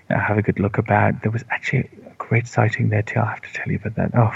you 0.08 0.16
know, 0.16 0.22
have 0.22 0.38
a 0.38 0.42
good 0.42 0.58
look 0.58 0.78
about. 0.78 1.22
There 1.22 1.30
was 1.30 1.44
actually 1.50 1.88
a 2.06 2.14
great 2.18 2.46
sighting 2.46 2.88
there 2.88 3.02
too. 3.02 3.20
I 3.20 3.26
have 3.26 3.42
to 3.42 3.52
tell 3.52 3.68
you 3.68 3.76
about 3.76 3.94
that. 3.96 4.10
Oh, 4.14 4.34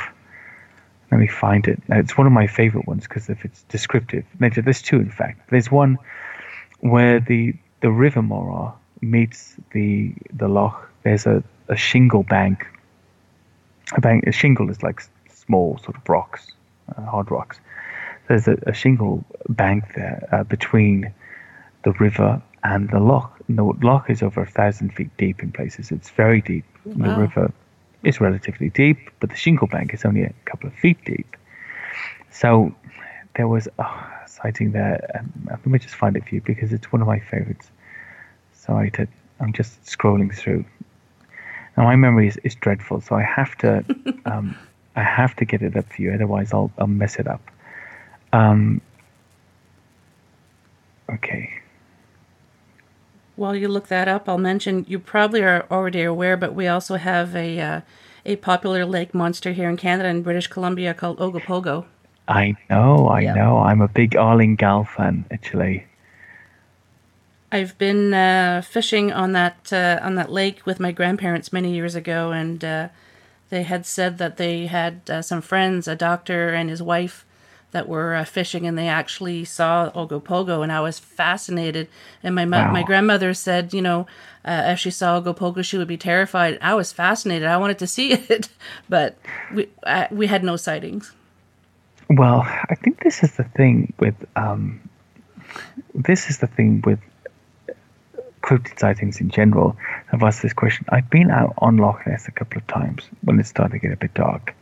let 1.10 1.18
me 1.18 1.26
find 1.26 1.66
it. 1.66 1.82
Now, 1.88 1.98
it's 1.98 2.16
one 2.16 2.26
of 2.26 2.32
my 2.32 2.46
favorite 2.46 2.86
ones 2.86 3.04
because 3.04 3.28
if 3.28 3.44
it's 3.44 3.62
descriptive. 3.64 4.24
There's 4.38 4.82
two 4.82 4.96
in 4.96 5.10
fact. 5.10 5.50
There's 5.50 5.70
one 5.70 5.98
where 6.80 7.20
the 7.20 7.54
the 7.80 7.90
river 7.90 8.22
Morar 8.22 8.74
meets 9.00 9.56
the 9.72 10.14
the 10.32 10.48
loch. 10.48 10.88
There's 11.02 11.26
a, 11.26 11.42
a 11.68 11.76
shingle 11.76 12.22
bank. 12.22 12.66
A 13.96 14.00
bank. 14.00 14.26
A 14.26 14.32
shingle 14.32 14.70
is 14.70 14.82
like 14.82 15.02
small 15.50 15.78
sort 15.84 15.96
of 15.96 16.08
rocks, 16.08 16.52
uh, 16.96 17.02
hard 17.02 17.30
rocks 17.30 17.60
there's 18.30 18.46
a, 18.46 18.56
a 18.68 18.72
shingle 18.72 19.24
bank 19.48 19.94
there 19.96 20.28
uh, 20.30 20.44
between 20.44 21.12
the 21.82 21.90
river 21.94 22.40
and 22.62 22.88
the 22.90 23.00
loch. 23.00 23.36
And 23.48 23.58
the 23.58 23.64
loch 23.64 24.08
is 24.08 24.22
over 24.22 24.42
a 24.42 24.46
thousand 24.46 24.94
feet 24.94 25.10
deep 25.16 25.42
in 25.42 25.50
places. 25.50 25.90
It's 25.90 26.10
very 26.10 26.40
deep. 26.40 26.64
And 26.84 27.04
The 27.04 27.16
river 27.16 27.52
is 28.04 28.20
relatively 28.20 28.70
deep, 28.70 28.98
but 29.18 29.30
the 29.30 29.36
shingle 29.36 29.66
bank 29.66 29.92
is 29.94 30.04
only 30.04 30.22
a 30.22 30.32
couple 30.44 30.68
of 30.68 30.74
feet 30.74 31.04
deep. 31.04 31.36
So 32.30 32.72
there 33.34 33.48
was 33.48 33.66
a 33.80 33.84
sighting 34.28 34.70
there. 34.70 35.10
Um, 35.18 35.48
let 35.50 35.66
me 35.66 35.80
just 35.80 35.96
find 35.96 36.16
it 36.16 36.28
for 36.28 36.36
you 36.36 36.40
because 36.40 36.72
it's 36.72 36.92
one 36.92 37.02
of 37.02 37.08
my 37.08 37.18
favorites. 37.18 37.68
Sorry 38.52 38.92
to, 38.92 39.08
I'm 39.40 39.52
just 39.52 39.82
scrolling 39.86 40.32
through. 40.32 40.64
Now 41.76 41.82
my 41.82 41.96
memory 41.96 42.28
is, 42.28 42.36
is 42.44 42.54
dreadful, 42.54 43.00
so 43.00 43.16
I 43.16 43.22
have 43.22 43.58
to, 43.58 43.84
um, 44.24 44.56
I 44.96 45.02
have 45.02 45.36
to 45.36 45.44
get 45.44 45.62
it 45.62 45.76
up 45.76 45.86
for 45.92 46.02
you. 46.02 46.12
Otherwise, 46.12 46.52
I'll, 46.52 46.70
I'll 46.78 46.86
mess 46.86 47.16
it 47.16 47.26
up. 47.26 47.40
Um, 48.32 48.80
okay. 51.08 51.50
While 53.36 53.56
you 53.56 53.68
look 53.68 53.88
that 53.88 54.08
up, 54.08 54.28
I'll 54.28 54.38
mention 54.38 54.84
you 54.88 54.98
probably 54.98 55.42
are 55.42 55.66
already 55.70 56.02
aware, 56.02 56.36
but 56.36 56.54
we 56.54 56.66
also 56.66 56.96
have 56.96 57.34
a 57.34 57.58
uh, 57.60 57.80
a 58.26 58.36
popular 58.36 58.84
lake 58.84 59.14
monster 59.14 59.52
here 59.52 59.68
in 59.70 59.76
Canada 59.78 60.08
and 60.08 60.22
British 60.22 60.46
Columbia 60.48 60.92
called 60.92 61.18
Ogopogo. 61.18 61.86
I 62.28 62.54
know, 62.68 63.08
I 63.08 63.20
Yeah. 63.20 63.34
know. 63.34 63.58
I'm 63.58 63.80
a 63.80 63.88
big 63.88 64.14
Arling 64.14 64.56
Gal 64.56 64.84
fan, 64.84 65.24
actually. 65.30 65.86
I've 67.50 67.76
been 67.78 68.14
uh, 68.14 68.62
fishing 68.62 69.10
on 69.10 69.32
that 69.32 69.72
uh, 69.72 69.98
on 70.02 70.14
that 70.16 70.30
lake 70.30 70.66
with 70.66 70.78
my 70.78 70.92
grandparents 70.92 71.52
many 71.52 71.72
years 71.74 71.94
ago, 71.94 72.30
and 72.30 72.62
uh, 72.64 72.88
they 73.50 73.62
had 73.64 73.84
said 73.84 74.18
that 74.18 74.36
they 74.36 74.66
had 74.66 75.02
uh, 75.10 75.22
some 75.22 75.40
friends, 75.40 75.86
a 75.86 75.96
doctor 75.96 76.50
and 76.50 76.70
his 76.70 76.82
wife, 76.82 77.26
that 77.72 77.88
were 77.88 78.14
uh, 78.14 78.24
fishing, 78.24 78.66
and 78.66 78.76
they 78.76 78.88
actually 78.88 79.44
saw 79.44 79.90
Ogopogo, 79.90 80.62
and 80.62 80.72
I 80.72 80.80
was 80.80 80.98
fascinated. 80.98 81.88
And 82.22 82.34
my 82.34 82.44
mo- 82.44 82.70
my 82.70 82.82
grandmother 82.82 83.32
said, 83.34 83.72
you 83.72 83.82
know, 83.82 84.06
uh, 84.44 84.64
if 84.66 84.78
she 84.78 84.90
saw 84.90 85.20
Ogopogo, 85.20 85.64
she 85.64 85.78
would 85.78 85.88
be 85.88 85.96
terrified. 85.96 86.58
I 86.60 86.74
was 86.74 86.92
fascinated. 86.92 87.46
I 87.46 87.56
wanted 87.58 87.78
to 87.78 87.86
see 87.86 88.12
it, 88.28 88.48
but 88.88 89.18
we 89.54 89.68
uh, 89.84 90.06
we 90.10 90.26
had 90.26 90.42
no 90.42 90.56
sightings. 90.56 91.12
Well, 92.08 92.40
I 92.42 92.74
think 92.74 93.04
this 93.04 93.22
is 93.22 93.36
the 93.36 93.44
thing 93.44 93.92
with 94.00 94.16
um, 94.34 94.80
this 95.94 96.28
is 96.28 96.38
the 96.38 96.48
thing 96.48 96.82
with 96.84 96.98
cryptid 98.42 98.78
sightings 98.80 99.20
in 99.20 99.30
general. 99.30 99.76
I've 100.12 100.22
asked 100.22 100.42
this 100.42 100.52
question. 100.52 100.86
I've 100.88 101.08
been 101.10 101.30
out 101.30 101.54
on 101.58 101.76
Loch 101.76 102.06
Ness 102.06 102.26
a 102.28 102.32
couple 102.32 102.58
of 102.58 102.66
times 102.66 103.04
when 103.22 103.38
it 103.38 103.46
started 103.46 103.72
to 103.72 103.78
get 103.78 103.92
a 103.92 103.96
bit 103.96 104.14
dark, 104.14 104.54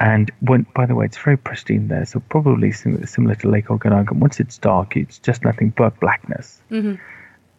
and 0.00 0.30
when 0.40 0.66
by 0.74 0.86
the 0.86 0.94
way, 0.94 1.06
it's 1.06 1.16
very 1.18 1.36
pristine 1.36 1.88
there. 1.88 2.04
So 2.04 2.20
probably 2.20 2.72
similar, 2.72 3.06
similar 3.06 3.34
to 3.36 3.48
Lake 3.48 3.70
Okanagan. 3.70 4.20
Once 4.20 4.40
it's 4.40 4.58
dark, 4.58 4.96
it's 4.96 5.18
just 5.18 5.44
nothing 5.44 5.70
but 5.76 5.98
blackness. 6.00 6.60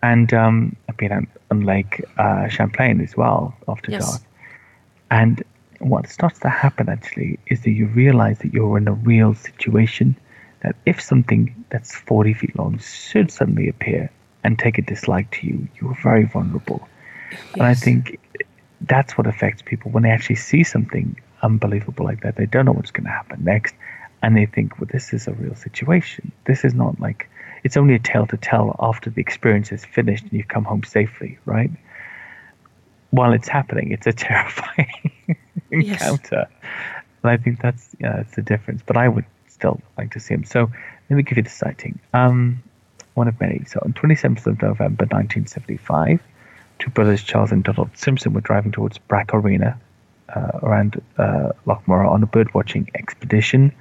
And 0.01 0.34
um, 0.34 0.76
I've 0.88 0.95
been 0.97 1.12
out 1.12 1.26
on 1.51 1.62
Lake 1.62 2.05
uh, 2.18 2.47
Champlain 2.47 3.01
as 3.01 3.18
well 3.18 3.53
after 3.68 3.91
Yes. 3.91 4.05
dark. 4.05 4.22
And 5.12 5.43
what 5.80 6.07
starts 6.07 6.39
to 6.39 6.49
happen 6.49 6.88
actually 6.88 7.39
is 7.47 7.62
that 7.64 7.72
you 7.72 7.88
realize 7.88 8.39
that 8.39 8.53
you're 8.53 8.78
in 8.78 8.88
a 8.88 8.93
real 8.93 9.34
situation. 9.34 10.16
That 10.62 10.76
if 10.86 11.01
something 11.01 11.66
that's 11.70 11.95
40 11.95 12.34
feet 12.34 12.57
long 12.57 12.80
should 12.80 13.32
suddenly 13.32 13.68
appear 13.70 14.10
and 14.43 14.57
take 14.60 14.78
a 14.78 14.82
dislike 14.82 15.32
to 15.32 15.47
you, 15.47 15.68
you're 15.82 15.97
very 16.01 16.26
vulnerable. 16.26 16.88
And 17.53 17.63
I 17.63 17.73
think 17.73 18.19
that's 18.82 19.17
what 19.17 19.27
affects 19.27 19.61
people 19.61 19.91
when 19.91 20.03
they 20.03 20.09
actually 20.09 20.38
see 20.38 20.63
something 20.63 21.19
unbelievable 21.41 22.05
like 22.05 22.21
that. 22.21 22.36
They 22.36 22.45
don't 22.45 22.65
know 22.65 22.71
what's 22.71 22.91
going 22.91 23.05
to 23.05 23.11
happen 23.11 23.43
next. 23.43 23.75
And 24.21 24.36
they 24.36 24.45
think, 24.45 24.80
well, 24.80 24.89
this 24.91 25.13
is 25.13 25.27
a 25.27 25.34
real 25.34 25.55
situation. 25.55 26.32
This 26.45 26.65
is 26.65 26.73
not 26.73 26.99
like, 26.99 27.30
it's 27.63 27.77
only 27.77 27.95
a 27.95 27.99
tale 27.99 28.27
to 28.27 28.38
tell 28.38 28.75
after 28.80 29.09
the 29.09 29.21
experience 29.21 29.71
is 29.71 29.86
finished 29.86 30.23
and 30.23 30.34
you've 30.34 30.47
come 30.47 30.65
home 30.65 30.84
safely, 30.84 31.38
right? 31.45 31.71
while 33.11 33.34
it's 33.34 33.47
happening, 33.47 33.91
it's 33.91 34.07
a 34.07 34.13
terrifying 34.27 35.13
encounter. 35.71 36.47
And 37.23 37.32
I 37.32 37.38
think 37.38 37.61
that's 37.61 37.95
yeah, 37.99 38.17
that's 38.17 38.36
the 38.36 38.41
difference. 38.41 38.82
But 38.86 38.97
I 38.97 39.07
would 39.07 39.25
still 39.47 39.82
like 39.97 40.11
to 40.11 40.19
see 40.19 40.34
him. 40.34 40.43
So 40.43 40.71
let 41.09 41.17
me 41.17 41.23
give 41.23 41.38
you 41.38 41.43
the 41.43 41.49
sighting. 41.49 41.99
Um, 42.13 42.63
one 43.15 43.27
of 43.27 43.39
many. 43.41 43.65
So 43.65 43.80
on 43.84 43.93
27th 43.93 44.45
of 44.45 44.61
November 44.61 45.05
1975, 45.05 46.21
two 46.80 46.89
brothers 46.89 47.23
Charles 47.23 47.51
and 47.51 47.63
Donald 47.63 47.89
Simpson 47.95 48.34
were 48.34 48.41
driving 48.41 48.71
towards 48.71 48.97
Bracorina 49.09 49.77
uh, 50.36 50.59
around 50.63 51.01
uh, 51.17 51.51
Loch 51.65 51.88
Morar 51.88 52.07
on 52.07 52.23
a 52.23 52.27
birdwatching 52.27 52.89
expedition. 52.95 53.71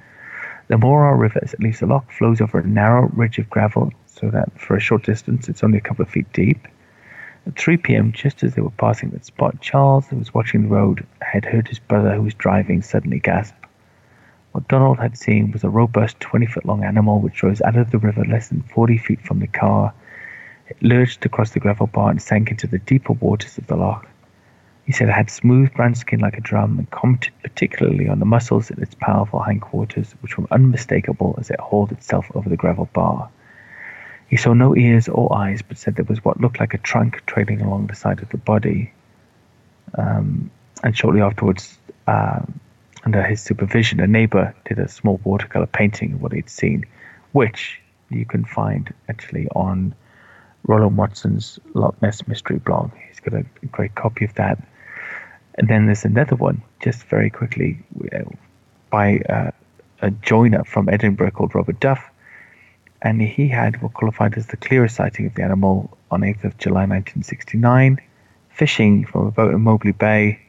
The 0.67 0.77
Morar 0.77 1.15
River, 1.15 1.39
as 1.41 1.53
it 1.53 1.61
leaves 1.61 1.79
the 1.79 1.87
loch, 1.87 2.11
flows 2.11 2.41
over 2.41 2.59
a 2.59 2.67
narrow 2.67 3.09
ridge 3.09 3.39
of 3.39 3.49
gravel, 3.49 3.91
so 4.05 4.29
that 4.29 4.59
for 4.59 4.75
a 4.75 4.79
short 4.79 5.03
distance 5.03 5.49
it's 5.49 5.63
only 5.63 5.79
a 5.79 5.81
couple 5.81 6.03
of 6.03 6.09
feet 6.09 6.31
deep. 6.33 6.67
At 7.47 7.57
3 7.57 7.77
p.m., 7.77 8.11
just 8.11 8.43
as 8.43 8.53
they 8.53 8.61
were 8.61 8.69
passing 8.71 9.09
that 9.11 9.25
spot, 9.25 9.61
Charles, 9.61 10.07
who 10.07 10.17
was 10.17 10.33
watching 10.33 10.63
the 10.63 10.67
road, 10.67 11.07
had 11.21 11.45
heard 11.45 11.67
his 11.67 11.79
brother, 11.79 12.13
who 12.13 12.21
was 12.21 12.33
driving, 12.35 12.81
suddenly 12.81 13.19
gasp. 13.19 13.55
What 14.51 14.67
Donald 14.67 14.99
had 14.99 15.17
seen 15.17 15.51
was 15.51 15.63
a 15.63 15.69
robust 15.69 16.19
20 16.19 16.45
foot 16.47 16.65
long 16.65 16.83
animal 16.83 17.19
which 17.19 17.41
rose 17.43 17.61
out 17.61 17.77
of 17.77 17.91
the 17.91 17.97
river 17.97 18.25
less 18.25 18.49
than 18.49 18.63
40 18.63 18.97
feet 18.97 19.21
from 19.21 19.39
the 19.39 19.47
car. 19.47 19.93
Lurched 20.81 21.25
across 21.25 21.51
the 21.51 21.59
gravel 21.59 21.87
bar 21.87 22.09
and 22.09 22.21
sank 22.21 22.51
into 22.51 22.67
the 22.67 22.79
deeper 22.79 23.13
waters 23.13 23.57
of 23.57 23.67
the 23.67 23.75
loch. 23.75 24.07
He 24.85 24.91
said 24.91 25.09
it 25.09 25.13
had 25.13 25.29
smooth 25.29 25.73
brown 25.73 25.93
skin 25.93 26.19
like 26.19 26.37
a 26.37 26.41
drum 26.41 26.79
and 26.79 26.89
commented 26.89 27.33
particularly 27.43 28.07
on 28.07 28.19
the 28.19 28.25
muscles 28.25 28.71
in 28.71 28.81
its 28.81 28.95
powerful 28.95 29.41
hindquarters, 29.41 30.13
which 30.21 30.37
were 30.37 30.47
unmistakable 30.49 31.35
as 31.37 31.51
it 31.51 31.59
hauled 31.59 31.91
itself 31.91 32.31
over 32.33 32.49
the 32.49 32.57
gravel 32.57 32.89
bar. 32.93 33.29
He 34.29 34.37
saw 34.37 34.53
no 34.53 34.75
ears 34.75 35.07
or 35.07 35.35
eyes, 35.35 35.61
but 35.61 35.77
said 35.77 35.95
there 35.95 36.05
was 36.05 36.23
what 36.23 36.39
looked 36.39 36.59
like 36.59 36.73
a 36.73 36.79
trunk 36.79 37.23
trailing 37.25 37.61
along 37.61 37.87
the 37.87 37.95
side 37.95 38.21
of 38.21 38.29
the 38.29 38.37
body. 38.37 38.91
Um, 39.95 40.51
and 40.83 40.97
shortly 40.97 41.21
afterwards, 41.21 41.77
uh, 42.07 42.41
under 43.03 43.23
his 43.23 43.41
supervision, 43.41 43.99
a 43.99 44.07
neighbor 44.07 44.55
did 44.65 44.79
a 44.79 44.87
small 44.87 45.19
watercolor 45.23 45.65
painting 45.65 46.13
of 46.13 46.21
what 46.21 46.31
he'd 46.31 46.49
seen, 46.49 46.85
which 47.31 47.81
you 48.09 48.25
can 48.25 48.45
find 48.45 48.93
actually 49.07 49.47
on 49.49 49.95
Roland 50.67 50.97
Watson's 50.97 51.59
Loch 51.73 51.99
Ness 52.01 52.27
Mystery 52.27 52.59
blog. 52.59 52.91
He's 53.07 53.19
got 53.19 53.33
a, 53.33 53.45
great 53.71 53.95
copy 53.95 54.25
of 54.25 54.33
that. 54.35 54.61
And 55.55 55.67
then 55.67 55.85
there's 55.87 56.05
another 56.05 56.35
one, 56.35 56.61
just 56.81 57.03
very 57.03 57.29
quickly, 57.29 57.79
by 58.89 59.17
uh, 59.19 59.51
a 60.01 60.11
joiner 60.11 60.63
from 60.63 60.89
Edinburgh 60.89 61.31
called 61.31 61.53
Robert 61.55 61.79
Duff 61.79 62.09
and 63.01 63.21
he 63.21 63.47
had 63.47 63.81
what 63.81 63.93
qualified 63.93 64.37
as 64.37 64.47
the 64.47 64.57
clearest 64.57 64.95
sighting 64.95 65.25
of 65.25 65.35
the 65.35 65.43
animal 65.43 65.97
on 66.11 66.21
8th 66.21 66.43
of 66.43 66.57
July 66.57 66.81
1969, 66.81 67.99
fishing 68.49 69.05
from 69.05 69.27
a 69.27 69.31
boat 69.31 69.53
in 69.53 69.63
Meoble 69.63 69.93
Bay 69.93 70.39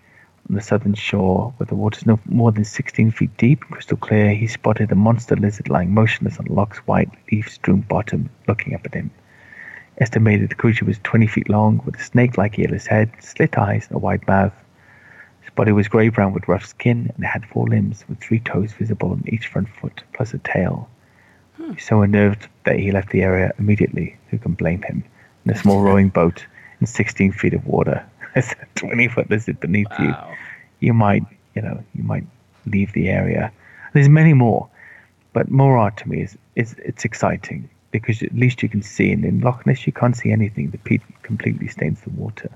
on 0.48 0.56
the 0.56 0.62
southern 0.62 0.94
shore, 0.94 1.54
where 1.56 1.66
the 1.66 1.76
water 1.76 1.98
is 1.98 2.06
no 2.06 2.18
more 2.26 2.50
than 2.50 2.64
16 2.64 3.12
feet 3.12 3.36
deep 3.36 3.62
and 3.62 3.70
crystal 3.70 3.96
clear. 3.96 4.34
He 4.34 4.48
spotted 4.48 4.90
a 4.90 4.96
monster 4.96 5.36
lizard 5.36 5.68
lying 5.68 5.94
motionless 5.94 6.38
on 6.38 6.46
loch's 6.46 6.78
white 6.80 7.10
leaf-strewn 7.30 7.82
bottom, 7.82 8.30
looking 8.48 8.74
up 8.74 8.84
at 8.84 8.94
him. 8.94 9.10
Estimated 10.00 10.48
the 10.48 10.54
creature 10.54 10.86
was 10.86 10.98
20 11.00 11.26
feet 11.26 11.50
long, 11.50 11.82
with 11.84 11.96
a 11.96 12.02
snake-like 12.02 12.58
earless 12.58 12.86
head, 12.86 13.12
slit 13.20 13.58
eyes, 13.58 13.86
and 13.86 13.96
a 13.96 13.98
wide 13.98 14.26
mouth. 14.26 14.54
His 15.42 15.50
body 15.50 15.72
was 15.72 15.88
grey-brown 15.88 16.32
with 16.32 16.48
rough 16.48 16.64
skin, 16.64 17.12
and 17.14 17.22
it 17.22 17.26
had 17.26 17.44
four 17.44 17.66
limbs, 17.66 18.06
with 18.08 18.18
three 18.18 18.40
toes 18.40 18.72
visible 18.72 19.10
on 19.10 19.22
each 19.26 19.48
front 19.48 19.68
foot, 19.68 20.02
plus 20.14 20.32
a 20.32 20.38
tail. 20.38 20.88
Hmm. 21.58 21.74
So 21.78 22.00
unnerved 22.00 22.48
that 22.64 22.78
he 22.78 22.92
left 22.92 23.10
the 23.10 23.20
area 23.22 23.52
immediately. 23.58 24.16
Who 24.30 24.38
can 24.38 24.54
blame 24.54 24.80
him? 24.80 25.04
In 25.44 25.50
a 25.50 25.56
small 25.56 25.82
rowing 25.82 26.08
boat 26.08 26.46
in 26.80 26.86
16 26.86 27.32
feet 27.32 27.52
of 27.52 27.66
water, 27.66 28.02
there's 28.34 28.52
a 28.52 28.66
20 28.76 29.08
foot 29.08 29.28
lizard 29.28 29.60
beneath 29.60 29.90
wow. 29.98 30.30
you. 30.30 30.36
You 30.88 30.94
might, 30.94 31.24
you 31.54 31.60
know, 31.60 31.84
you 31.94 32.04
might 32.04 32.24
leave 32.64 32.94
the 32.94 33.10
area. 33.10 33.52
There's 33.92 34.08
many 34.08 34.32
more, 34.32 34.66
but 35.34 35.50
Morar 35.50 35.90
to 35.90 36.08
me 36.08 36.22
is, 36.22 36.38
is 36.56 36.74
it's 36.78 37.04
exciting 37.04 37.68
because 37.90 38.22
at 38.22 38.34
least 38.34 38.62
you 38.62 38.68
can 38.68 38.82
see, 38.82 39.12
and 39.12 39.24
in 39.24 39.40
Loch 39.40 39.66
Ness 39.66 39.86
you 39.86 39.92
can't 39.92 40.16
see 40.16 40.30
anything. 40.32 40.70
The 40.70 40.78
peat 40.78 41.02
completely 41.22 41.68
stains 41.68 42.00
the 42.02 42.10
water 42.10 42.50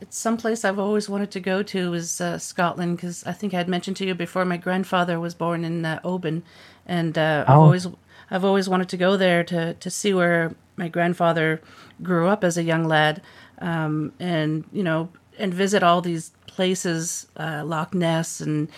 it's 0.00 0.16
someplace 0.16 0.64
I've 0.64 0.78
always 0.78 1.08
wanted 1.08 1.30
to 1.32 1.40
go 1.40 1.62
to 1.62 1.94
is 1.94 2.20
uh, 2.20 2.38
Scotland 2.38 2.96
because 2.96 3.24
I 3.24 3.32
think 3.32 3.52
I 3.52 3.58
had 3.58 3.68
mentioned 3.68 3.96
to 3.98 4.06
you 4.06 4.14
before 4.14 4.44
my 4.44 4.56
grandfather 4.56 5.18
was 5.18 5.34
born 5.34 5.64
in 5.64 5.84
uh, 5.84 6.00
Oban, 6.04 6.44
and 6.86 7.16
uh, 7.18 7.44
oh. 7.48 7.52
I've 7.52 7.58
always 7.58 7.86
I've 8.30 8.44
always 8.44 8.68
wanted 8.68 8.88
to 8.90 8.96
go 8.96 9.16
there 9.16 9.42
to 9.44 9.74
to 9.74 9.90
see 9.90 10.14
where 10.14 10.54
my 10.76 10.88
grandfather 10.88 11.60
grew 12.02 12.28
up 12.28 12.44
as 12.44 12.56
a 12.56 12.62
young 12.62 12.84
lad, 12.84 13.22
um, 13.58 14.12
and 14.20 14.64
you 14.72 14.82
know 14.82 15.10
and 15.38 15.52
visit 15.52 15.82
all 15.82 16.00
these 16.00 16.30
places, 16.46 17.26
uh, 17.36 17.62
Loch 17.64 17.94
Ness, 17.94 18.40
and 18.40 18.68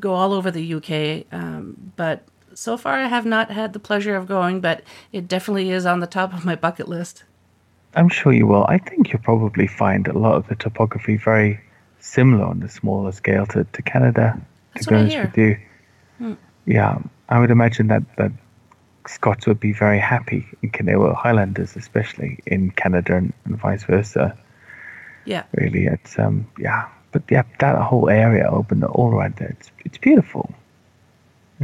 go 0.00 0.12
all 0.12 0.32
over 0.32 0.50
the 0.50 0.74
UK. 0.74 1.26
Um, 1.32 1.92
but 1.96 2.24
so 2.54 2.76
far, 2.76 2.94
I 2.94 3.06
have 3.06 3.26
not 3.26 3.50
had 3.50 3.72
the 3.72 3.78
pleasure 3.78 4.16
of 4.16 4.26
going, 4.26 4.60
but 4.60 4.82
it 5.12 5.28
definitely 5.28 5.70
is 5.70 5.86
on 5.86 6.00
the 6.00 6.06
top 6.06 6.32
of 6.32 6.44
my 6.44 6.56
bucket 6.56 6.88
list. 6.88 7.24
I'm 7.94 8.08
sure 8.08 8.32
you 8.32 8.46
will. 8.46 8.64
I 8.68 8.78
think 8.78 9.12
you'll 9.12 9.22
probably 9.22 9.66
find 9.66 10.08
a 10.08 10.18
lot 10.18 10.34
of 10.34 10.48
the 10.48 10.56
topography 10.56 11.16
very 11.16 11.60
similar 12.00 12.44
on 12.44 12.60
the 12.60 12.68
smaller 12.68 13.12
scale 13.12 13.46
to, 13.46 13.64
to 13.64 13.82
Canada. 13.82 14.40
That's 14.74 14.86
to 14.86 14.90
be 14.90 14.96
honest 14.96 15.18
with 15.18 15.38
you, 15.38 15.58
hmm. 16.18 16.34
yeah, 16.66 16.98
I 17.28 17.38
would 17.38 17.50
imagine 17.50 17.88
that 17.88 18.02
that 18.16 18.32
Scots 19.06 19.46
would 19.46 19.60
be 19.60 19.72
very 19.72 19.98
happy 19.98 20.46
in 20.62 20.70
Canada, 20.70 21.14
Highlanders 21.14 21.76
especially 21.76 22.40
in 22.46 22.70
Canada, 22.70 23.16
and, 23.16 23.32
and 23.44 23.56
vice 23.58 23.84
versa. 23.84 24.36
Yeah, 25.26 25.44
really, 25.54 25.86
it's 25.86 26.18
um, 26.18 26.46
yeah, 26.58 26.88
but 27.12 27.22
yeah, 27.30 27.42
that 27.60 27.80
whole 27.80 28.08
area 28.08 28.48
open 28.48 28.82
all 28.82 29.12
around 29.12 29.36
there, 29.36 29.54
it's 29.58 29.70
it's 29.84 29.98
beautiful. 29.98 30.54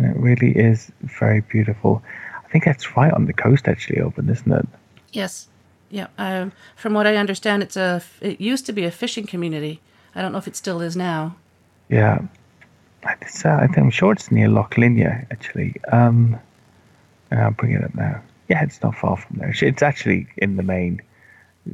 And 0.00 0.16
it 0.16 0.18
really 0.18 0.52
is 0.52 0.90
very 1.02 1.42
beautiful. 1.42 2.02
I 2.42 2.48
think 2.48 2.64
that's 2.64 2.96
right 2.96 3.12
on 3.12 3.26
the 3.26 3.34
coast, 3.34 3.68
actually, 3.68 4.00
open, 4.00 4.30
isn't 4.30 4.50
it? 4.50 4.66
Yes. 5.12 5.48
Yeah, 5.90 6.06
um, 6.16 6.52
from 6.76 6.94
what 6.94 7.06
I 7.06 7.16
understand, 7.16 7.62
it's 7.62 7.76
a. 7.76 8.02
It 8.20 8.40
used 8.40 8.64
to 8.66 8.72
be 8.72 8.84
a 8.84 8.90
fishing 8.90 9.26
community. 9.26 9.80
I 10.14 10.22
don't 10.22 10.32
know 10.32 10.38
if 10.38 10.46
it 10.46 10.56
still 10.56 10.80
is 10.80 10.96
now. 10.96 11.36
Yeah, 11.88 12.20
it's, 13.20 13.44
uh, 13.44 13.58
I 13.60 13.66
think 13.66 13.78
I'm 13.78 13.90
sure 13.90 14.12
it's 14.12 14.30
near 14.30 14.48
Loch 14.48 14.76
Linnhe 14.76 15.26
actually. 15.32 15.74
Um, 15.90 16.38
I'll 17.32 17.50
bring 17.50 17.72
it 17.72 17.82
up 17.82 17.94
now. 17.94 18.22
Yeah, 18.48 18.62
it's 18.62 18.80
not 18.82 18.94
far 18.94 19.16
from 19.16 19.38
there. 19.38 19.52
It's 19.60 19.82
actually 19.82 20.28
in 20.36 20.56
the 20.56 20.62
main. 20.62 21.02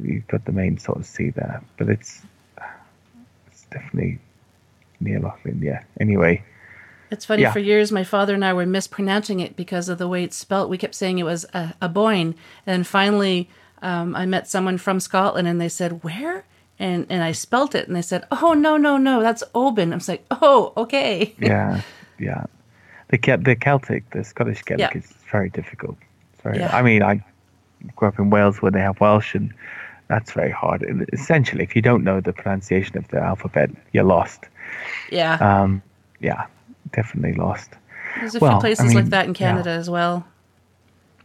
You've 0.01 0.27
got 0.27 0.45
the 0.45 0.51
main 0.51 0.79
sort 0.79 0.97
of 0.97 1.05
sea 1.05 1.29
there, 1.29 1.61
but 1.77 1.87
it's 1.87 2.23
it's 3.51 3.65
definitely 3.69 4.17
near 4.99 5.19
Loch 5.19 5.39
Linnhe. 5.45 5.83
Anyway. 5.99 6.43
It's 7.09 7.25
funny. 7.25 7.43
Yeah. 7.43 7.53
For 7.53 7.59
years, 7.59 7.91
my 7.91 8.03
father 8.03 8.33
and 8.33 8.43
I 8.43 8.53
were 8.53 8.65
mispronouncing 8.65 9.39
it 9.39 9.55
because 9.55 9.89
of 9.89 9.97
the 9.97 10.07
way 10.07 10.23
it's 10.23 10.35
spelt. 10.35 10.69
We 10.69 10.77
kept 10.77 10.95
saying 10.95 11.19
it 11.19 11.23
was 11.23 11.45
a, 11.53 11.73
a 11.81 11.89
Boyne, 11.89 12.35
and 12.65 12.85
finally 12.85 13.49
um, 13.81 14.15
I 14.15 14.25
met 14.25 14.47
someone 14.47 14.77
from 14.77 14.99
Scotland 14.99 15.47
and 15.47 15.61
they 15.61 15.69
said, 15.69 16.03
Where? 16.03 16.45
And 16.79 17.05
and 17.09 17.23
I 17.23 17.31
spelt 17.31 17.75
it 17.75 17.87
and 17.87 17.95
they 17.95 18.01
said, 18.01 18.25
Oh 18.31 18.53
no, 18.53 18.77
no, 18.77 18.97
no, 18.97 19.21
that's 19.21 19.43
Oban. 19.55 19.93
I 19.93 19.95
was 19.95 20.07
like, 20.07 20.25
Oh, 20.31 20.73
okay. 20.77 21.35
Yeah, 21.39 21.81
yeah. 22.19 22.45
The 23.09 23.17
the 23.17 23.55
Celtic, 23.55 24.09
the 24.11 24.23
Scottish 24.23 24.63
Celtic 24.63 24.91
yeah. 24.93 24.97
is 24.97 25.13
very 25.31 25.49
difficult. 25.49 25.97
very 26.43 26.59
yeah. 26.59 26.75
I 26.75 26.81
mean, 26.81 27.03
I 27.03 27.23
grew 27.95 28.07
up 28.07 28.19
in 28.19 28.29
Wales 28.29 28.61
where 28.61 28.71
they 28.71 28.81
have 28.81 28.99
Welsh 28.99 29.35
and 29.35 29.53
that's 30.07 30.31
very 30.31 30.51
hard. 30.51 30.83
And 30.83 31.07
essentially, 31.13 31.63
if 31.63 31.75
you 31.75 31.81
don't 31.81 32.03
know 32.03 32.21
the 32.21 32.33
pronunciation 32.33 32.97
of 32.97 33.07
the 33.09 33.19
alphabet, 33.19 33.69
you're 33.91 34.03
lost. 34.03 34.45
Yeah. 35.11 35.35
Um, 35.35 35.81
yeah, 36.19 36.47
definitely 36.91 37.33
lost. 37.33 37.71
There's 38.19 38.35
a 38.35 38.39
well, 38.39 38.53
few 38.53 38.59
places 38.61 38.85
I 38.85 38.87
mean, 38.87 38.95
like 38.95 39.05
that 39.05 39.25
in 39.25 39.33
Canada 39.33 39.71
yeah. 39.71 39.77
as 39.77 39.89
well. 39.89 40.25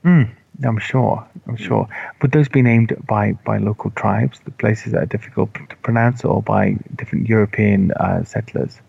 Mm, 0.05 0.31
I'm 0.65 0.79
sure. 0.79 1.27
I'm 1.47 1.57
sure. 1.57 1.89
Would 2.21 2.33
those 2.33 2.49
be 2.49 2.63
named 2.63 2.95
by, 3.07 3.33
by 3.45 3.59
local 3.59 3.91
tribes, 3.93 4.41
the 4.45 4.51
places 4.51 4.93
that 4.93 5.03
are 5.03 5.07
difficult 5.07 5.55
to 5.55 5.77
pronounce, 5.83 6.25
or 6.25 6.43
by 6.43 6.77
different 6.97 7.29
European 7.29 7.93
uh, 7.93 8.25
settlers? 8.25 8.81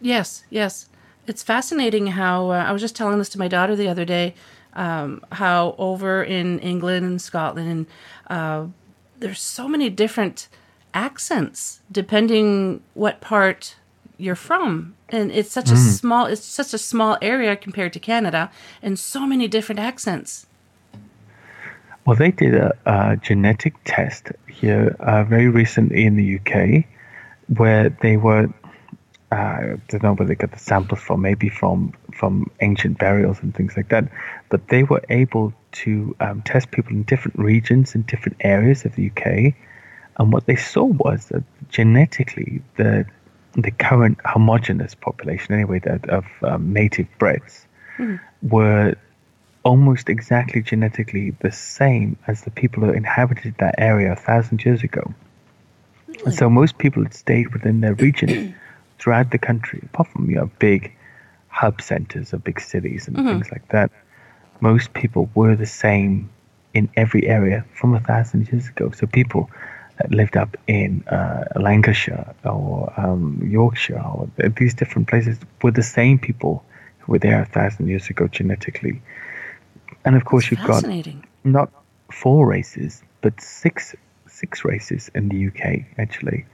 Yes, 0.00 0.44
yes. 0.50 0.88
It's 1.26 1.42
fascinating 1.42 2.08
how 2.08 2.50
uh, 2.50 2.64
I 2.66 2.72
was 2.72 2.80
just 2.80 2.94
telling 2.94 3.18
this 3.18 3.28
to 3.30 3.38
my 3.38 3.48
daughter 3.48 3.74
the 3.74 3.88
other 3.88 4.04
day. 4.04 4.34
Um, 4.74 5.24
how 5.32 5.74
over 5.78 6.22
in 6.22 6.58
England 6.58 7.06
and 7.06 7.20
Scotland, 7.20 7.86
uh, 8.28 8.66
there's 9.18 9.40
so 9.40 9.68
many 9.68 9.88
different 9.88 10.48
accents 10.92 11.80
depending 11.90 12.82
what 12.94 13.20
part 13.20 13.76
you're 14.18 14.34
from 14.34 14.94
and 15.08 15.30
it's 15.30 15.50
such 15.50 15.66
mm. 15.66 15.72
a 15.72 15.76
small 15.76 16.26
it's 16.26 16.44
such 16.44 16.72
a 16.74 16.78
small 16.78 17.16
area 17.20 17.56
compared 17.56 17.92
to 17.92 18.00
canada 18.00 18.50
and 18.82 18.98
so 18.98 19.26
many 19.26 19.48
different 19.48 19.78
accents 19.78 20.46
well 22.04 22.16
they 22.16 22.30
did 22.30 22.54
a, 22.54 22.76
a 22.86 23.16
genetic 23.16 23.74
test 23.84 24.32
here 24.48 24.96
uh, 25.00 25.24
very 25.24 25.48
recently 25.48 26.04
in 26.04 26.16
the 26.16 26.36
uk 26.38 26.84
where 27.58 27.90
they 28.02 28.16
were 28.16 28.48
uh, 29.32 29.34
I 29.34 29.76
don't 29.88 30.04
know 30.04 30.14
where 30.14 30.28
they 30.28 30.36
got 30.36 30.52
the 30.52 30.58
samples 30.58 31.00
from, 31.00 31.20
maybe 31.20 31.48
from 31.48 31.92
from 32.14 32.48
ancient 32.60 32.98
burials 32.98 33.42
and 33.42 33.52
things 33.52 33.76
like 33.76 33.88
that. 33.88 34.08
But 34.50 34.68
they 34.68 34.84
were 34.84 35.02
able 35.10 35.52
to 35.82 36.14
um, 36.20 36.42
test 36.42 36.70
people 36.70 36.92
in 36.92 37.02
different 37.02 37.36
regions 37.36 37.96
in 37.96 38.02
different 38.02 38.36
areas 38.40 38.84
of 38.84 38.94
the 38.94 39.10
UK 39.10 39.56
And 40.18 40.32
what 40.32 40.46
they 40.46 40.56
saw 40.56 40.84
was 40.84 41.26
that 41.26 41.42
genetically, 41.68 42.62
the 42.76 43.06
the 43.56 43.70
current 43.70 44.18
homogenous 44.24 44.94
population, 44.94 45.54
anyway, 45.54 45.78
that 45.80 46.08
of 46.08 46.26
um, 46.42 46.72
native 46.72 47.06
Brits, 47.18 47.66
mm. 47.98 48.20
were 48.42 48.94
almost 49.64 50.08
exactly 50.08 50.62
genetically 50.62 51.30
the 51.40 51.50
same 51.50 52.16
as 52.26 52.42
the 52.42 52.50
people 52.50 52.84
who 52.84 52.92
inhabited 52.92 53.54
that 53.58 53.74
area 53.78 54.12
a 54.12 54.16
thousand 54.16 54.64
years 54.64 54.82
ago. 54.82 55.12
Really? 56.06 56.22
And 56.26 56.34
so 56.34 56.48
most 56.48 56.78
people 56.78 57.02
had 57.02 57.14
stayed 57.14 57.52
within 57.52 57.80
their 57.80 57.94
region 57.94 58.54
throughout 58.98 59.30
the 59.32 59.38
country, 59.38 59.80
apart 59.82 60.08
from 60.08 60.30
you 60.30 60.36
know 60.36 60.50
big 60.58 60.94
hub 61.48 61.80
centers 61.80 62.32
of 62.32 62.44
big 62.44 62.60
cities 62.60 63.08
and 63.08 63.16
mm-hmm. 63.16 63.28
things 63.28 63.50
like 63.50 63.66
that. 63.70 63.90
Most 64.60 64.92
people 64.92 65.30
were 65.34 65.56
the 65.56 65.66
same 65.66 66.30
in 66.74 66.88
every 66.94 67.26
area 67.26 67.64
from 67.74 67.94
a 67.94 68.00
thousand 68.00 68.48
years 68.52 68.68
ago. 68.68 68.90
So 68.90 69.06
people 69.06 69.50
lived 70.10 70.36
up 70.36 70.56
in 70.66 71.02
uh, 71.08 71.44
Lancashire 71.56 72.34
or 72.44 72.92
um, 72.96 73.40
Yorkshire 73.42 74.00
or 74.00 74.28
these 74.58 74.74
different 74.74 75.08
places 75.08 75.38
were 75.62 75.70
the 75.70 75.82
same 75.82 76.18
people 76.18 76.64
who 76.98 77.12
were 77.12 77.18
there 77.18 77.42
a 77.42 77.46
thousand 77.46 77.88
years 77.88 78.08
ago 78.10 78.28
genetically. 78.28 79.00
And 80.04 80.16
of 80.16 80.24
course, 80.24 80.50
That's 80.50 80.60
you've 80.60 80.66
got 80.66 80.84
not 81.44 81.70
four 82.10 82.46
races, 82.46 83.02
but 83.22 83.40
six 83.40 83.94
six 84.28 84.64
races 84.64 85.10
in 85.14 85.28
the 85.28 85.46
UK 85.48 85.84
actually. 85.98 86.44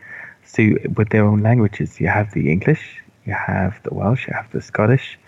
So 0.45 0.63
with 0.97 1.11
their 1.11 1.25
own 1.25 1.41
languages, 1.43 2.01
you 2.01 2.09
have 2.09 2.33
the 2.33 2.51
English, 2.51 3.03
you 3.27 3.35
have 3.35 3.81
the 3.83 3.95
Welsh, 3.95 4.27
you 4.29 4.35
have 4.35 4.51
the 4.53 4.61
Scottish, 4.61 5.19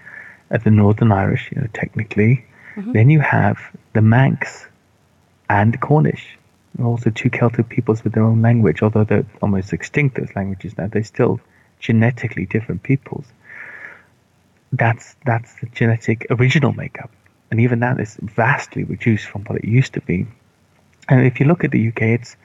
uh, 0.51 0.59
the 0.59 0.71
Northern 0.71 1.13
Irish, 1.13 1.51
you 1.51 1.61
know, 1.61 1.69
technically. 1.73 2.45
Mm-hmm. 2.77 2.93
Then 2.93 3.11
you 3.11 3.21
have 3.21 3.59
the 3.93 4.03
Manx 4.03 4.67
and 5.49 5.73
the 5.73 5.79
Cornish, 5.79 6.37
also 6.83 7.11
two 7.11 7.31
Celtic 7.31 7.69
peoples 7.69 8.03
with 8.03 8.15
their 8.15 8.25
own 8.25 8.43
language, 8.43 8.83
although 8.83 9.05
they're 9.05 9.27
almost 9.41 9.73
extinct, 9.73 10.17
those 10.17 10.35
languages 10.35 10.77
now, 10.77 10.89
they're 10.89 11.05
still 11.05 11.41
genetically 11.79 12.47
different 12.47 12.83
peoples. 12.83 13.27
That's, 14.73 15.15
that's 15.25 15.55
the 15.61 15.67
genetic 15.67 16.27
original 16.31 16.73
makeup. 16.73 17.11
And 17.51 17.61
even 17.61 17.81
that 17.81 18.01
is 18.01 18.19
vastly 18.21 18.83
reduced 18.83 19.27
from 19.27 19.45
what 19.45 19.59
it 19.59 19.65
used 19.65 19.93
to 19.95 20.01
be. 20.01 20.27
And 21.09 21.25
if 21.25 21.39
you 21.39 21.47
look 21.47 21.63
at 21.63 21.71
the 21.71 21.89
UK, 21.89 22.03
it's 22.03 22.37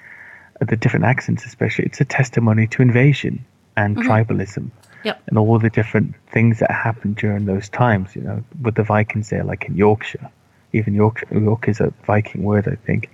uh, 0.61 0.65
the 0.65 0.75
different 0.75 1.05
accents, 1.05 1.45
especially, 1.45 1.85
it's 1.85 2.01
a 2.01 2.05
testimony 2.05 2.67
to 2.67 2.81
invasion 2.81 3.45
and 3.75 3.97
mm-hmm. 3.97 4.07
tribalism. 4.07 4.69
Yep. 5.03 5.23
And 5.27 5.37
all 5.37 5.57
the 5.57 5.69
different 5.69 6.13
things 6.31 6.59
that 6.59 6.69
happened 6.69 7.15
during 7.15 7.45
those 7.45 7.69
times, 7.69 8.15
you 8.15 8.21
know, 8.21 8.43
with 8.61 8.75
the 8.75 8.83
Vikings 8.83 9.29
there, 9.29 9.43
like 9.43 9.65
in 9.65 9.75
Yorkshire. 9.75 10.29
Even 10.73 10.93
York, 10.93 11.23
York 11.31 11.67
is 11.67 11.79
a 11.79 11.91
Viking 12.05 12.43
word, 12.43 12.67
I 12.67 12.75
think 12.75 13.09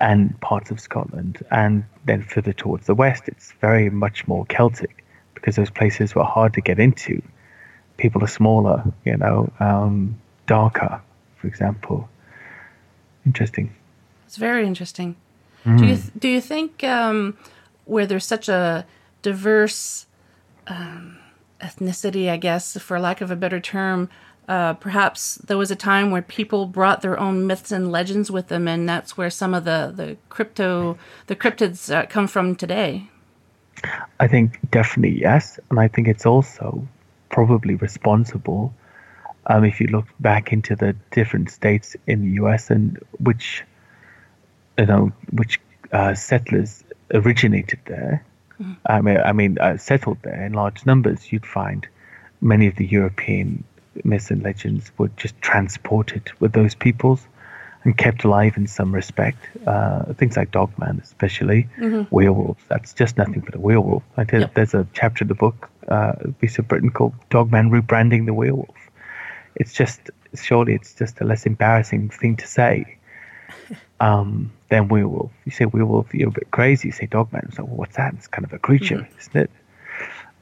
and 0.00 0.38
parts 0.40 0.70
of 0.70 0.80
Scotland. 0.80 1.44
And 1.50 1.84
then 2.04 2.22
further 2.22 2.52
towards 2.52 2.86
the 2.86 2.94
west, 2.94 3.24
it's 3.26 3.52
very 3.60 3.90
much 3.90 4.26
more 4.26 4.44
Celtic 4.46 5.04
because 5.34 5.56
those 5.56 5.70
places 5.70 6.14
were 6.14 6.24
hard 6.24 6.54
to 6.54 6.60
get 6.60 6.78
into. 6.78 7.22
People 7.96 8.22
are 8.22 8.28
smaller, 8.28 8.84
you 9.04 9.16
know, 9.16 9.50
um, 9.60 10.18
darker, 10.46 11.00
for 11.36 11.46
example. 11.46 12.08
Interesting. 13.26 13.74
It's 14.26 14.36
very 14.36 14.66
interesting. 14.66 15.16
Mm. 15.64 15.78
Do 15.78 15.86
you 15.86 15.96
th- 15.96 16.12
do 16.18 16.28
you 16.28 16.40
think 16.40 16.84
um, 16.84 17.36
where 17.84 18.06
there's 18.06 18.26
such 18.26 18.48
a 18.48 18.86
diverse 19.22 20.06
um, 20.66 21.18
ethnicity, 21.60 22.30
I 22.30 22.36
guess, 22.36 22.76
for 22.78 23.00
lack 23.00 23.20
of 23.20 23.30
a 23.30 23.36
better 23.36 23.60
term, 23.60 24.08
uh, 24.48 24.72
perhaps 24.74 25.36
there 25.36 25.58
was 25.58 25.70
a 25.70 25.76
time 25.76 26.10
where 26.10 26.22
people 26.22 26.64
brought 26.66 27.02
their 27.02 27.20
own 27.20 27.46
myths 27.46 27.70
and 27.70 27.92
legends 27.92 28.30
with 28.30 28.48
them, 28.48 28.66
and 28.66 28.88
that's 28.88 29.16
where 29.16 29.28
some 29.28 29.52
of 29.52 29.64
the 29.64 29.92
the 29.94 30.16
crypto 30.30 30.96
the 31.26 31.36
cryptids 31.36 31.94
uh, 31.94 32.06
come 32.06 32.26
from 32.26 32.56
today. 32.56 33.10
I 34.18 34.26
think 34.26 34.58
definitely 34.70 35.20
yes, 35.20 35.60
and 35.70 35.78
I 35.78 35.86
think 35.86 36.08
it's 36.08 36.24
also 36.24 36.88
probably 37.28 37.74
responsible. 37.74 38.72
Um, 39.46 39.64
if 39.64 39.80
you 39.80 39.86
look 39.88 40.06
back 40.20 40.52
into 40.52 40.74
the 40.74 40.96
different 41.10 41.50
states 41.50 41.94
in 42.06 42.22
the 42.22 42.30
U.S. 42.42 42.70
and 42.70 42.98
which 43.20 43.62
you 44.78 44.86
know 44.86 45.12
which 45.32 45.60
uh, 45.92 46.14
settlers 46.14 46.84
originated 47.12 47.80
there, 47.84 48.24
mm-hmm. 48.58 48.72
I 48.86 49.00
mean, 49.02 49.18
I 49.18 49.32
mean 49.32 49.58
uh, 49.58 49.76
settled 49.76 50.18
there 50.22 50.42
in 50.42 50.54
large 50.54 50.86
numbers, 50.86 51.30
you'd 51.30 51.44
find 51.44 51.86
many 52.40 52.66
of 52.66 52.76
the 52.76 52.86
European 52.86 53.64
myths 54.04 54.30
and 54.30 54.42
legends 54.42 54.90
were 54.98 55.08
just 55.16 55.40
transported 55.40 56.30
with 56.40 56.52
those 56.52 56.74
peoples 56.74 57.26
and 57.84 57.96
kept 57.96 58.24
alive 58.24 58.56
in 58.56 58.66
some 58.66 58.94
respect. 58.94 59.38
Uh, 59.66 60.12
things 60.14 60.36
like 60.36 60.50
Dogman, 60.50 61.00
especially 61.02 61.68
mm-hmm. 61.78 62.14
werewolves. 62.14 62.62
That's 62.68 62.92
just 62.92 63.16
nothing 63.16 63.40
but 63.40 63.54
a 63.54 63.60
werewolf. 63.60 64.02
I 64.16 64.24
did, 64.24 64.40
yep. 64.42 64.54
There's 64.54 64.74
a 64.74 64.86
chapter 64.92 65.24
in 65.24 65.28
the 65.28 65.34
book, 65.34 65.70
uh, 65.88 66.12
Beasts 66.40 66.58
of 66.58 66.68
Britain 66.68 66.90
called 66.90 67.14
Dogman 67.30 67.70
rebranding 67.70 68.26
the 68.26 68.34
werewolf. 68.34 68.76
It's 69.54 69.72
just 69.72 70.10
surely 70.34 70.74
it's 70.74 70.94
just 70.94 71.20
a 71.20 71.24
less 71.24 71.46
embarrassing 71.46 72.10
thing 72.10 72.36
to 72.36 72.46
say 72.46 72.98
um, 74.00 74.52
than 74.68 74.88
werewolf. 74.88 75.32
You 75.44 75.52
say 75.52 75.64
werewolf, 75.64 76.12
you're 76.12 76.28
a 76.28 76.32
bit 76.32 76.50
crazy. 76.50 76.88
You 76.88 76.92
say 76.92 77.06
Dogman, 77.06 77.52
so 77.52 77.64
well, 77.64 77.76
what's 77.76 77.96
that? 77.96 78.14
It's 78.14 78.26
kind 78.26 78.44
of 78.44 78.52
a 78.52 78.58
creature, 78.58 78.98
mm-hmm. 78.98 79.18
isn't 79.18 79.36
it? 79.36 79.50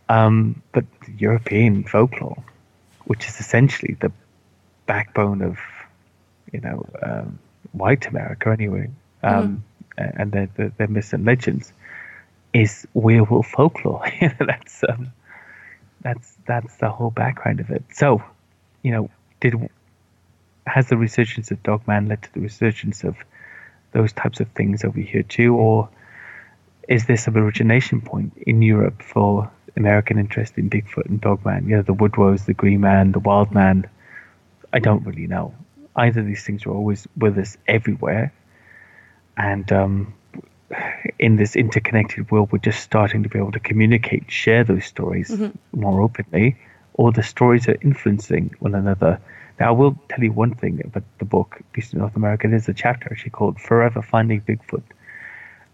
Um, 0.09 0.63
but 0.73 0.85
European 1.19 1.85
folklore 1.85 2.43
which 3.07 3.27
is 3.27 3.41
essentially 3.41 3.97
the 4.01 4.13
backbone 4.87 5.43
of, 5.43 5.59
you 6.53 6.61
know, 6.61 6.87
um, 7.03 7.39
white 7.73 8.07
America 8.07 8.51
anyway, 8.51 8.91
um, 9.23 9.65
mm-hmm. 9.99 10.21
and 10.21 10.33
their, 10.33 10.47
their, 10.57 10.69
their 10.71 10.89
myths 10.89 11.13
and 11.13 11.25
legends, 11.25 11.73
is 12.53 12.87
werewolf 12.95 13.49
folklore. 13.49 14.05
that's 14.39 14.85
um, 14.89 15.13
that's 16.03 16.37
that's 16.47 16.77
the 16.77 16.91
whole 16.91 17.11
background 17.11 17.61
of 17.61 17.71
it. 17.71 17.85
So, 17.93 18.23
you 18.83 18.93
know, 18.93 19.11
did 19.41 19.55
has 20.67 20.89
the 20.89 20.97
resurgence 20.97 21.51
of 21.51 21.63
Dogman 21.63 22.09
led 22.09 22.23
to 22.23 22.35
the 22.35 22.41
resurgence 22.41 23.05
of 23.05 23.17
those 23.93 24.13
types 24.13 24.41
of 24.41 24.49
things 24.51 24.85
over 24.85 25.01
here 25.01 25.23
too, 25.23 25.55
or 25.55 25.89
is 26.89 27.07
this 27.07 27.25
some 27.25 27.37
origination 27.37 28.01
point 28.01 28.33
in 28.47 28.63
Europe 28.63 29.03
for 29.03 29.51
American 29.77 30.19
interest 30.19 30.57
in 30.57 30.71
Bigfoot 30.71 31.07
and 31.07 31.21
Dogman. 31.21 31.69
You 31.69 31.77
know, 31.77 31.83
the 31.83 31.95
Woodwose, 31.95 32.47
the 32.47 32.55
Green 32.55 32.81
Man, 32.81 33.13
the 33.13 33.19
Wild 33.19 33.53
Man. 33.53 33.89
I 34.73 34.79
don't 34.79 35.05
really 35.05 35.27
know. 35.27 35.55
Either 35.95 36.23
these 36.23 36.45
things 36.45 36.67
were 36.67 36.75
always 36.75 37.07
with 37.17 37.39
us 37.39 37.57
everywhere. 37.67 38.33
And 39.37 39.71
um, 39.73 40.15
in 41.19 41.37
this 41.37 41.57
interconnected 41.57 42.31
world, 42.31 42.53
we're 42.53 42.59
just 42.59 42.81
starting 42.81 43.23
to 43.23 43.29
be 43.29 43.39
able 43.39 43.53
to 43.53 43.61
communicate, 43.61 44.31
share 44.31 44.65
those 44.65 44.85
stories 44.85 45.31
mm-hmm. 45.31 45.81
more 45.81 46.01
openly, 46.01 46.57
or 46.95 47.13
the 47.13 47.23
stories 47.23 47.69
are 47.69 47.79
influencing 47.83 48.55
one 48.59 48.75
another. 48.75 49.21
Now, 49.61 49.69
I 49.69 49.71
will 49.73 49.99
tell 50.09 50.23
you 50.23 50.33
one 50.33 50.55
thing 50.55 50.83
about 50.85 51.05
the 51.19 51.25
book, 51.25 51.61
Beast 51.73 51.93
of 51.93 52.01
North 52.01 52.17
America. 52.17 52.49
There's 52.49 52.69
a 52.69 52.75
chapter 52.75 53.09
actually 53.11 53.31
called 53.31 53.61
Forever 53.61 54.03
Finding 54.03 54.41
Bigfoot. 54.41 54.83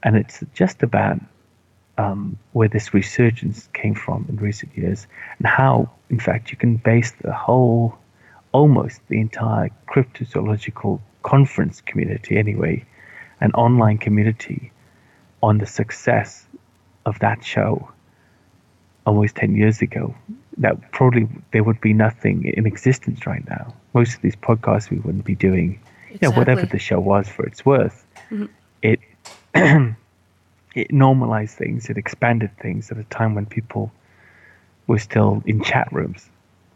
And 0.03 0.17
it's 0.17 0.43
just 0.55 0.83
about 0.83 1.19
um, 1.99 2.39
where 2.53 2.69
this 2.69 2.95
resurgence 2.95 3.69
came 3.75 3.95
from 3.95 4.27
in 4.29 4.37
recent 4.37 4.77
years, 4.77 5.07
and 5.39 5.47
how, 5.47 5.91
in 6.11 6.19
fact, 6.19 6.51
you 6.51 6.57
can 6.57 6.77
base 6.77 7.13
the 7.23 7.33
whole, 7.33 7.97
almost 8.53 9.01
the 9.09 9.21
entire 9.21 9.71
cryptozoological 9.89 11.01
conference 11.23 11.81
community, 11.81 12.37
anyway, 12.37 12.85
an 13.41 13.53
online 13.53 13.99
community, 13.99 14.73
on 15.43 15.59
the 15.59 15.67
success 15.67 16.47
of 17.05 17.19
that 17.19 17.45
show 17.45 17.91
almost 19.07 19.37
10 19.37 19.57
years 19.57 19.83
ago. 19.83 20.15
That 20.59 20.93
probably 20.93 21.29
there 21.53 21.65
would 21.65 21.81
be 21.81 21.93
nothing 21.93 22.45
in 22.45 22.67
existence 22.67 23.27
right 23.27 23.47
now. 23.49 23.75
Most 23.95 24.15
of 24.17 24.23
these 24.23 24.37
podcasts 24.37 24.91
we 24.91 24.99
wouldn't 24.99 25.25
be 25.25 25.35
doing, 25.35 25.81
exactly. 26.09 26.19
you 26.21 26.31
know, 26.31 26.39
whatever 26.39 26.67
the 26.67 26.79
show 26.79 27.01
was 27.01 27.29
for 27.29 27.45
its 27.47 27.65
worth. 27.65 28.07
Mm-hmm. 28.31 28.47
It 28.83 29.01
it 30.75 30.93
normalized 30.93 31.57
things, 31.57 31.89
it 31.91 31.97
expanded 31.97 32.51
things 32.59 32.91
at 32.91 32.99
a 32.99 33.05
time 33.05 33.35
when 33.35 33.47
people 33.47 33.93
were 34.87 34.99
still 34.99 35.43
in 35.47 35.63
chat 35.63 35.89
rooms, 35.93 36.29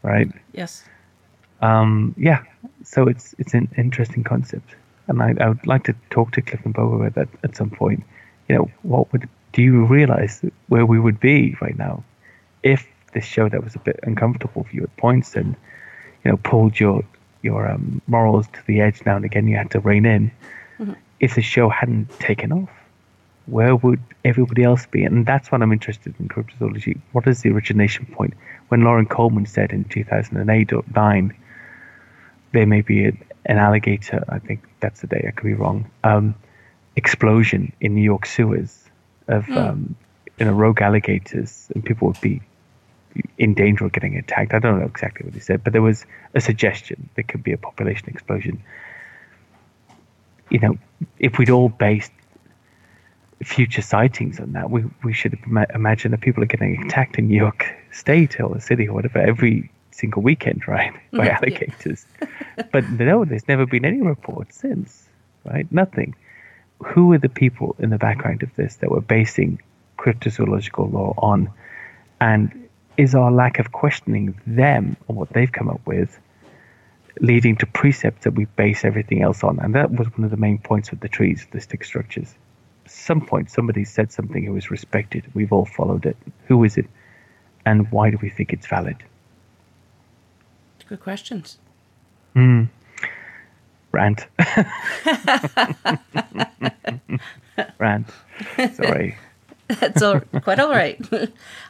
right? 0.03 0.31
Yes. 0.53 0.85
Um, 1.63 2.15
yeah, 2.19 2.43
so 2.85 3.09
it's 3.09 3.35
it's 3.39 3.55
an 3.55 3.69
interesting 3.77 4.25
concept, 4.25 4.75
and 5.09 5.23
I, 5.23 5.35
I 5.41 5.49
would 5.49 5.67
like 5.67 5.85
to 5.85 5.95
talk 6.11 6.33
to 6.33 6.43
Cliff 6.43 6.61
and 6.65 6.75
Bob 6.75 6.93
about 6.93 7.15
that 7.15 7.29
at 7.43 7.57
some 7.57 7.71
point. 7.71 8.05
You 8.49 8.57
know, 8.57 8.71
what 8.83 9.11
would 9.13 9.29
do 9.53 9.63
you 9.63 9.87
realize 9.87 10.43
where 10.69 10.85
we 10.85 11.01
would 11.01 11.19
be 11.19 11.57
right 11.63 11.79
now 11.79 12.05
if 12.63 12.87
this 13.15 13.25
show 13.25 13.49
that 13.49 13.65
was 13.65 13.75
a 13.75 13.79
bit 13.79 13.99
uncomfortable 14.03 14.65
for 14.65 14.77
you 14.77 14.83
at 14.83 14.95
points 14.99 15.35
and 15.35 15.57
you 16.25 16.31
know 16.31 16.37
pulled 16.37 16.79
your 16.79 17.03
your 17.43 17.67
um, 17.69 18.03
morals 18.07 18.47
to 18.49 18.61
the 18.67 18.81
edge 18.81 19.01
now 19.07 19.17
and 19.17 19.25
again, 19.25 19.49
you 19.49 19.57
had 19.57 19.71
to 19.71 19.81
rein 19.81 20.05
in. 20.05 20.31
Mm-hmm. 20.79 20.93
If 21.21 21.37
the 21.37 21.43
show 21.43 21.71
hadn't 21.71 22.11
taken 22.21 22.53
off, 22.53 22.69
where 23.47 23.77
would 23.77 24.01
everybody 24.25 24.63
else 24.65 24.87
be? 24.87 25.05
And 25.05 25.25
that's 25.25 25.51
what 25.51 25.63
I'm 25.63 25.73
interested 25.73 26.15
in 26.19 26.29
cryptozoology. 26.29 27.01
What 27.13 27.27
is 27.27 27.43
the 27.43 27.51
origination 27.51 28.07
point? 28.07 28.35
When 28.69 28.83
Loren 28.83 29.07
Coleman 29.07 29.47
said 29.47 29.71
in 29.71 29.85
2008 29.85 30.73
or 30.73 30.83
9, 30.95 31.37
there 32.53 32.67
may 32.67 32.81
be 32.81 33.07
a, 33.07 33.13
an 33.45 33.59
alligator, 33.59 34.25
I 34.29 34.39
think 34.39 34.65
that's 34.81 35.01
the 35.01 35.07
day, 35.07 35.25
I 35.29 35.31
could 35.31 35.47
be 35.47 35.55
wrong, 35.55 35.91
um, 36.05 36.35
explosion 36.97 37.73
in 37.81 37.95
New 37.95 38.03
York 38.03 38.27
sewers. 38.27 38.83
of 39.29 39.45
Hmm. 39.47 39.59
um, 39.59 39.97
you 40.39 40.45
know 40.45 40.53
rogue 40.53 40.83
alligators, 40.83 41.69
and 41.75 41.85
people 41.85 42.09
would 42.09 42.21
be 42.21 42.43
in 43.39 43.55
danger 43.55 43.87
of 43.87 43.93
getting 43.93 44.17
attacked. 44.17 44.53
I 44.53 44.59
don't 44.59 44.79
know 44.79 44.87
exactly 44.87 45.25
what 45.25 45.35
he 45.35 45.41
said, 45.41 45.65
but 45.65 45.73
there 45.73 45.83
was 45.83 46.05
a 46.35 46.41
suggestion 46.41 47.09
there 47.15 47.25
could 47.25 47.43
be 47.43 47.53
a 47.53 47.59
population 47.59 48.09
explosion. 48.09 48.63
You 50.51 50.59
know, 50.61 50.79
if 51.19 51.39
we'd 51.39 51.51
all 51.51 51.69
based 51.69 52.13
future 53.43 53.83
sightings 53.83 54.41
on 54.41 54.53
that, 54.53 54.71
we 54.71 54.85
we 55.05 55.13
should 55.13 55.39
imagine 55.75 56.11
that 56.13 56.21
people 56.21 56.43
are 56.43 56.47
getting 56.47 56.83
attacked 56.85 57.19
in 57.19 57.29
New 57.29 57.37
York 57.37 57.67
State 57.93 58.41
or 58.41 58.55
the 58.55 58.61
city 58.61 58.89
or 58.89 58.95
whatever 58.95 59.19
every 59.19 59.71
single 59.91 60.23
weekend, 60.23 60.67
right, 60.69 60.93
by 61.13 61.29
mm, 61.29 61.35
alligators. 61.35 62.07
but 62.73 62.89
no, 62.91 63.25
there's 63.25 63.49
never 63.49 63.67
been 63.67 63.85
any 63.85 64.01
reports 64.01 64.57
since, 64.57 65.09
right? 65.45 65.71
Nothing. 65.73 66.15
Who 66.85 67.13
are 67.13 67.19
the 67.19 67.29
people 67.29 67.75
in 67.79 67.91
the 67.91 67.99
background 67.99 68.43
of 68.43 68.55
this 68.57 68.77
that 68.77 68.91
were 68.91 69.01
basing 69.01 69.61
cryptozoological 69.99 70.93
law 70.93 71.15
on? 71.19 71.51
And 72.21 72.69
is 72.97 73.15
our 73.15 73.31
lack 73.31 73.59
of 73.59 73.73
questioning 73.73 74.39
them 74.47 74.97
on 75.09 75.17
what 75.17 75.31
they've 75.31 75.51
come 75.51 75.69
up 75.69 75.81
with 75.87 76.19
leading 77.21 77.57
to 77.57 77.67
precepts 77.67 78.25
that 78.25 78.33
we 78.33 78.45
base 78.45 78.85
everything 78.85 79.23
else 79.23 79.43
on? 79.43 79.59
And 79.61 79.75
that 79.75 79.91
was 79.91 80.09
one 80.17 80.25
of 80.25 80.31
the 80.31 80.37
main 80.37 80.59
points 80.59 80.91
with 80.91 81.01
the 81.01 81.09
trees, 81.09 81.47
the 81.51 81.61
stick 81.61 81.85
structures. 81.85 82.35
Some 82.87 83.21
point 83.21 83.51
somebody 83.51 83.85
said 83.85 84.13
something 84.13 84.45
it 84.45 84.51
was 84.51 84.71
respected. 84.71 85.25
We've 85.35 85.53
all 85.53 85.67
followed 85.67 86.07
it. 86.07 86.17
Who 86.47 86.63
is 86.65 86.77
it? 86.77 86.87
And 87.65 87.91
why 87.91 88.11
do 88.11 88.19
we 88.23 88.31
think 88.31 88.53
it's 88.53 88.67
valid? 88.67 88.97
Good 90.89 91.01
questions. 91.01 91.59
Rant. 93.93 94.27
Rant. 97.79 98.09
Sorry. 98.75 99.17
That's 99.69 100.03
all, 100.03 100.21
quite 100.43 100.61
all 100.61 100.71
right. 100.71 101.01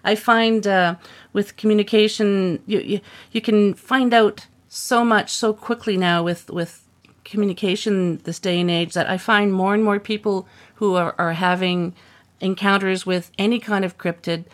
I 0.05 0.15
find 0.17 0.67
uh, 0.67 0.97
with 1.33 1.57
communication, 1.57 2.63
you, 2.67 2.81
you 2.81 3.01
you 3.33 3.41
can 3.41 3.75
find 3.75 4.13
out 4.13 4.47
so 4.69 5.05
much 5.05 5.31
so 5.31 5.55
quickly 5.55 5.97
now 5.97 6.23
with 6.23 6.51
with 6.51 6.83
communication 7.25 8.19
this 8.25 8.39
day 8.39 8.61
and 8.61 8.71
age 8.71 8.93
that 8.95 9.09
I 9.09 9.19
find 9.19 9.53
more 9.53 9.75
and 9.75 9.83
more 9.83 9.99
people 9.99 10.47
who 10.77 10.95
are, 10.95 11.15
are 11.19 11.35
having 11.35 11.95
encounters 12.41 13.05
with 13.05 13.31
any 13.39 13.59
kind 13.59 13.85
of 13.85 13.99
cryptid 13.99 14.45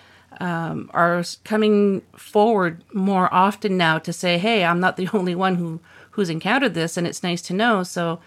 um, 0.40 0.90
are 0.94 1.22
coming 1.44 2.02
forward 2.16 2.82
more 2.92 3.32
often 3.32 3.76
now 3.76 3.98
to 3.98 4.12
say, 4.12 4.38
"Hey, 4.38 4.64
I'm 4.64 4.80
not 4.80 4.96
the 4.96 5.08
only 5.14 5.34
one 5.34 5.56
who 5.56 5.80
who's 6.12 6.30
encountered 6.30 6.74
this, 6.74 6.96
and 6.96 7.06
it's 7.06 7.22
nice 7.22 7.42
to 7.42 7.54
know." 7.54 7.82
So, 7.82 8.20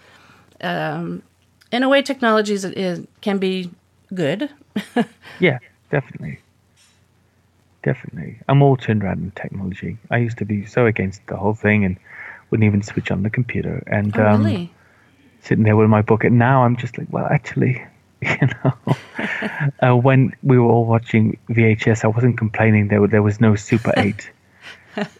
um, 0.60 1.22
in 1.72 1.82
a 1.82 1.88
way, 1.88 2.02
technology 2.02 2.54
is, 2.54 2.64
is, 2.64 3.06
can 3.20 3.38
be 3.38 3.70
good. 4.14 4.50
Yeah, 5.38 5.58
definitely. 5.90 6.38
Definitely. 7.82 8.38
I'm 8.48 8.62
all 8.62 8.76
turned 8.76 9.04
around 9.04 9.18
in 9.18 9.30
technology. 9.32 9.98
I 10.10 10.16
used 10.16 10.38
to 10.38 10.46
be 10.46 10.64
so 10.64 10.86
against 10.86 11.26
the 11.26 11.36
whole 11.36 11.54
thing 11.54 11.84
and 11.84 11.98
wouldn't 12.50 12.66
even 12.66 12.82
switch 12.82 13.10
on 13.10 13.22
the 13.22 13.30
computer. 13.30 13.82
And 13.86 14.16
Oh, 14.16 14.26
um, 14.26 14.44
really? 14.44 14.72
Sitting 15.46 15.64
there 15.64 15.76
with 15.76 15.88
my 15.88 16.02
book, 16.02 16.24
and 16.24 16.38
now 16.38 16.64
I'm 16.64 16.76
just 16.76 16.98
like, 16.98 17.08
well, 17.10 17.26
actually, 17.26 17.82
you 18.20 18.48
know, 18.64 18.96
uh, 19.82 19.96
when 19.96 20.32
we 20.42 20.58
were 20.58 20.70
all 20.70 20.84
watching 20.86 21.38
VHS, 21.50 22.04
I 22.04 22.08
wasn't 22.08 22.38
complaining 22.38 22.88
there, 22.88 23.06
there 23.06 23.22
was 23.22 23.40
no 23.40 23.54
Super 23.54 23.92
8, 23.96 24.30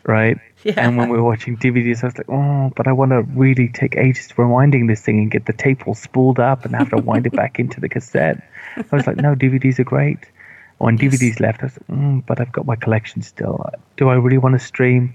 right? 0.04 0.38
Yeah. 0.64 0.74
And 0.76 0.96
when 0.96 1.08
we 1.08 1.16
were 1.16 1.24
watching 1.24 1.56
DVDs, 1.56 2.02
I 2.02 2.06
was 2.06 2.18
like, 2.18 2.28
oh, 2.28 2.72
but 2.74 2.88
I 2.88 2.92
want 2.92 3.12
to 3.12 3.22
really 3.22 3.68
take 3.68 3.96
ages 3.96 4.28
rewinding 4.36 4.88
this 4.88 5.00
thing 5.00 5.18
and 5.20 5.30
get 5.30 5.46
the 5.46 5.52
tape 5.52 5.86
all 5.86 5.94
spooled 5.94 6.40
up 6.40 6.64
and 6.64 6.74
have 6.74 6.90
to 6.90 6.98
wind 6.98 7.26
it 7.26 7.32
back 7.34 7.60
into 7.60 7.80
the 7.80 7.88
cassette. 7.88 8.42
I 8.76 8.96
was 8.96 9.06
like, 9.06 9.16
no, 9.16 9.34
DVDs 9.34 9.78
are 9.78 9.84
great. 9.84 10.18
When 10.78 10.96
Yes. 10.98 11.14
DVDs 11.14 11.40
left, 11.40 11.62
I 11.62 11.66
was 11.66 11.78
like, 11.88 11.98
mm, 11.98 12.26
but 12.26 12.40
I've 12.40 12.52
got 12.52 12.66
my 12.66 12.76
collection 12.76 13.22
still. 13.22 13.64
Do 13.96 14.08
I 14.08 14.14
really 14.14 14.38
want 14.38 14.58
to 14.58 14.64
stream? 14.64 15.14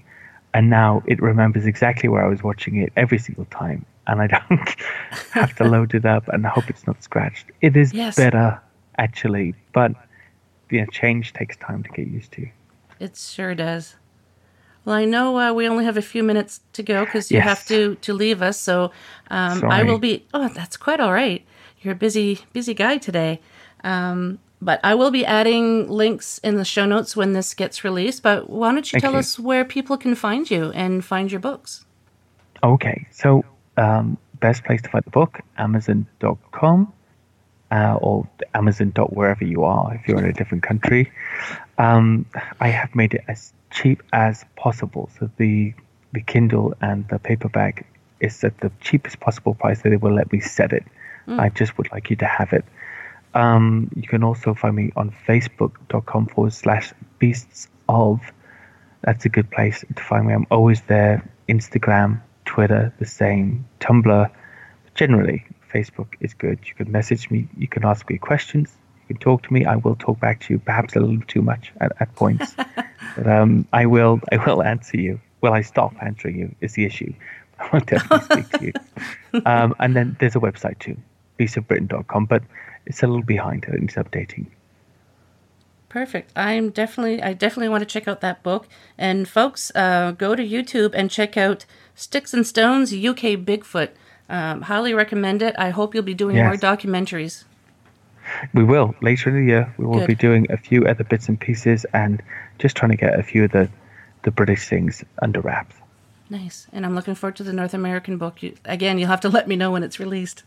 And 0.54 0.70
now 0.70 1.02
it 1.06 1.20
remembers 1.22 1.66
exactly 1.66 2.08
where 2.08 2.24
I 2.24 2.28
was 2.28 2.42
watching 2.42 2.76
it 2.76 2.92
every 2.96 3.18
single 3.18 3.44
time. 3.46 3.84
And 4.06 4.20
I 4.20 4.26
don't 4.26 4.68
have 5.32 5.54
to 5.56 5.64
load 5.64 5.94
it 5.94 6.04
up 6.04 6.28
and 6.28 6.44
hope 6.44 6.68
it's 6.70 6.86
not 6.86 7.02
scratched. 7.02 7.46
It 7.60 7.76
is 7.76 7.92
Yes. 7.92 8.16
better, 8.16 8.60
actually, 8.98 9.54
but 9.72 9.92
you 10.70 10.80
know, 10.80 10.86
change 10.86 11.32
takes 11.32 11.56
time 11.56 11.82
to 11.82 11.88
get 11.90 12.06
used 12.08 12.32
to. 12.32 12.46
It 12.98 13.16
sure 13.16 13.54
does. 13.54 13.96
Well, 14.84 14.96
I 14.96 15.04
know 15.04 15.38
uh, 15.38 15.52
we 15.52 15.68
only 15.68 15.84
have 15.84 15.96
a 15.96 16.02
few 16.02 16.24
minutes 16.24 16.60
to 16.72 16.82
go 16.82 17.04
because 17.04 17.30
you 17.30 17.36
Yes. 17.38 17.44
have 17.44 17.66
to 17.68 17.94
to 17.96 18.12
leave 18.12 18.42
us. 18.42 18.58
So 18.60 18.90
um, 19.30 19.62
I 19.70 19.84
will 19.84 19.98
be. 19.98 20.26
Oh, 20.34 20.48
that's 20.48 20.76
quite 20.76 20.98
all 20.98 21.12
right. 21.12 21.44
You're 21.82 21.92
a 21.92 21.96
busy 21.96 22.40
busy 22.52 22.74
guy 22.74 22.98
today. 22.98 23.40
Um, 23.84 24.38
but 24.60 24.80
I 24.84 24.94
will 24.94 25.10
be 25.10 25.24
adding 25.26 25.88
links 25.88 26.38
in 26.38 26.56
the 26.56 26.64
show 26.64 26.86
notes 26.86 27.16
when 27.16 27.32
this 27.32 27.54
gets 27.54 27.84
released. 27.84 28.22
But 28.22 28.48
why 28.50 28.72
don't 28.72 28.86
you 28.92 28.96
Thank 28.96 29.02
tell 29.02 29.12
you. 29.12 29.18
us 29.18 29.38
where 29.38 29.64
people 29.64 29.96
can 29.96 30.14
find 30.16 30.50
you 30.50 30.70
and 30.72 31.04
find 31.04 31.30
your 31.30 31.40
books? 31.40 31.84
Okay, 32.64 33.06
so 33.10 33.44
um, 33.76 34.18
best 34.40 34.64
place 34.64 34.82
to 34.82 34.88
find 34.88 35.04
the 35.04 35.10
book, 35.10 35.40
Amazon.com 35.58 36.92
uh, 37.72 37.94
or 38.00 38.28
Amazon. 38.54 38.92
wherever 39.10 39.44
you 39.44 39.64
are 39.64 39.94
if 39.94 40.06
you're 40.06 40.18
in 40.18 40.26
a 40.26 40.32
different 40.32 40.62
country. 40.62 41.10
Um, 41.78 42.26
I 42.60 42.68
have 42.68 42.94
made 42.94 43.14
it 43.14 43.24
as 43.28 43.52
cheap 43.70 44.02
as 44.12 44.44
possible. 44.56 45.10
So 45.18 45.30
the 45.38 45.74
the 46.12 46.20
Kindle 46.20 46.74
and 46.82 47.08
the 47.08 47.18
paperback 47.18 47.86
is 48.20 48.44
at 48.44 48.58
the 48.58 48.70
cheapest 48.82 49.18
possible 49.20 49.54
price 49.54 49.80
that 49.82 49.88
they 49.88 49.96
will 49.96 50.12
let 50.12 50.30
me 50.30 50.40
set 50.40 50.72
it. 50.72 50.84
I 51.26 51.48
just 51.48 51.78
would 51.78 51.90
like 51.92 52.10
you 52.10 52.16
to 52.16 52.26
have 52.26 52.52
it. 52.52 52.64
Um, 53.32 53.90
you 53.96 54.06
can 54.06 54.22
also 54.22 54.52
find 54.52 54.76
me 54.76 54.92
on 54.94 55.14
facebook.com 55.26 56.26
forward 56.26 56.52
slash 56.52 56.92
beasts 57.18 57.68
of. 57.88 58.20
That's 59.00 59.24
a 59.24 59.30
good 59.30 59.50
place 59.50 59.84
to 59.96 60.02
find 60.02 60.26
me. 60.26 60.34
I'm 60.34 60.46
always 60.50 60.82
there. 60.82 61.28
Instagram, 61.48 62.20
Twitter, 62.44 62.92
the 62.98 63.06
same. 63.06 63.66
Tumblr. 63.80 64.30
Generally, 64.94 65.46
Facebook 65.72 66.08
is 66.20 66.34
good. 66.34 66.58
You 66.66 66.74
can 66.74 66.92
message 66.92 67.30
me. 67.30 67.48
You 67.56 67.68
can 67.68 67.84
ask 67.84 68.08
me 68.08 68.18
questions. 68.18 68.72
You 69.00 69.14
can 69.14 69.20
talk 69.22 69.42
to 69.44 69.52
me. 69.52 69.64
I 69.64 69.76
will 69.76 69.96
talk 69.96 70.20
back 70.20 70.40
to 70.40 70.54
you, 70.54 70.58
perhaps 70.58 70.94
a 70.96 71.00
little 71.00 71.22
too 71.26 71.42
much 71.42 71.72
at, 71.80 71.92
at 72.00 72.14
points. 72.14 72.54
but 73.16 73.26
um, 73.26 73.66
I 73.72 73.86
will. 73.86 74.20
I 74.30 74.36
will 74.36 74.62
answer 74.62 74.98
you. 74.98 75.20
Will 75.40 75.52
I 75.52 75.62
stop 75.62 75.94
answering 76.02 76.38
you? 76.38 76.54
Is 76.60 76.74
the 76.74 76.84
issue. 76.84 77.12
I 77.58 77.68
will 77.72 77.80
definitely 77.80 78.42
speak 78.42 78.50
to 78.60 78.66
you. 78.66 78.72
Um, 79.46 79.74
and 79.78 79.96
then 79.96 80.14
there's 80.20 80.36
a 80.36 80.40
website 80.40 80.78
too, 80.78 80.94
beastofbritain.com, 81.38 82.26
but 82.26 82.42
it's 82.84 83.02
a 83.02 83.06
little 83.06 83.22
behind. 83.22 83.64
It 83.64 83.80
needs 83.80 83.94
updating. 83.94 84.46
Perfect. 85.92 86.32
I'm 86.34 86.70
definitely, 86.70 87.22
I 87.22 87.34
definitely 87.34 87.68
want 87.68 87.82
to 87.82 87.86
check 87.86 88.08
out 88.08 88.22
that 88.22 88.42
book. 88.42 88.66
And 88.96 89.28
folks, 89.28 89.70
uh, 89.74 90.12
go 90.12 90.34
to 90.34 90.42
YouTube 90.42 90.92
and 90.94 91.10
check 91.10 91.36
out 91.36 91.66
Sticks 91.94 92.32
and 92.32 92.46
Stones 92.46 92.94
UK 92.94 93.36
Bigfoot. 93.36 93.90
Um, 94.30 94.62
highly 94.62 94.94
recommend 94.94 95.42
it. 95.42 95.54
I 95.58 95.68
hope 95.68 95.92
you'll 95.94 96.02
be 96.02 96.14
doing 96.14 96.36
Yes. 96.36 96.46
more 96.46 96.56
documentaries. 96.56 97.44
We 98.54 98.64
will 98.64 98.94
later 99.02 99.28
in 99.28 99.36
the 99.36 99.52
year. 99.52 99.74
We 99.76 99.84
will 99.84 99.98
Good. 99.98 100.06
be 100.06 100.14
doing 100.14 100.46
a 100.50 100.56
few 100.56 100.86
other 100.86 101.04
bits 101.04 101.28
and 101.28 101.38
pieces, 101.38 101.84
and 101.92 102.22
just 102.58 102.74
trying 102.74 102.92
to 102.92 102.96
get 102.96 103.18
a 103.18 103.22
few 103.22 103.44
of 103.44 103.50
the 103.52 103.68
the 104.22 104.30
British 104.30 104.68
things 104.68 105.04
under 105.20 105.40
wraps. 105.40 105.74
Nice. 106.30 106.68
And 106.72 106.86
I'm 106.86 106.94
looking 106.94 107.16
forward 107.16 107.36
to 107.36 107.42
the 107.42 107.52
North 107.52 107.74
American 107.74 108.16
book. 108.16 108.42
You, 108.42 108.54
again, 108.64 108.98
you'll 108.98 109.08
have 109.08 109.20
to 109.22 109.28
let 109.28 109.46
me 109.48 109.56
know 109.56 109.72
when 109.72 109.82
it's 109.82 109.98
released. 110.00 110.44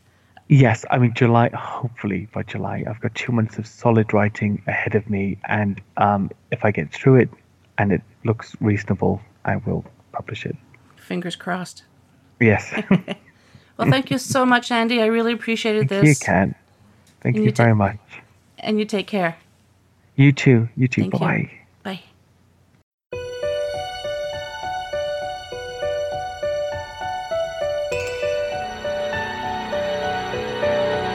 Yes, 0.48 0.86
I 0.92 1.00
mean 1.00 1.14
July. 1.14 1.50
Hopefully 1.50 2.28
by 2.34 2.44
July, 2.44 2.84
I've 2.88 3.00
got 3.02 3.16
two 3.16 3.32
months 3.32 3.58
of 3.58 3.66
solid 3.66 4.14
writing 4.14 4.62
ahead 4.68 4.94
of 4.96 5.10
me, 5.10 5.38
and 5.46 5.82
um, 5.98 6.30
if 6.52 6.64
I 6.64 6.72
get 6.72 6.92
through 6.92 7.16
it 7.16 7.30
and 7.78 7.92
it 7.92 8.02
looks 8.24 8.56
reasonable, 8.62 9.22
I 9.44 9.56
will 9.58 9.84
publish 10.12 10.46
it. 10.46 10.56
Fingers 10.98 11.36
crossed. 11.36 11.84
Yes, 12.40 12.74
Well, 13.78 13.90
thank 13.90 14.10
you 14.10 14.18
so 14.18 14.46
much, 14.46 14.72
Andy. 14.72 15.02
I 15.02 15.08
really 15.08 15.34
appreciated 15.34 15.90
thank 15.90 16.04
you, 16.04 16.10
this. 16.10 16.20
Ken. 16.20 16.56
Thank 17.22 17.36
And 17.36 17.44
you 17.44 17.50
you 17.50 17.52
ta- 17.52 17.64
very 17.64 17.76
much. 17.76 17.98
And 18.60 18.80
you 18.80 18.86
take 18.86 19.08
care. 19.08 19.36
You 20.16 20.32
too. 20.32 20.70
You 20.78 20.88
too. 20.88 21.02
Thank. 21.02 21.14
Bye. 21.14 21.20
Bye. 21.20 21.52